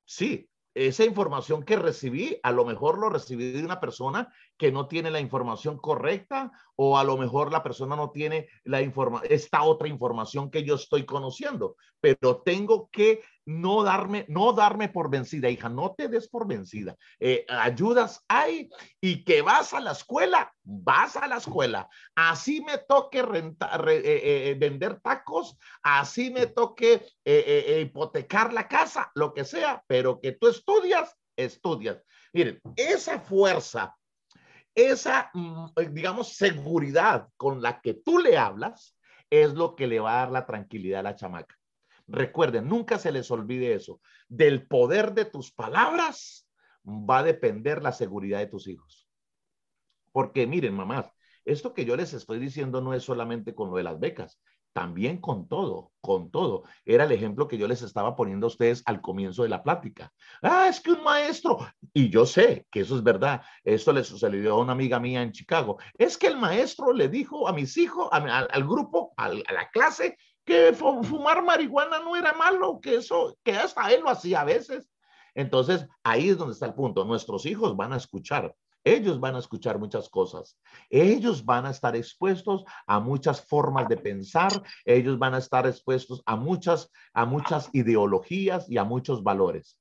sí, 0.05 0.49
esa 0.75 1.05
información 1.05 1.63
que 1.63 1.75
recibí, 1.75 2.39
a 2.41 2.51
lo 2.51 2.65
mejor 2.65 2.97
lo 2.97 3.09
recibí 3.09 3.51
de 3.51 3.63
una 3.63 3.79
persona 3.79 4.33
que 4.57 4.71
no 4.71 4.87
tiene 4.87 5.11
la 5.11 5.19
información 5.19 5.77
correcta 5.77 6.51
o 6.75 6.97
a 6.97 7.03
lo 7.03 7.15
mejor 7.15 7.51
la 7.51 7.61
persona 7.61 7.95
no 7.95 8.09
tiene 8.09 8.47
la 8.63 8.81
esta 9.29 9.61
otra 9.63 9.87
información 9.87 10.49
que 10.49 10.63
yo 10.63 10.75
estoy 10.75 11.05
conociendo, 11.05 11.75
pero 11.99 12.37
tengo 12.37 12.89
que 12.91 13.21
no 13.45 13.83
darme, 13.83 14.25
no 14.29 14.53
darme 14.53 14.89
por 14.89 15.09
vencida, 15.09 15.49
hija, 15.49 15.69
no 15.69 15.93
te 15.93 16.07
des 16.07 16.27
por 16.27 16.47
vencida. 16.47 16.95
Eh, 17.19 17.45
ayudas 17.49 18.23
hay 18.27 18.69
y 19.01 19.23
que 19.23 19.41
vas 19.41 19.73
a 19.73 19.79
la 19.79 19.91
escuela, 19.91 20.53
vas 20.63 21.15
a 21.15 21.27
la 21.27 21.37
escuela. 21.37 21.89
Así 22.15 22.61
me 22.61 22.77
toque 22.77 23.19
eh, 23.19 23.55
eh, 23.95 24.55
vender 24.57 24.99
tacos, 25.01 25.57
así 25.81 26.31
me 26.31 26.47
toque 26.47 27.05
hipotecar 27.25 28.53
la 28.53 28.67
casa, 28.67 29.11
lo 29.15 29.33
que 29.33 29.45
sea, 29.45 29.83
pero 29.87 30.19
que 30.19 30.33
tú 30.33 30.47
estudias, 30.47 31.17
estudias. 31.35 32.03
Miren, 32.33 32.61
esa 32.75 33.19
fuerza 33.19 33.95
esa, 34.75 35.29
mm, 35.33 35.67
digamos, 35.91 36.35
seguridad 36.35 37.29
con 37.37 37.61
la 37.61 37.79
que 37.81 37.93
tú 37.93 38.19
le 38.19 38.37
hablas 38.37 38.97
es 39.29 39.53
lo 39.53 39.75
que 39.75 39.87
le 39.87 39.99
va 39.99 40.13
a 40.13 40.19
dar 40.21 40.31
la 40.31 40.45
tranquilidad 40.45 41.01
a 41.01 41.03
la 41.03 41.15
chamaca. 41.15 41.55
Recuerden, 42.07 42.67
nunca 42.67 42.97
se 42.97 43.11
les 43.11 43.31
olvide 43.31 43.73
eso. 43.73 44.01
Del 44.27 44.67
poder 44.67 45.13
de 45.13 45.25
tus 45.25 45.51
palabras 45.51 46.47
va 46.85 47.19
a 47.19 47.23
depender 47.23 47.81
la 47.81 47.91
seguridad 47.91 48.39
de 48.39 48.47
tus 48.47 48.67
hijos. 48.67 49.07
Porque 50.11 50.45
miren, 50.45 50.75
mamás, 50.75 51.11
esto 51.45 51.73
que 51.73 51.85
yo 51.85 51.95
les 51.95 52.13
estoy 52.13 52.39
diciendo 52.39 52.81
no 52.81 52.93
es 52.93 53.03
solamente 53.03 53.55
con 53.55 53.69
lo 53.69 53.77
de 53.77 53.83
las 53.83 53.99
becas, 53.99 54.39
también 54.73 55.19
con 55.19 55.47
todo, 55.47 55.91
con 56.01 56.31
todo. 56.31 56.63
Era 56.83 57.05
el 57.05 57.11
ejemplo 57.11 57.47
que 57.47 57.57
yo 57.57 57.67
les 57.67 57.81
estaba 57.81 58.15
poniendo 58.15 58.47
a 58.47 58.49
ustedes 58.49 58.81
al 58.85 59.01
comienzo 59.01 59.43
de 59.43 59.49
la 59.49 59.63
plática. 59.63 60.11
Ah, 60.41 60.67
es 60.67 60.81
que 60.81 60.91
un 60.91 61.03
maestro, 61.03 61.59
y 61.93 62.09
yo 62.09 62.25
sé 62.25 62.65
que 62.71 62.81
eso 62.81 62.95
es 62.95 63.03
verdad, 63.03 63.41
esto 63.63 63.93
le 63.93 64.03
sucedió 64.03 64.53
a 64.53 64.59
una 64.59 64.73
amiga 64.73 64.99
mía 64.99 65.21
en 65.21 65.31
Chicago, 65.31 65.77
es 65.97 66.17
que 66.17 66.27
el 66.27 66.37
maestro 66.37 66.91
le 66.91 67.07
dijo 67.07 67.47
a 67.47 67.53
mis 67.53 67.77
hijos, 67.77 68.09
al, 68.11 68.63
grupo, 68.63 69.13
a 69.17 69.29
la 69.29 69.69
clase, 69.71 70.17
que 70.45 70.73
fumar 70.73 71.43
marihuana 71.43 71.99
no 71.99 72.15
era 72.15 72.33
malo, 72.33 72.79
que 72.81 72.95
eso, 72.95 73.37
que 73.43 73.53
hasta 73.53 73.91
él 73.91 74.01
lo 74.01 74.09
hacía 74.09 74.41
a 74.41 74.45
veces. 74.45 74.89
Entonces, 75.35 75.87
ahí 76.03 76.29
es 76.29 76.37
donde 76.37 76.53
está 76.53 76.65
el 76.65 76.73
punto. 76.73 77.05
Nuestros 77.05 77.45
hijos 77.45 77.75
van 77.75 77.93
a 77.93 77.97
escuchar 77.97 78.55
ellos 78.83 79.19
van 79.19 79.35
a 79.35 79.39
escuchar 79.39 79.79
muchas 79.79 80.09
cosas. 80.09 80.57
Ellos 80.89 81.45
van 81.45 81.65
a 81.65 81.69
estar 81.69 81.95
expuestos 81.95 82.65
a 82.85 82.99
muchas 82.99 83.45
formas 83.45 83.87
de 83.87 83.97
pensar. 83.97 84.51
Ellos 84.85 85.17
van 85.17 85.33
a 85.35 85.37
estar 85.37 85.65
expuestos 85.65 86.21
a 86.25 86.35
muchas, 86.35 86.91
a 87.13 87.25
muchas 87.25 87.69
ideologías 87.73 88.69
y 88.69 88.77
a 88.77 88.83
muchos 88.83 89.23
valores. 89.23 89.79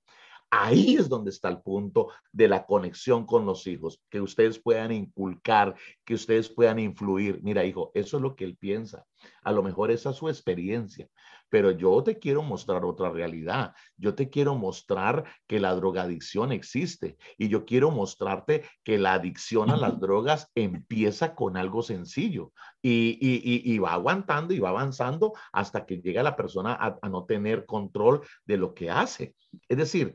Ahí 0.50 0.96
es 0.96 1.08
donde 1.08 1.30
está 1.30 1.48
el 1.48 1.62
punto 1.62 2.08
de 2.30 2.46
la 2.46 2.66
conexión 2.66 3.24
con 3.24 3.46
los 3.46 3.66
hijos, 3.66 4.02
que 4.10 4.20
ustedes 4.20 4.58
puedan 4.58 4.92
inculcar, 4.92 5.74
que 6.04 6.14
ustedes 6.14 6.50
puedan 6.50 6.78
influir. 6.78 7.40
Mira, 7.42 7.64
hijo, 7.64 7.90
eso 7.94 8.18
es 8.18 8.22
lo 8.22 8.36
que 8.36 8.44
él 8.44 8.56
piensa. 8.56 9.06
A 9.42 9.52
lo 9.52 9.62
mejor 9.62 9.90
esa 9.90 10.10
es 10.10 10.16
su 10.16 10.28
experiencia, 10.28 11.08
pero 11.48 11.70
yo 11.70 12.02
te 12.02 12.18
quiero 12.18 12.42
mostrar 12.42 12.84
otra 12.84 13.10
realidad. 13.10 13.74
Yo 13.96 14.14
te 14.14 14.30
quiero 14.30 14.54
mostrar 14.54 15.24
que 15.46 15.60
la 15.60 15.74
drogadicción 15.74 16.52
existe 16.52 17.16
y 17.36 17.48
yo 17.48 17.64
quiero 17.64 17.90
mostrarte 17.90 18.64
que 18.82 18.98
la 18.98 19.14
adicción 19.14 19.70
a 19.70 19.76
las 19.76 20.00
drogas 20.00 20.50
empieza 20.54 21.34
con 21.34 21.56
algo 21.56 21.82
sencillo 21.82 22.52
y, 22.80 23.18
y, 23.20 23.78
va 23.78 23.92
aguantando 23.94 24.54
y 24.54 24.60
va 24.60 24.70
avanzando 24.70 25.32
hasta 25.52 25.84
que 25.86 25.98
llega 25.98 26.22
la 26.22 26.36
persona 26.36 26.76
a 26.80 27.08
no 27.08 27.24
tener 27.24 27.66
control 27.66 28.22
de 28.44 28.56
lo 28.56 28.74
que 28.74 28.90
hace. 28.90 29.34
Es 29.68 29.76
decir, 29.76 30.14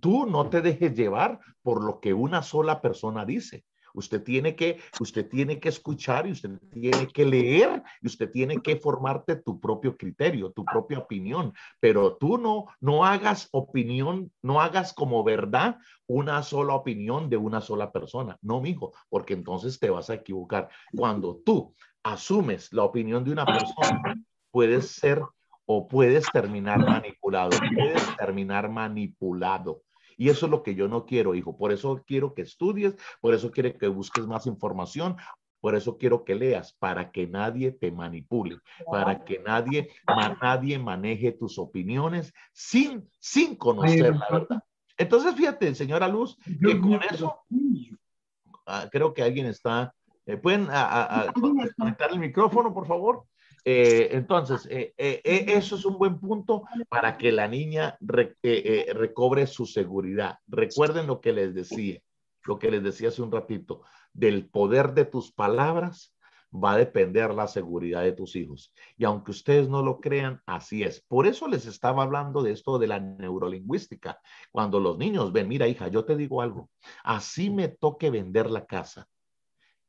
tú 0.00 0.26
no 0.26 0.48
te 0.48 0.60
dejes 0.60 0.94
llevar 0.94 1.40
por 1.62 1.84
lo 1.84 2.00
que 2.00 2.14
una 2.14 2.42
sola 2.42 2.80
persona 2.80 3.24
dice. 3.24 3.64
Usted 3.96 4.22
tiene 4.22 4.54
que, 4.54 4.78
usted 4.98 5.28
tiene 5.28 5.58
que 5.58 5.70
escuchar 5.70 6.26
y 6.26 6.32
usted 6.32 6.50
tiene 6.70 7.08
que 7.08 7.24
leer 7.24 7.82
y 8.02 8.06
usted 8.06 8.30
tiene 8.30 8.60
que 8.60 8.76
formarte 8.76 9.36
tu 9.36 9.58
propio 9.58 9.96
criterio, 9.96 10.52
tu 10.52 10.64
propia 10.64 10.98
opinión. 10.98 11.54
Pero 11.80 12.16
tú 12.16 12.36
no, 12.36 12.66
no 12.78 13.06
hagas 13.06 13.48
opinión, 13.52 14.30
no 14.42 14.60
hagas 14.60 14.92
como 14.92 15.24
verdad 15.24 15.78
una 16.06 16.42
sola 16.42 16.74
opinión 16.74 17.30
de 17.30 17.38
una 17.38 17.62
sola 17.62 17.90
persona. 17.90 18.38
No, 18.42 18.60
mijo, 18.60 18.92
porque 19.08 19.32
entonces 19.32 19.78
te 19.80 19.88
vas 19.88 20.10
a 20.10 20.14
equivocar. 20.14 20.68
Cuando 20.94 21.40
tú 21.44 21.74
asumes 22.02 22.72
la 22.74 22.84
opinión 22.84 23.24
de 23.24 23.32
una 23.32 23.46
persona, 23.46 24.20
puedes 24.50 24.90
ser 24.90 25.22
o 25.64 25.88
puedes 25.88 26.30
terminar 26.30 26.86
manipulado, 26.86 27.50
puedes 27.74 28.14
terminar 28.16 28.70
manipulado. 28.70 29.82
Y 30.16 30.28
eso 30.30 30.46
es 30.46 30.50
lo 30.50 30.62
que 30.62 30.74
yo 30.74 30.88
no 30.88 31.04
quiero, 31.04 31.34
hijo. 31.34 31.56
Por 31.56 31.72
eso 31.72 32.02
quiero 32.06 32.34
que 32.34 32.42
estudies, 32.42 32.96
por 33.20 33.34
eso 33.34 33.50
quiero 33.50 33.76
que 33.76 33.88
busques 33.88 34.26
más 34.26 34.46
información, 34.46 35.16
por 35.60 35.74
eso 35.74 35.98
quiero 35.98 36.24
que 36.24 36.34
leas, 36.34 36.74
para 36.74 37.10
que 37.10 37.26
nadie 37.26 37.72
te 37.72 37.90
manipule, 37.90 38.58
para 38.90 39.24
que 39.24 39.40
nadie, 39.40 39.90
nadie 40.40 40.78
maneje 40.78 41.32
tus 41.32 41.58
opiniones 41.58 42.32
sin, 42.52 43.08
sin 43.18 43.56
conocer 43.56 44.14
la 44.16 44.28
verdad. 44.30 44.64
Entonces, 44.96 45.34
fíjate, 45.34 45.74
señora 45.74 46.08
Luz, 46.08 46.38
que 46.44 46.80
con 46.80 47.00
eso, 47.10 47.42
ah, 48.66 48.88
creo 48.90 49.12
que 49.12 49.22
alguien 49.22 49.46
está, 49.46 49.92
eh, 50.24 50.36
¿pueden 50.36 50.68
conectar 51.76 52.10
el 52.10 52.18
micrófono, 52.18 52.72
por 52.72 52.86
favor? 52.86 53.24
Eh, 53.68 54.10
entonces, 54.12 54.68
eh, 54.70 54.94
eh, 54.96 55.22
eso 55.24 55.74
es 55.74 55.84
un 55.84 55.98
buen 55.98 56.20
punto 56.20 56.62
para 56.88 57.18
que 57.18 57.32
la 57.32 57.48
niña 57.48 57.98
recobre 58.00 59.48
su 59.48 59.66
seguridad. 59.66 60.38
Recuerden 60.46 61.08
lo 61.08 61.20
que 61.20 61.32
les 61.32 61.52
decía, 61.52 62.00
lo 62.44 62.60
que 62.60 62.70
les 62.70 62.84
decía 62.84 63.08
hace 63.08 63.22
un 63.22 63.32
ratito, 63.32 63.82
del 64.12 64.48
poder 64.48 64.94
de 64.94 65.04
tus 65.04 65.32
palabras 65.32 66.14
va 66.54 66.74
a 66.74 66.76
depender 66.76 67.34
la 67.34 67.48
seguridad 67.48 68.02
de 68.02 68.12
tus 68.12 68.36
hijos. 68.36 68.72
Y 68.96 69.04
aunque 69.04 69.32
ustedes 69.32 69.68
no 69.68 69.82
lo 69.82 69.98
crean, 69.98 70.40
así 70.46 70.84
es. 70.84 71.00
Por 71.08 71.26
eso 71.26 71.48
les 71.48 71.66
estaba 71.66 72.04
hablando 72.04 72.44
de 72.44 72.52
esto 72.52 72.78
de 72.78 72.86
la 72.86 73.00
neurolingüística. 73.00 74.20
Cuando 74.52 74.78
los 74.78 74.96
niños 74.96 75.32
ven, 75.32 75.48
mira 75.48 75.66
hija, 75.66 75.88
yo 75.88 76.04
te 76.04 76.16
digo 76.16 76.40
algo, 76.40 76.70
así 77.02 77.50
me 77.50 77.66
toque 77.66 78.10
vender 78.10 78.48
la 78.48 78.64
casa. 78.64 79.08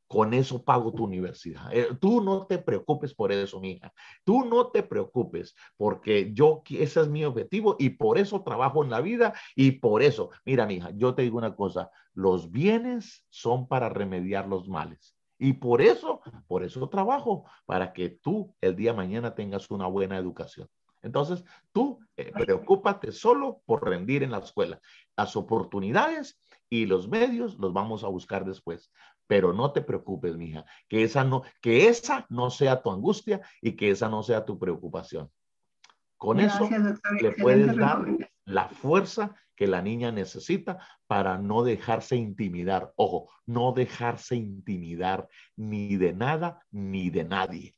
Con 0.08 0.32
eso 0.34 0.64
pago 0.64 0.92
tu 0.92 1.04
universidad. 1.04 1.72
Eh, 1.72 1.88
tú 2.00 2.22
no 2.22 2.46
te 2.46 2.58
preocupes 2.58 3.14
por 3.14 3.30
eso, 3.30 3.60
mi 3.60 3.72
hija. 3.72 3.92
Tú 4.24 4.44
no 4.44 4.68
te 4.68 4.82
preocupes 4.82 5.54
porque 5.76 6.32
yo, 6.32 6.62
ese 6.70 7.02
es 7.02 7.08
mi 7.08 7.24
objetivo 7.24 7.76
y 7.78 7.90
por 7.90 8.18
eso 8.18 8.42
trabajo 8.42 8.82
en 8.82 8.90
la 8.90 9.00
vida 9.00 9.34
y 9.54 9.72
por 9.72 10.02
eso, 10.02 10.30
mira, 10.44 10.66
mi 10.66 10.76
hija, 10.76 10.90
yo 10.96 11.14
te 11.14 11.22
digo 11.22 11.38
una 11.38 11.54
cosa, 11.54 11.90
los 12.14 12.50
bienes 12.50 13.26
son 13.28 13.68
para 13.68 13.88
remediar 13.88 14.48
los 14.48 14.68
males 14.68 15.14
y 15.38 15.52
por 15.54 15.80
eso, 15.80 16.20
por 16.48 16.64
eso 16.64 16.88
trabajo, 16.88 17.44
para 17.64 17.92
que 17.92 18.08
tú 18.08 18.54
el 18.60 18.74
día 18.74 18.90
de 18.90 18.96
mañana 18.96 19.34
tengas 19.34 19.70
una 19.70 19.86
buena 19.86 20.18
educación. 20.18 20.68
Entonces, 21.02 21.44
tú 21.72 22.00
eh, 22.16 22.32
preocúpate 22.32 23.12
solo 23.12 23.62
por 23.64 23.88
rendir 23.88 24.24
en 24.24 24.32
la 24.32 24.38
escuela. 24.38 24.80
Las 25.16 25.36
oportunidades 25.36 26.40
y 26.68 26.86
los 26.86 27.08
medios 27.08 27.56
los 27.58 27.72
vamos 27.72 28.02
a 28.02 28.08
buscar 28.08 28.44
después. 28.44 28.90
Pero 29.28 29.52
no 29.52 29.70
te 29.72 29.82
preocupes, 29.82 30.36
mija, 30.36 30.64
que 30.88 31.04
esa 31.04 31.22
no, 31.22 31.42
que 31.60 31.86
esa 31.86 32.26
no 32.28 32.50
sea 32.50 32.82
tu 32.82 32.90
angustia 32.90 33.40
y 33.62 33.76
que 33.76 33.90
esa 33.90 34.08
no 34.08 34.24
sea 34.24 34.44
tu 34.44 34.58
preocupación. 34.58 35.30
Con 36.16 36.40
eso 36.40 36.68
le 37.20 37.30
puedes 37.30 37.76
dar 37.76 38.04
la 38.44 38.68
fuerza 38.68 39.36
que 39.54 39.66
la 39.66 39.82
niña 39.82 40.10
necesita 40.10 40.78
para 41.06 41.38
no 41.38 41.62
dejarse 41.62 42.16
intimidar. 42.16 42.92
Ojo, 42.96 43.30
no 43.46 43.72
dejarse 43.72 44.34
intimidar 44.34 45.28
ni 45.56 45.96
de 45.96 46.12
nada 46.12 46.66
ni 46.70 47.10
de 47.10 47.24
nadie. 47.24 47.76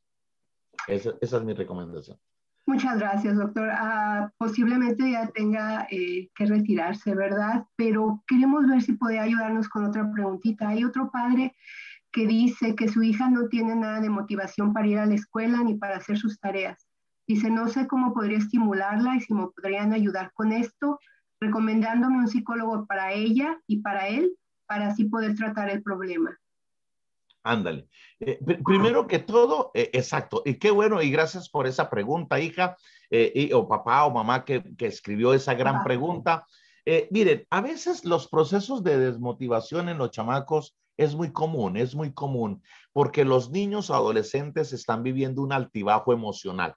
Esa, 0.87 1.13
es 1.21 1.33
mi 1.43 1.53
recomendación. 1.53 2.19
Muchas 2.71 3.01
gracias, 3.01 3.37
doctor. 3.37 3.69
Ah, 3.73 4.31
posiblemente 4.39 5.11
ya 5.11 5.27
tenga 5.27 5.89
eh, 5.91 6.31
que 6.37 6.47
retirarse, 6.47 7.17
¿verdad? 7.17 7.67
Pero 7.75 8.23
queremos 8.29 8.65
ver 8.69 8.81
si 8.81 8.93
puede 8.93 9.19
ayudarnos 9.19 9.69
con 9.69 9.87
otra 9.87 10.09
preguntita. 10.13 10.69
Hay 10.69 10.85
otro 10.85 11.11
padre 11.11 11.57
que 12.13 12.29
dice 12.29 12.77
que 12.77 12.87
su 12.87 13.03
hija 13.03 13.29
no 13.29 13.49
tiene 13.49 13.75
nada 13.75 14.01
de 14.01 14.09
motivación 14.09 14.73
para 14.73 14.87
ir 14.87 15.01
a 15.01 15.07
la 15.07 15.17
escuela 15.17 15.65
ni 15.65 15.75
para 15.75 15.97
hacer 15.97 16.17
sus 16.17 16.39
tareas. 16.39 16.87
Dice, 17.27 17.51
no 17.51 17.67
sé 17.67 17.89
cómo 17.89 18.15
podría 18.15 18.39
estimularla 18.39 19.17
y 19.17 19.21
si 19.21 19.35
me 19.35 19.49
podrían 19.49 19.93
ayudar 19.93 20.31
con 20.33 20.53
esto 20.53 21.01
recomendándome 21.41 22.19
un 22.19 22.29
psicólogo 22.29 22.87
para 22.87 23.13
ella 23.13 23.59
y 23.67 23.81
para 23.81 24.07
él, 24.07 24.31
para 24.69 24.87
así 24.87 25.07
poder 25.07 25.35
tratar 25.35 25.71
el 25.71 25.83
problema. 25.83 26.39
Ándale. 27.43 27.89
Eh, 28.21 28.39
primero 28.65 29.07
que 29.07 29.19
todo, 29.19 29.71
eh, 29.75 29.91
exacto. 29.95 30.43
Y 30.45 30.55
qué 30.55 30.71
bueno, 30.71 31.01
y 31.01 31.11
gracias 31.11 31.49
por 31.49 31.67
esa 31.67 31.89
pregunta, 31.89 32.39
hija, 32.39 32.77
eh, 33.11 33.51
o 33.55 33.67
papá 33.67 34.05
o 34.05 34.11
mamá 34.11 34.45
que, 34.45 34.63
que 34.77 34.87
escribió 34.87 35.33
esa 35.33 35.55
gran 35.55 35.83
pregunta. 35.83 36.47
miren, 37.11 37.47
a 37.51 37.61
veces 37.61 38.05
los 38.05 38.29
procesos 38.29 38.83
de 38.83 38.99
desmotivación 38.99 39.89
en 39.89 39.99
los 39.99 40.11
chamacos 40.11 40.77
es 40.97 41.15
muy 41.15 41.33
común, 41.33 41.77
es 41.77 41.95
muy 41.95 42.13
común, 42.13 42.63
porque 42.93 43.25
los 43.25 43.51
niños 43.51 43.89
o 43.89 43.95
adolescentes 43.95 44.73
están 44.73 45.03
viviendo 45.03 45.43
un 45.43 45.53
altibajo 45.53 46.13
emocional. 46.13 46.75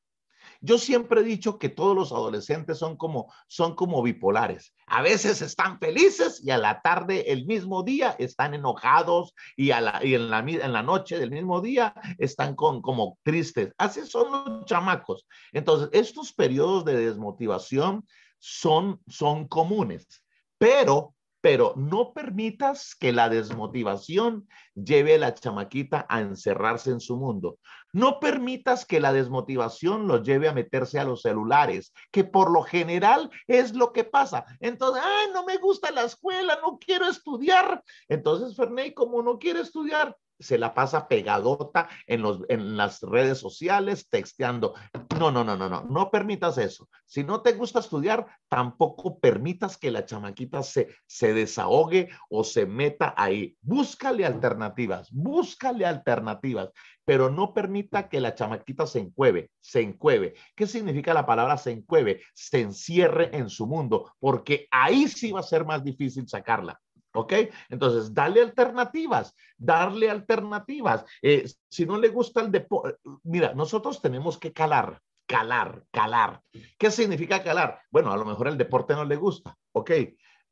Yo 0.66 0.78
siempre 0.78 1.20
he 1.20 1.24
dicho 1.26 1.59
que 1.59 1.68
todos 1.68 1.93
los 1.93 2.14
adolescentes 2.14 2.78
son 2.78 2.95
como, 2.95 3.34
son 3.47 3.76
como 3.76 4.01
bipolares. 4.01 4.74
A 4.88 5.01
veces 5.01 5.41
están 5.41 5.78
felices 5.78 6.41
y 6.41 6.51
a 6.51 6.57
la 6.57 6.82
tarde, 6.82 7.34
el 7.34 7.45
mismo 7.45 7.84
día, 7.84 8.16
están 8.18 8.53
enojados 8.53 9.36
y, 9.57 9.72
a 9.72 9.82
la, 9.82 9.99
y 10.01 10.16
en, 10.16 10.30
la, 10.30 10.39
en 10.39 10.72
la 10.72 10.82
noche 10.82 11.20
del 11.20 11.32
mismo 11.32 11.59
día 11.59 11.93
están 12.18 12.55
con, 12.55 12.82
como 12.82 13.18
tristes. 13.24 13.74
Así 13.78 14.07
son 14.07 14.32
los 14.32 14.66
chamacos. 14.66 15.28
Entonces, 15.51 15.89
estos 15.91 16.32
periodos 16.32 16.86
de 16.86 16.95
desmotivación 16.95 18.07
son, 18.39 19.01
son 19.05 19.49
comunes, 19.49 20.24
pero 20.57 21.14
pero 21.44 21.74
no 21.76 22.14
permitas 22.14 22.96
que 22.96 23.12
la 23.12 23.28
desmotivación 23.28 24.48
lleve 24.76 25.16
a 25.16 25.18
la 25.18 25.34
chamaquita 25.34 26.06
a 26.08 26.22
encerrarse 26.22 26.89
en 26.89 27.02
su 27.02 27.18
mundo. 27.18 27.58
No 27.91 28.22
permitas 28.22 28.86
que 28.86 29.02
la 29.02 29.12
desmotivación 29.12 30.08
lo 30.08 30.24
lleve 30.24 30.48
a 30.48 30.54
meterse 30.54 31.02
a 31.02 31.04
los 31.04 31.22
celulares, 31.22 31.94
que 32.12 32.24
por 32.24 32.50
lo 32.50 32.64
general 32.64 33.30
es 33.46 33.76
lo 33.76 33.91
que 33.91 34.06
pasa. 34.06 34.46
Entonces, 34.62 35.04
ay, 35.06 35.32
no 35.34 35.44
me 35.44 35.58
gusta 35.58 35.91
la 35.91 36.04
escuela, 36.04 36.60
no 36.62 36.80
quiero 36.80 37.10
estudiar. 37.10 37.84
Entonces, 38.08 38.56
Ferney, 38.56 38.94
como 38.94 39.22
no 39.22 39.38
quiere 39.38 39.60
estudiar, 39.60 40.16
se 40.39 40.57
la 40.57 40.73
pasa 40.73 41.07
pegadota 41.07 41.89
en, 42.07 42.21
los, 42.21 42.41
en 42.49 42.77
las 42.77 43.01
redes 43.01 43.38
sociales, 43.38 44.09
texteando. 44.09 44.73
No, 45.19 45.31
no, 45.31 45.43
no, 45.43 45.55
no, 45.55 45.69
no, 45.69 45.84
no 45.84 46.11
permitas 46.11 46.57
eso. 46.57 46.89
Si 47.05 47.23
no 47.23 47.41
te 47.41 47.53
gusta 47.53 47.79
estudiar, 47.79 48.25
tampoco 48.49 49.19
permitas 49.19 49.77
que 49.77 49.91
la 49.91 50.05
chamaquita 50.05 50.63
se, 50.63 50.89
se 51.05 51.34
desahogue 51.34 52.09
o 52.29 52.43
se 52.43 52.65
meta 52.65 53.13
ahí. 53.17 53.55
Búscale 53.61 54.25
alternativas, 54.25 55.11
búscale 55.11 55.86
alternativas, 55.86 56.71
pero 57.05 57.29
no 57.29 57.53
permita 57.53 58.09
que 58.09 58.21
la 58.21 58.36
chamaquita 58.36 58.88
se 58.88 58.99
encueve, 58.99 59.51
se 59.59 59.81
encueve. 59.81 60.34
¿Qué 60.55 60.67
significa 60.67 61.13
la 61.13 61.25
palabra 61.25 61.57
se 61.57 61.71
encueve? 61.71 62.21
Se 62.34 62.61
encierre 62.61 63.36
en 63.36 63.49
su 63.49 63.67
mundo, 63.67 64.13
porque 64.19 64.67
ahí 64.71 65.07
sí 65.07 65.31
va 65.31 65.41
a 65.41 65.43
ser 65.43 65.65
más 65.65 65.84
difícil 65.84 66.27
sacarla. 66.27 66.79
¿Ok? 67.14 67.34
Entonces, 67.70 68.14
dale 68.14 68.41
alternativas, 68.41 69.36
darle 69.57 70.09
alternativas. 70.09 71.05
Eh, 71.22 71.45
si 71.70 71.86
no 71.86 71.97
le 71.97 72.09
gusta 72.09 72.41
el 72.41 72.51
deporte, 72.51 72.97
mira, 73.24 73.53
nosotros 73.53 74.01
tenemos 74.01 74.38
que 74.38 74.51
calar, 74.51 74.99
calar, 75.28 75.84
calar. 75.91 76.41
¿Qué 76.78 76.89
significa 76.89 77.43
calar? 77.43 77.82
Bueno, 77.91 78.11
a 78.11 78.18
lo 78.18 78.26
mejor 78.26 78.47
el 78.47 78.57
deporte 78.57 78.95
no 78.95 79.05
le 79.05 79.16
gusta. 79.16 79.55
Ok, 79.74 79.91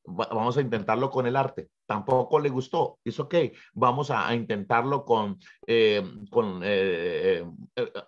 vamos 0.05 0.55
a 0.57 0.62
intentarlo 0.62 1.09
con 1.09 1.26
el 1.26 1.36
arte. 1.36 1.70
Tampoco 1.88 2.39
le 2.39 2.49
gustó. 2.49 2.99
Es 3.03 3.20
ok, 3.20 3.36
vamos 3.74 4.12
a, 4.12 4.34
intentarlo 4.36 5.03
con, 5.03 5.39
eh, 5.66 6.03
con 6.30 6.62
eh, 6.64 7.43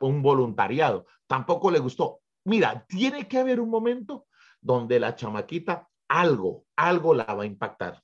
un 0.01 0.21
voluntariado. 0.21 1.07
Tampoco 1.25 1.71
le 1.71 1.79
gustó. 1.79 2.19
Mira, 2.45 2.85
tiene 2.87 3.27
que 3.27 3.39
haber 3.39 3.59
un 3.59 3.69
momento 3.69 4.27
donde 4.61 4.99
la 4.99 5.15
chamaquita 5.15 5.87
algo, 6.07 6.65
algo 6.75 7.15
la 7.15 7.25
va 7.25 7.43
a 7.43 7.47
impactar 7.47 8.03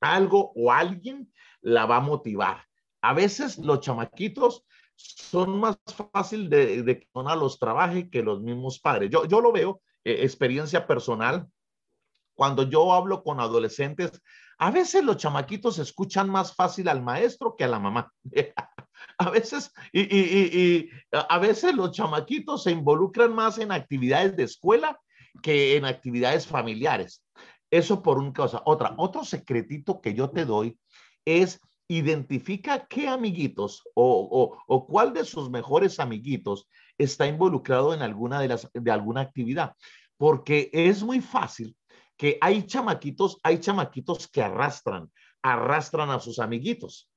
algo 0.00 0.52
o 0.54 0.72
alguien 0.72 1.32
la 1.60 1.86
va 1.86 1.96
a 1.96 2.00
motivar. 2.00 2.64
A 3.02 3.14
veces 3.14 3.58
los 3.58 3.80
chamaquitos 3.80 4.64
son 4.96 5.60
más 5.60 5.78
fácil 6.12 6.50
de, 6.50 6.82
de 6.82 7.00
que 7.00 7.08
los 7.14 7.58
trabaje 7.58 8.10
que 8.10 8.22
los 8.22 8.40
mismos 8.40 8.80
padres. 8.80 9.10
Yo, 9.10 9.24
yo 9.26 9.40
lo 9.40 9.52
veo, 9.52 9.80
eh, 10.04 10.18
experiencia 10.22 10.86
personal, 10.86 11.46
cuando 12.34 12.62
yo 12.64 12.92
hablo 12.92 13.22
con 13.22 13.40
adolescentes, 13.40 14.22
a 14.58 14.70
veces 14.70 15.04
los 15.04 15.16
chamaquitos 15.16 15.78
escuchan 15.78 16.28
más 16.28 16.54
fácil 16.54 16.88
al 16.88 17.02
maestro 17.02 17.54
que 17.56 17.64
a 17.64 17.68
la 17.68 17.78
mamá. 17.78 18.12
a 19.18 19.30
veces, 19.30 19.72
y, 19.92 20.02
y, 20.02 20.90
a 21.12 21.38
veces 21.38 21.74
los 21.74 21.92
chamaquitos 21.92 22.64
se 22.64 22.72
involucran 22.72 23.32
más 23.32 23.58
en 23.58 23.70
actividades 23.70 24.36
de 24.36 24.44
escuela 24.44 25.00
que 25.42 25.76
en 25.76 25.84
actividades 25.84 26.46
familiares. 26.46 27.24
Eso 27.70 28.02
por 28.02 28.18
una 28.18 28.32
cosa. 28.32 28.62
Otra, 28.64 28.94
otro 28.96 29.24
secretito 29.24 30.00
que 30.00 30.14
yo 30.14 30.30
te 30.30 30.44
doy 30.44 30.78
es 31.24 31.60
identifica 31.88 32.86
qué 32.86 33.08
amiguitos 33.08 33.82
o, 33.94 34.58
o, 34.66 34.86
cuál 34.86 35.14
de 35.14 35.24
sus 35.24 35.50
mejores 35.50 35.98
amiguitos 35.98 36.68
está 36.98 37.26
involucrado 37.26 37.94
en 37.94 38.02
alguna 38.02 38.40
de 38.40 38.48
las 38.48 38.68
de 38.72 38.90
alguna 38.90 39.22
actividad, 39.22 39.74
porque 40.18 40.68
es 40.72 41.02
muy 41.02 41.20
fácil 41.22 41.74
que 42.18 42.36
hay 42.40 42.64
chamaquitos, 42.64 43.38
hay 43.42 43.58
chamaquitos 43.58 44.28
que 44.28 44.42
arrastran, 44.42 45.10
arrastran 45.42 46.10
a 46.10 46.20
sus 46.20 46.40
amiguitos. 46.40 47.08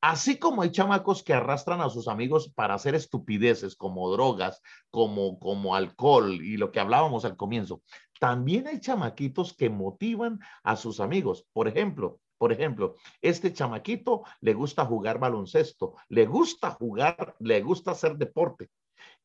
Así 0.00 0.38
como 0.38 0.62
hay 0.62 0.70
chamacos 0.70 1.22
que 1.22 1.34
arrastran 1.34 1.82
a 1.82 1.90
sus 1.90 2.08
amigos 2.08 2.50
para 2.54 2.74
hacer 2.74 2.94
estupideces 2.94 3.76
como 3.76 4.10
drogas, 4.10 4.62
como, 4.90 5.38
como 5.38 5.74
alcohol 5.74 6.40
y 6.42 6.56
lo 6.56 6.72
que 6.72 6.80
hablábamos 6.80 7.26
al 7.26 7.36
comienzo, 7.36 7.82
también 8.18 8.66
hay 8.66 8.80
chamaquitos 8.80 9.52
que 9.54 9.68
motivan 9.68 10.40
a 10.62 10.76
sus 10.76 11.00
amigos. 11.00 11.46
Por 11.52 11.68
ejemplo, 11.68 12.20
por 12.38 12.52
ejemplo, 12.52 12.96
este 13.20 13.52
chamaquito 13.52 14.22
le 14.40 14.54
gusta 14.54 14.86
jugar 14.86 15.18
baloncesto, 15.18 15.96
le 16.08 16.24
gusta 16.24 16.70
jugar, 16.70 17.36
le 17.38 17.60
gusta 17.60 17.90
hacer 17.90 18.16
deporte. 18.16 18.70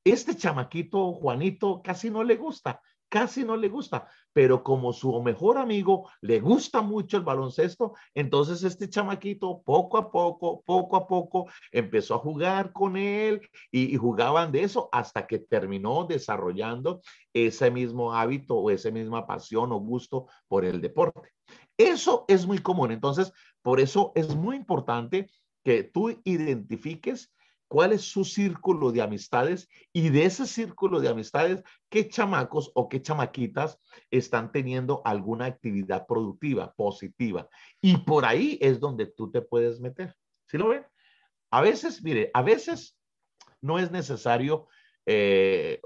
Este 0.03 0.35
chamaquito, 0.35 1.13
Juanito, 1.13 1.81
casi 1.81 2.09
no 2.09 2.23
le 2.23 2.35
gusta, 2.35 2.81
casi 3.09 3.43
no 3.43 3.55
le 3.55 3.69
gusta, 3.69 4.07
pero 4.33 4.63
como 4.63 4.91
su 4.91 5.21
mejor 5.21 5.57
amigo 5.57 6.09
le 6.21 6.39
gusta 6.39 6.81
mucho 6.81 7.17
el 7.17 7.23
baloncesto, 7.23 7.93
entonces 8.13 8.63
este 8.63 8.89
chamaquito 8.89 9.61
poco 9.63 9.97
a 9.97 10.11
poco, 10.11 10.61
poco 10.65 10.97
a 10.97 11.07
poco 11.07 11.47
empezó 11.71 12.15
a 12.15 12.19
jugar 12.19 12.73
con 12.73 12.97
él 12.97 13.41
y, 13.71 13.95
jugaban 13.95 14.51
de 14.51 14.63
eso 14.63 14.89
hasta 14.91 15.25
que 15.25 15.39
terminó 15.39 16.05
desarrollando 16.05 17.01
ese 17.33 17.71
mismo 17.71 18.13
hábito 18.13 18.55
o 18.55 18.69
esa 18.69 18.91
misma 18.91 19.25
pasión 19.25 19.71
o 19.71 19.79
gusto 19.79 20.27
por 20.47 20.65
el 20.65 20.81
deporte. 20.81 21.31
Eso 21.77 22.25
es 22.27 22.45
muy 22.45 22.59
común, 22.59 22.91
entonces 22.91 23.31
por 23.61 23.79
eso 23.79 24.11
es 24.15 24.35
muy 24.35 24.55
importante 24.55 25.29
que 25.63 25.83
tú 25.83 26.21
identifiques 26.23 27.33
cuál 27.75 27.91
es 27.91 28.03
su 28.03 28.23
círculo 28.23 28.93
de 28.93 29.01
amistades 29.01 29.67
y 29.91 30.07
de 30.07 30.23
ese 30.23 30.45
círculo 30.47 31.01
de 31.01 31.09
amistades, 31.09 31.61
qué 31.89 32.07
chamacos 32.07 32.71
o 32.73 32.87
qué 32.87 33.01
chamaquitas 33.01 33.81
están 34.09 34.53
teniendo 34.53 35.01
alguna 35.03 35.47
actividad 35.47 36.07
productiva, 36.07 36.73
positiva. 36.73 37.49
Y 37.81 37.97
por 37.97 38.23
ahí 38.23 38.57
es 38.61 38.79
donde 38.79 39.07
tú 39.07 39.29
te 39.29 39.41
puedes 39.41 39.81
meter. 39.81 40.15
¿Sí 40.47 40.57
lo 40.57 40.69
ven? 40.69 40.85
A 41.51 41.59
veces, 41.59 42.01
mire, 42.01 42.31
a 42.33 42.43
veces 42.43 42.97
no 43.59 43.77
es 43.77 43.91
necesario 43.91 44.69
eh, 45.05 45.81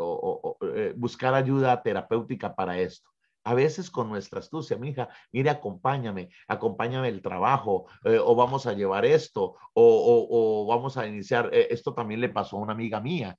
eh, 0.61 0.93
buscar 0.95 1.33
ayuda 1.33 1.81
terapéutica 1.81 2.53
para 2.53 2.77
esto. 2.77 3.09
A 3.49 3.55
veces 3.55 3.89
con 3.89 4.09
nuestra 4.09 4.41
astucia, 4.41 4.77
mi 4.77 4.89
hija, 4.89 5.09
mire, 5.31 5.49
acompáñame, 5.49 6.29
acompáñame 6.47 7.07
el 7.07 7.19
trabajo, 7.19 7.87
eh, 8.03 8.19
o 8.23 8.35
vamos 8.35 8.67
a 8.67 8.73
llevar 8.73 9.05
esto, 9.05 9.55
o, 9.73 10.67
vamos 10.69 10.97
a 10.97 11.07
iniciar. 11.07 11.49
esto 11.51 11.95
también 11.95 12.21
le 12.21 12.29
pasó 12.29 12.57
a 12.57 12.59
una 12.59 12.73
amiga 12.73 13.01
mía. 13.01 13.35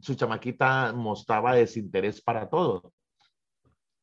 su 0.00 0.14
chamaquita 0.14 0.94
mostraba 0.94 1.54
desinterés 1.54 2.22
para 2.22 2.48
todo. 2.48 2.90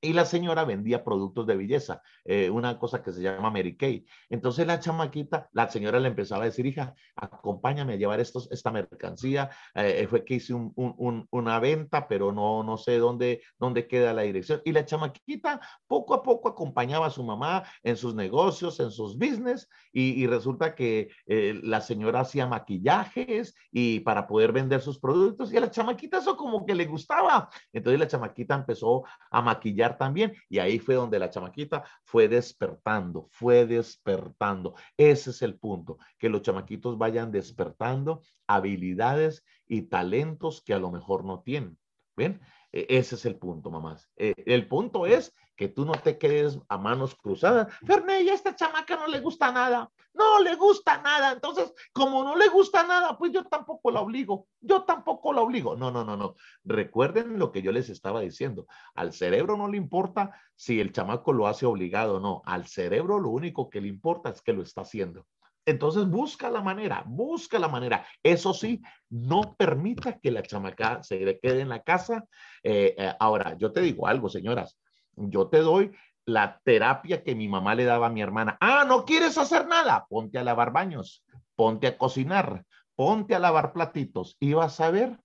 Y 0.02 0.14
la 0.14 0.26
señora 0.26 0.64
vendía 0.64 1.04
productos 1.04 1.46
de 1.46 1.58
belleza, 1.58 2.02
eh, 2.24 2.50
una 2.50 2.80
cosa 2.80 3.04
que 3.04 3.12
se 3.12 3.22
llama 3.22 3.52
Mary 3.52 3.76
Kay. 3.76 4.06
Entonces 4.30 4.66
la 4.66 4.80
chamaquita, 4.80 5.50
la 5.52 5.70
señora 5.70 6.00
le 6.00 6.08
empezaba 6.08 6.44
a 6.44 6.46
decir, 6.46 6.66
hija, 6.66 6.96
acompáñame 7.16 7.94
a 7.94 7.96
llevar 7.98 8.22
estos, 8.22 8.50
esta 8.52 8.72
mercancía. 8.72 9.50
Eh, 9.76 10.08
fue 10.10 10.24
que 10.24 10.36
hice 10.36 10.54
una 10.54 11.60
venta, 11.60 12.08
pero 12.08 12.32
no, 12.32 12.64
no 12.64 12.78
sé 12.78 12.98
dónde, 12.98 13.42
dónde 13.58 13.88
queda 13.88 14.14
la 14.14 14.22
dirección. 14.22 14.62
Y 14.64 14.72
la 14.72 14.86
chamaquita 14.86 15.60
poco 15.86 16.14
a 16.14 16.24
poco 16.24 16.48
acompañaba 16.48 17.08
a 17.08 17.12
su 17.12 17.24
mamá 17.24 17.64
en 17.84 17.98
sus 17.98 18.16
negocios, 18.16 18.80
en 18.80 18.92
sus 18.92 19.18
business, 19.18 19.68
y, 19.92 20.28
resulta 20.28 20.76
que 20.76 21.10
eh, 21.26 21.60
la 21.64 21.82
señora 21.82 22.22
hacía 22.22 22.46
maquillajes 22.46 23.56
y 23.72 24.02
para 24.02 24.28
poder 24.28 24.52
vender 24.52 24.82
sus 24.82 25.00
productos. 25.00 25.52
Y 25.52 25.58
a 25.58 25.62
la 25.62 25.72
chamaquita 25.72 26.20
eso 26.20 26.38
como 26.38 26.66
que 26.66 26.76
le 26.76 26.86
gustaba. 26.86 27.50
Entonces 27.74 28.00
la 28.00 28.08
chamaquita 28.08 28.56
empezó 28.56 29.04
a 29.32 29.42
maquillar 29.42 29.89
también. 29.98 30.34
Y 30.50 30.60
ahí 30.60 30.80
fue 30.80 30.96
donde 30.96 31.20
la 31.20 31.30
chamaquita 31.30 31.84
fue 32.04 32.28
despertando, 32.28 33.28
fue 33.32 33.66
despertando. 33.66 34.76
Ese 34.98 35.32
es 35.32 35.42
el 35.42 35.58
punto, 35.58 35.98
que 36.18 36.30
los 36.30 36.42
chamaquitos 36.42 36.98
vayan 36.98 37.32
despertando 37.32 38.22
habilidades 38.48 39.44
y 39.68 39.84
talentos 39.84 40.62
que 40.62 40.74
a 40.74 40.80
lo 40.80 40.92
mejor 40.92 41.26
no 41.26 41.42
tienen. 41.42 41.78
¿Ven? 42.16 42.42
E, 42.72 42.86
ese 42.90 43.16
es 43.16 43.26
el 43.26 43.36
punto, 43.36 43.72
mamás. 43.72 44.10
E, 44.16 44.34
el 44.46 44.68
punto 44.68 45.06
es 45.06 45.34
que 45.56 45.68
tú 45.68 45.84
no 45.84 45.92
te 45.92 46.18
quedes 46.18 46.58
a 46.70 46.78
manos 46.78 47.16
cruzadas. 47.16 47.74
Ferney, 47.86 48.30
a 48.30 48.34
esta 48.34 48.56
chamaca 48.56 48.96
no 48.96 49.08
le 49.08 49.20
gusta 49.20 49.52
nada. 49.52 49.92
No 50.14 50.40
le 50.42 50.56
gusta 50.56 51.02
nada. 51.02 51.34
Entonces, 51.34 51.74
como 51.92 52.24
no 52.24 52.36
le 52.36 52.48
gusta 52.48 52.84
nada, 52.84 53.18
pues 53.18 53.34
yo 53.34 53.44
tampoco 53.44 53.92
la 53.92 54.00
obligo. 54.00 54.48
Yo 54.62 54.84
tampoco 54.84 55.34
la 55.34 55.42
obligo. 55.42 55.76
No, 55.76 55.92
no, 55.92 56.06
no, 56.06 56.16
no. 56.16 56.36
Recuerden 56.64 57.38
lo 57.40 57.52
que 57.52 57.62
yo 57.62 57.72
les 57.74 57.90
estaba 57.90 58.22
diciendo. 58.22 58.68
Al 58.96 59.12
cerebro 59.12 59.58
no 59.58 59.68
le 59.68 59.78
importa 59.78 60.32
si 60.56 60.80
el 60.80 60.94
chamaco 60.94 61.34
lo 61.34 61.48
hace 61.48 61.66
obligado 61.66 62.18
o 62.18 62.20
no. 62.20 62.42
Al 62.46 62.68
cerebro 62.68 63.20
lo 63.20 63.30
único 63.30 63.70
que 63.70 63.82
le 63.82 63.90
importa 63.90 64.30
es 64.30 64.42
que 64.42 64.54
lo 64.54 64.62
está 64.62 64.82
haciendo. 64.82 65.26
Entonces 65.70 66.06
busca 66.08 66.50
la 66.50 66.62
manera, 66.62 67.04
busca 67.06 67.60
la 67.60 67.68
manera. 67.68 68.06
Eso 68.24 68.54
sí, 68.54 68.82
no 69.10 69.56
permita 69.58 70.20
que 70.20 70.32
la 70.32 70.42
chamaca 70.42 71.02
se 71.04 71.40
quede 71.42 71.62
en 71.62 71.70
la 71.70 71.82
casa. 71.82 72.26
Eh, 72.64 72.96
eh, 72.98 73.14
ahora, 73.20 73.58
yo 73.58 73.72
te 73.72 73.82
digo 73.82 74.08
algo, 74.08 74.30
señoras 74.30 74.78
yo 75.20 75.48
te 75.48 75.60
doy 75.60 75.92
la 76.26 76.62
terapia 76.64 77.24
que 77.24 77.36
mi 77.36 77.48
mamá 77.48 77.76
le 77.76 77.86
daba 77.86 78.08
a 78.08 78.12
mi 78.12 78.22
hermana. 78.22 78.58
Ah, 78.62 78.86
no 78.88 79.06
quieres 79.06 79.38
hacer 79.38 79.68
nada, 79.68 80.06
ponte 80.10 80.38
a 80.38 80.44
lavar 80.44 80.72
baños, 80.72 81.24
ponte 81.56 81.88
a 81.88 81.98
cocinar, 81.98 82.66
ponte 82.96 83.36
a 83.36 83.40
lavar 83.40 83.74
platitos 83.74 84.38
y 84.40 84.54
vas 84.54 84.80
a 84.80 84.92
ver 84.92 85.20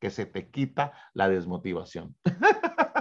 que 0.00 0.10
se 0.10 0.26
te 0.26 0.50
quita 0.50 0.92
la 1.14 1.28
desmotivación. 1.28 2.14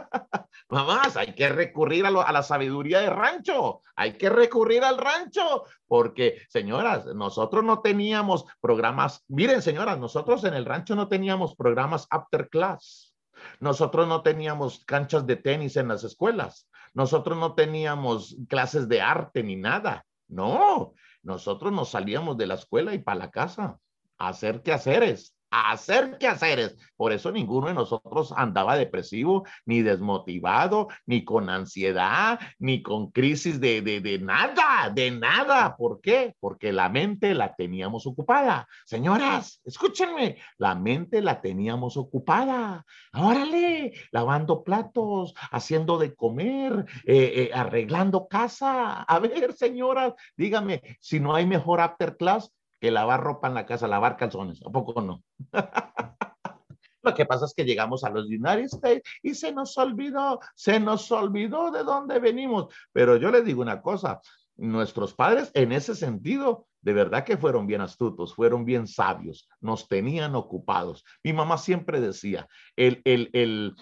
Mamás, 0.74 1.18
hay 1.18 1.36
que 1.36 1.50
recurrir 1.50 2.04
a, 2.08 2.10
la 2.10 2.42
sabiduría 2.42 3.00
de 3.00 3.12
rancho, 3.12 3.84
hay 3.96 4.14
que 4.14 4.28
recurrir 4.28 4.84
al 4.84 4.98
rancho, 4.98 5.66
porque 5.88 6.42
señoras, 6.50 7.06
nosotros 7.06 7.64
no 7.64 7.82
teníamos 7.82 8.46
programas, 8.60 9.24
miren 9.28 9.62
señoras, 9.62 10.00
nosotros 10.00 10.44
en 10.46 10.56
el 10.56 10.66
rancho 10.66 10.96
no 10.96 11.08
teníamos 11.08 11.56
programas 11.56 12.08
after 12.10 12.50
class. 12.50 13.14
Nosotros 13.60 14.08
no 14.08 14.24
teníamos 14.24 14.84
canchas 14.86 15.28
de 15.28 15.36
tenis 15.36 15.78
en 15.78 15.90
las 15.90 16.04
escuelas. 16.04 16.70
Nosotros 16.96 17.38
no 17.38 17.54
teníamos 17.54 18.38
clases 18.50 18.88
de 18.88 19.00
arte 19.00 19.44
ni 19.44 19.56
nada. 19.56 20.06
No, 20.28 20.94
nosotros 21.22 21.72
nos 21.72 21.90
salíamos 21.90 22.36
de 22.38 22.48
la 22.48 22.56
escuela 22.56 22.96
y 22.96 23.00
para 23.00 23.20
la 23.20 23.32
casa 23.32 23.78
a 24.18 24.28
hacer 24.30 24.64
quehaceres 24.64 25.36
hacer 25.54 26.18
quehaceres. 26.18 26.76
Por 26.96 27.12
eso 27.12 27.32
ninguno 27.32 27.68
de 27.68 27.74
nosotros 27.74 28.34
andaba 28.36 28.76
depresivo, 28.76 29.46
ni 29.66 29.82
desmotivado, 29.82 30.88
ni 31.06 31.24
con 31.24 31.50
ansiedad, 31.50 32.40
ni 32.60 32.82
con 32.82 33.12
crisis 33.12 33.60
de, 33.60 33.82
de, 33.82 34.02
de, 34.02 34.20
nada, 34.20 34.90
de 34.94 35.12
nada. 35.12 35.76
¿Por 35.76 36.02
qué? 36.02 36.36
Porque 36.40 36.72
la 36.74 36.90
mente 36.90 37.34
la 37.34 37.56
teníamos 37.56 38.08
ocupada. 38.08 38.68
Señoras, 38.86 39.62
escúchenme, 39.66 40.38
la 40.58 40.76
mente 40.76 41.22
la 41.22 41.42
teníamos 41.42 41.98
ocupada. 41.98 42.86
Órale, 43.14 43.94
lavando 44.12 44.64
platos, 44.64 45.34
haciendo 45.52 45.98
de 45.98 46.16
comer, 46.16 46.86
eh, 47.06 47.34
eh, 47.36 47.52
arreglando 47.54 48.28
casa. 48.28 49.04
A 49.04 49.20
ver, 49.20 49.54
señoras, 49.54 50.14
dígame, 50.36 50.82
si 51.00 51.20
no 51.20 51.36
hay 51.36 51.46
mejor 51.46 51.82
after 51.82 52.18
class 52.18 52.52
que 52.84 52.92
lavar 52.92 53.24
ropa 53.24 53.48
en 53.48 53.54
la 53.54 53.66
casa, 53.66 53.88
lavar 53.88 54.18
calzones, 54.18 54.62
¿a 54.62 54.70
poco 54.70 55.00
no? 55.02 55.24
Lo 57.02 57.14
que 57.14 57.26
pasa 57.26 57.46
es 57.46 57.54
que 57.54 57.64
llegamos 57.64 58.04
a 58.04 58.10
los 58.10 58.26
United 58.26 58.66
States 58.66 59.04
y 59.22 59.36
se 59.36 59.54
nos 59.54 59.78
olvidó, 59.78 60.42
se 60.54 60.82
nos 60.82 61.10
olvidó 61.10 61.72
de 61.72 61.86
dónde 61.86 62.20
venimos. 62.20 62.76
Pero 62.92 63.16
yo 63.16 63.32
les 63.32 63.46
digo 63.46 63.62
una 63.62 63.82
cosa, 63.82 64.20
nuestros 64.58 65.14
padres 65.14 65.50
en 65.54 65.72
ese 65.72 65.96
sentido, 65.96 66.68
de 66.82 66.92
verdad 66.92 67.24
que 67.24 67.38
fueron 67.38 67.68
bien 67.68 67.80
astutos, 67.80 68.36
fueron 68.36 68.66
bien 68.66 68.86
sabios, 68.86 69.48
nos 69.62 69.88
tenían 69.88 70.36
ocupados. 70.36 71.06
Mi 71.24 71.32
mamá 71.32 71.58
siempre 71.60 72.02
decía, 72.02 72.50
el, 72.76 73.02
el, 73.06 73.30
el, 73.32 73.76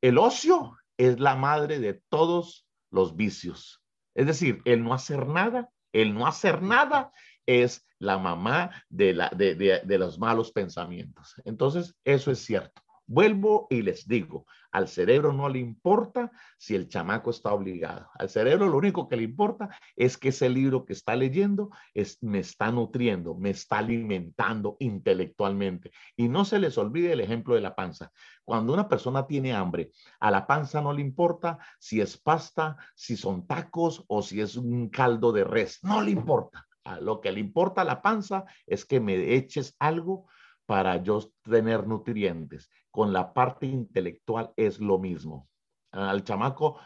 el 0.00 0.16
ocio 0.16 0.78
es 0.96 1.20
la 1.20 1.36
madre 1.36 1.78
de 1.78 2.00
todos 2.08 2.66
los 2.90 3.16
vicios. 3.16 3.82
Es 4.14 4.24
decir, 4.24 4.62
el 4.64 4.82
no 4.82 4.94
hacer 4.94 5.26
nada, 5.26 5.68
el 5.92 6.14
no 6.14 6.26
hacer 6.26 6.62
nada 6.62 7.12
es 7.44 7.84
la 8.00 8.18
mamá 8.18 8.70
de, 8.88 9.14
la, 9.14 9.28
de, 9.28 9.54
de, 9.54 9.98
los 9.98 10.18
malos 10.18 10.50
pensamientos. 10.50 11.34
Entonces, 11.44 11.94
eso 12.04 12.30
es 12.32 12.40
cierto. 12.40 12.82
Vuelvo 13.06 13.66
y 13.70 13.82
les 13.82 14.06
digo, 14.06 14.46
al 14.70 14.86
cerebro 14.86 15.32
no 15.32 15.48
le 15.48 15.58
importa 15.58 16.30
si 16.56 16.76
el 16.76 16.88
chamaco 16.88 17.30
está 17.30 17.52
obligado. 17.52 18.08
Al 18.14 18.30
cerebro 18.30 18.68
lo 18.68 18.78
único 18.78 19.08
que 19.08 19.16
le 19.16 19.24
importa 19.24 19.68
es 19.96 20.16
que 20.16 20.28
ese 20.28 20.48
libro 20.48 20.84
que 20.84 20.92
está 20.92 21.16
leyendo 21.16 21.70
es, 21.92 22.22
me 22.22 22.38
está 22.38 22.70
nutriendo, 22.70 23.34
me 23.34 23.50
está 23.50 23.78
alimentando 23.78 24.76
intelectualmente. 24.78 25.90
Y 26.16 26.28
no 26.28 26.44
se 26.44 26.60
les 26.60 26.78
olvide 26.78 27.12
el 27.12 27.20
ejemplo 27.20 27.56
de 27.56 27.62
la 27.62 27.74
panza. 27.74 28.12
Cuando 28.44 28.72
una 28.72 28.88
persona 28.88 29.26
tiene 29.26 29.52
hambre, 29.52 29.90
a 30.20 30.30
la 30.30 30.46
panza 30.46 30.80
no 30.80 30.92
le 30.92 31.02
importa 31.02 31.58
si 31.80 32.00
es 32.00 32.16
pasta, 32.16 32.76
si 32.94 33.16
son 33.16 33.46
tacos 33.46 34.04
o 34.06 34.22
si 34.22 34.40
es 34.40 34.56
un 34.56 34.88
caldo 34.88 35.32
de 35.32 35.42
res. 35.42 35.80
No 35.82 36.00
le 36.00 36.12
importa 36.12 36.64
lo 37.00 37.20
que 37.20 37.30
le 37.30 37.40
importa 37.40 37.82
a 37.82 37.84
la 37.84 38.02
panza 38.02 38.44
es 38.66 38.84
que 38.84 39.00
me 39.00 39.34
eches 39.34 39.76
algo 39.78 40.26
para 40.66 41.02
yo 41.02 41.20
tener 41.42 41.86
nutrientes. 41.86 42.70
Con 42.90 43.12
la 43.12 43.32
parte 43.32 43.66
intelectual 43.66 44.52
es 44.56 44.80
lo 44.80 44.98
mismo. 44.98 45.48
Al 45.92 46.24
chamaco, 46.24 46.78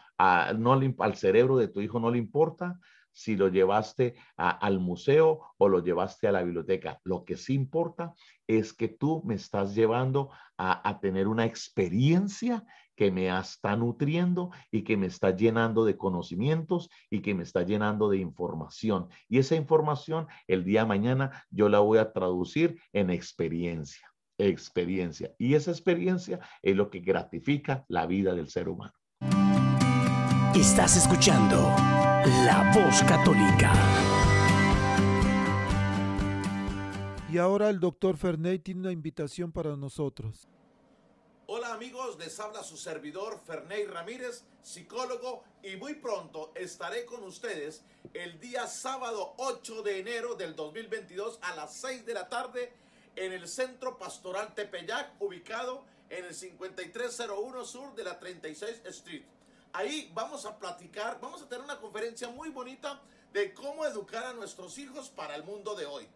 no 0.57 0.79
al 0.99 1.15
cerebro 1.15 1.57
de 1.57 1.67
tu 1.67 1.81
hijo 1.81 1.99
no 1.99 2.11
le 2.11 2.17
importa 2.17 2.79
si 3.15 3.35
lo 3.35 3.47
llevaste 3.47 4.15
al 4.37 4.79
museo 4.79 5.41
o 5.57 5.69
lo 5.69 5.83
llevaste 5.83 6.27
a 6.27 6.33
la 6.33 6.43
biblioteca. 6.43 6.99
Lo 7.03 7.23
que 7.23 7.37
sí 7.37 7.53
importa 7.53 8.13
es 8.45 8.73
que 8.73 8.89
tú 8.89 9.23
me 9.25 9.35
estás 9.35 9.73
llevando 9.73 10.29
a 10.57 10.99
tener 11.01 11.27
una 11.27 11.45
experiencia 11.45 12.63
que 12.95 13.11
me 13.11 13.27
está 13.27 13.75
nutriendo 13.75 14.51
y 14.71 14.83
que 14.83 14.97
me 14.97 15.07
está 15.07 15.35
llenando 15.35 15.85
de 15.85 15.97
conocimientos 15.97 16.89
y 17.09 17.21
que 17.21 17.33
me 17.33 17.43
está 17.43 17.63
llenando 17.63 18.09
de 18.09 18.17
información. 18.17 19.09
Y 19.27 19.39
esa 19.39 19.55
información 19.55 20.27
el 20.47 20.63
día 20.63 20.81
de 20.81 20.87
mañana 20.87 21.45
yo 21.49 21.69
la 21.69 21.79
voy 21.79 21.97
a 21.97 22.11
traducir 22.13 22.79
en 22.93 23.09
experiencia, 23.09 24.11
experiencia. 24.37 25.33
Y 25.37 25.55
esa 25.55 25.71
experiencia 25.71 26.39
es 26.61 26.75
lo 26.75 26.89
que 26.89 26.99
gratifica 26.99 27.85
la 27.87 28.05
vida 28.05 28.33
del 28.33 28.49
ser 28.49 28.69
humano. 28.69 28.93
Estás 30.55 30.95
escuchando 30.95 31.57
La 32.45 32.71
Voz 32.73 33.03
Católica. 33.03 33.73
Y 37.29 37.37
ahora 37.37 37.69
el 37.69 37.81
doctor 37.81 38.15
Ferney 38.15 38.59
tiene 38.59 38.79
una 38.79 38.93
invitación 38.93 39.51
para 39.51 39.75
nosotros. 39.75 40.47
Hola 41.47 41.73
amigos, 41.73 42.17
les 42.19 42.39
habla 42.39 42.63
su 42.63 42.77
servidor 42.77 43.41
Ferney 43.45 43.83
Ramírez, 43.83 44.45
psicólogo, 44.61 45.43
y 45.61 45.75
muy 45.75 45.95
pronto 45.95 46.53
estaré 46.55 47.03
con 47.03 47.23
ustedes 47.23 47.83
el 48.13 48.39
día 48.39 48.65
sábado 48.67 49.33
8 49.35 49.83
de 49.83 49.99
enero 49.99 50.35
del 50.35 50.55
2022 50.55 51.37
a 51.41 51.53
las 51.57 51.75
6 51.75 52.05
de 52.05 52.13
la 52.13 52.29
tarde 52.29 52.71
en 53.17 53.33
el 53.33 53.49
Centro 53.49 53.97
Pastoral 53.97 54.55
Tepeyac, 54.55 55.21
ubicado 55.21 55.83
en 56.09 56.23
el 56.23 56.33
5301 56.33 57.65
sur 57.65 57.93
de 57.93 58.05
la 58.05 58.17
36 58.17 58.83
Street. 58.85 59.34
Ahí 59.77 60.09
vamos 60.13 60.45
a 60.45 60.57
platicar, 60.57 61.19
vamos 61.19 61.41
a 61.41 61.49
tener 61.49 61.61
una 61.61 61.77
conferencia 61.81 62.29
muy 62.29 62.47
bonita 62.47 63.01
de 63.33 63.53
cómo 63.53 63.85
educar 63.85 64.23
a 64.23 64.31
nuestros 64.31 64.77
hijos 64.77 65.09
para 65.09 65.35
el 65.35 65.43
mundo 65.43 65.75
de 65.75 65.85
hoy. 65.85 66.07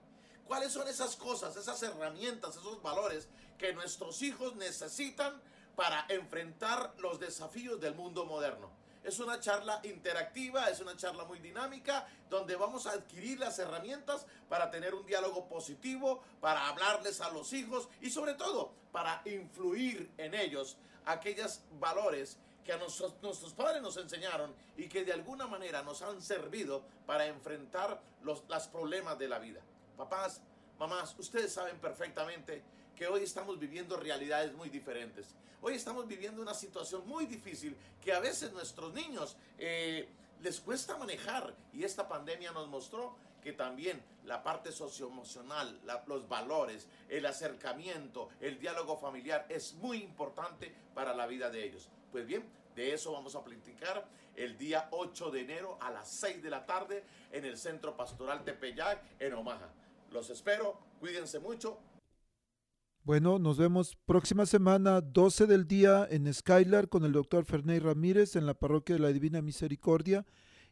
¿Cuáles 0.47 0.71
son 0.71 0.87
esas 0.87 1.17
cosas, 1.17 1.57
esas 1.57 1.83
herramientas, 1.83 2.55
esos 2.55 2.81
valores 2.81 3.27
que 3.57 3.73
nuestros 3.73 4.21
hijos 4.21 4.55
necesitan 4.55 5.41
para 5.75 6.05
enfrentar 6.07 6.93
los 6.99 7.19
desafíos 7.19 7.81
del 7.81 7.95
mundo 7.95 8.25
moderno? 8.25 8.71
Es 9.03 9.19
una 9.19 9.41
charla 9.41 9.81
interactiva, 9.83 10.69
es 10.69 10.79
una 10.79 10.95
charla 10.95 11.25
muy 11.25 11.39
dinámica, 11.39 12.07
donde 12.29 12.55
vamos 12.55 12.87
a 12.87 12.91
adquirir 12.91 13.39
las 13.39 13.59
herramientas 13.59 14.25
para 14.47 14.71
tener 14.71 14.95
un 14.95 15.05
diálogo 15.05 15.49
positivo, 15.49 16.23
para 16.39 16.69
hablarles 16.69 17.19
a 17.19 17.29
los 17.31 17.51
hijos 17.51 17.89
y 17.99 18.09
sobre 18.09 18.35
todo 18.35 18.71
para 18.93 19.21
influir 19.25 20.09
en 20.17 20.33
ellos 20.33 20.77
aquellos 21.05 21.59
valores 21.77 22.37
que 22.63 22.73
a 22.73 22.77
nuestros, 22.77 23.13
nuestros 23.21 23.53
padres 23.53 23.81
nos 23.81 23.97
enseñaron 23.97 24.53
y 24.77 24.87
que 24.87 25.03
de 25.03 25.13
alguna 25.13 25.47
manera 25.47 25.81
nos 25.81 26.01
han 26.01 26.21
servido 26.21 26.83
para 27.05 27.25
enfrentar 27.27 28.01
los 28.23 28.43
las 28.47 28.67
problemas 28.67 29.17
de 29.17 29.27
la 29.27 29.39
vida. 29.39 29.61
Papás, 29.97 30.41
mamás, 30.77 31.15
ustedes 31.17 31.51
saben 31.51 31.77
perfectamente 31.77 32.61
que 32.95 33.07
hoy 33.07 33.23
estamos 33.23 33.57
viviendo 33.59 33.97
realidades 33.97 34.53
muy 34.53 34.69
diferentes. 34.69 35.27
Hoy 35.61 35.75
estamos 35.75 36.07
viviendo 36.07 36.41
una 36.41 36.53
situación 36.53 37.07
muy 37.07 37.25
difícil 37.25 37.75
que 38.03 38.13
a 38.13 38.19
veces 38.19 38.53
nuestros 38.53 38.93
niños 38.93 39.35
eh, 39.57 40.07
les 40.41 40.59
cuesta 40.61 40.97
manejar 40.97 41.53
y 41.73 41.83
esta 41.83 42.07
pandemia 42.07 42.51
nos 42.51 42.67
mostró 42.69 43.15
que 43.43 43.53
también 43.53 44.01
la 44.25 44.43
parte 44.43 44.71
socioemocional, 44.71 45.79
los 46.07 46.27
valores, 46.27 46.87
el 47.07 47.25
acercamiento, 47.25 48.29
el 48.39 48.59
diálogo 48.59 48.97
familiar 48.97 49.45
es 49.49 49.73
muy 49.75 49.97
importante 49.97 50.73
para 50.93 51.13
la 51.13 51.25
vida 51.25 51.49
de 51.49 51.65
ellos. 51.65 51.89
Pues 52.11 52.25
bien, 52.25 52.43
de 52.75 52.93
eso 52.93 53.11
vamos 53.11 53.35
a 53.35 53.43
platicar 53.43 54.07
el 54.35 54.57
día 54.57 54.87
8 54.91 55.31
de 55.31 55.41
enero 55.41 55.77
a 55.81 55.91
las 55.91 56.09
6 56.09 56.41
de 56.41 56.49
la 56.49 56.65
tarde 56.65 57.03
en 57.31 57.45
el 57.45 57.57
Centro 57.57 57.95
Pastoral 57.95 58.43
Tepeyac 58.43 59.03
en 59.19 59.33
Omaha. 59.33 59.69
Los 60.11 60.29
espero, 60.29 60.79
cuídense 60.99 61.39
mucho. 61.39 61.77
Bueno, 63.03 63.39
nos 63.39 63.57
vemos 63.57 63.97
próxima 64.05 64.45
semana, 64.45 65.01
12 65.01 65.45
del 65.45 65.67
día 65.67 66.07
en 66.09 66.31
Skylar 66.33 66.89
con 66.89 67.05
el 67.05 67.11
doctor 67.11 67.45
Ferney 67.45 67.79
Ramírez 67.79 68.35
en 68.35 68.45
la 68.45 68.53
parroquia 68.53 68.95
de 68.95 69.01
la 69.01 69.13
Divina 69.13 69.41
Misericordia 69.41 70.25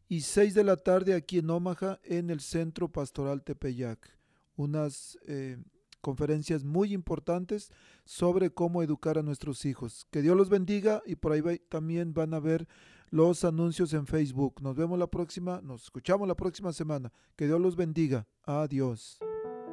y 0.08 0.22
6 0.22 0.54
de 0.54 0.64
la 0.64 0.78
tarde 0.78 1.14
aquí 1.14 1.40
en 1.40 1.50
Omaha 1.50 2.00
en 2.04 2.30
el 2.30 2.40
Centro 2.40 2.92
Pastoral 2.92 3.44
Tepeyac. 3.44 4.18
Unas 4.56 5.18
eh, 5.28 5.58
conferencias 6.08 6.64
muy 6.64 6.94
importantes 6.94 7.70
sobre 8.06 8.50
cómo 8.50 8.82
educar 8.82 9.18
a 9.18 9.24
nuestros 9.24 9.66
hijos. 9.66 10.08
Que 10.10 10.22
Dios 10.22 10.38
los 10.38 10.48
bendiga 10.50 11.02
y 11.06 11.16
por 11.18 11.34
ahí 11.34 11.42
va- 11.42 11.58
también 11.68 12.14
van 12.14 12.34
a 12.34 12.40
ver 12.40 12.66
los 13.10 13.44
anuncios 13.44 13.94
en 13.94 14.06
Facebook. 14.08 14.62
Nos 14.62 14.76
vemos 14.78 14.98
la 14.98 15.08
próxima, 15.08 15.60
nos 15.62 15.84
escuchamos 15.84 16.26
la 16.26 16.36
próxima 16.36 16.72
semana. 16.72 17.12
Que 17.36 17.46
Dios 17.46 17.60
los 17.60 17.76
bendiga. 17.76 18.26
Adiós. 18.46 19.20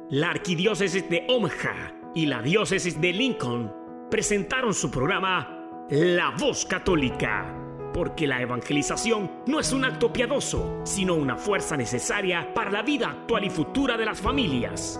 La 0.09 0.31
Arquidiócesis 0.31 1.09
de 1.09 1.25
Omaha 1.29 2.11
y 2.13 2.25
la 2.25 2.41
Diócesis 2.41 2.99
de 2.99 3.13
Lincoln 3.13 3.71
presentaron 4.11 4.73
su 4.73 4.91
programa 4.91 5.87
La 5.89 6.35
Voz 6.37 6.65
Católica, 6.65 7.91
porque 7.93 8.27
la 8.27 8.41
evangelización 8.41 9.31
no 9.47 9.59
es 9.61 9.71
un 9.71 9.85
acto 9.85 10.11
piadoso, 10.11 10.81
sino 10.83 11.15
una 11.15 11.37
fuerza 11.37 11.77
necesaria 11.77 12.53
para 12.53 12.69
la 12.71 12.83
vida 12.83 13.09
actual 13.09 13.45
y 13.45 13.49
futura 13.49 13.95
de 13.97 14.05
las 14.05 14.19
familias. 14.21 14.99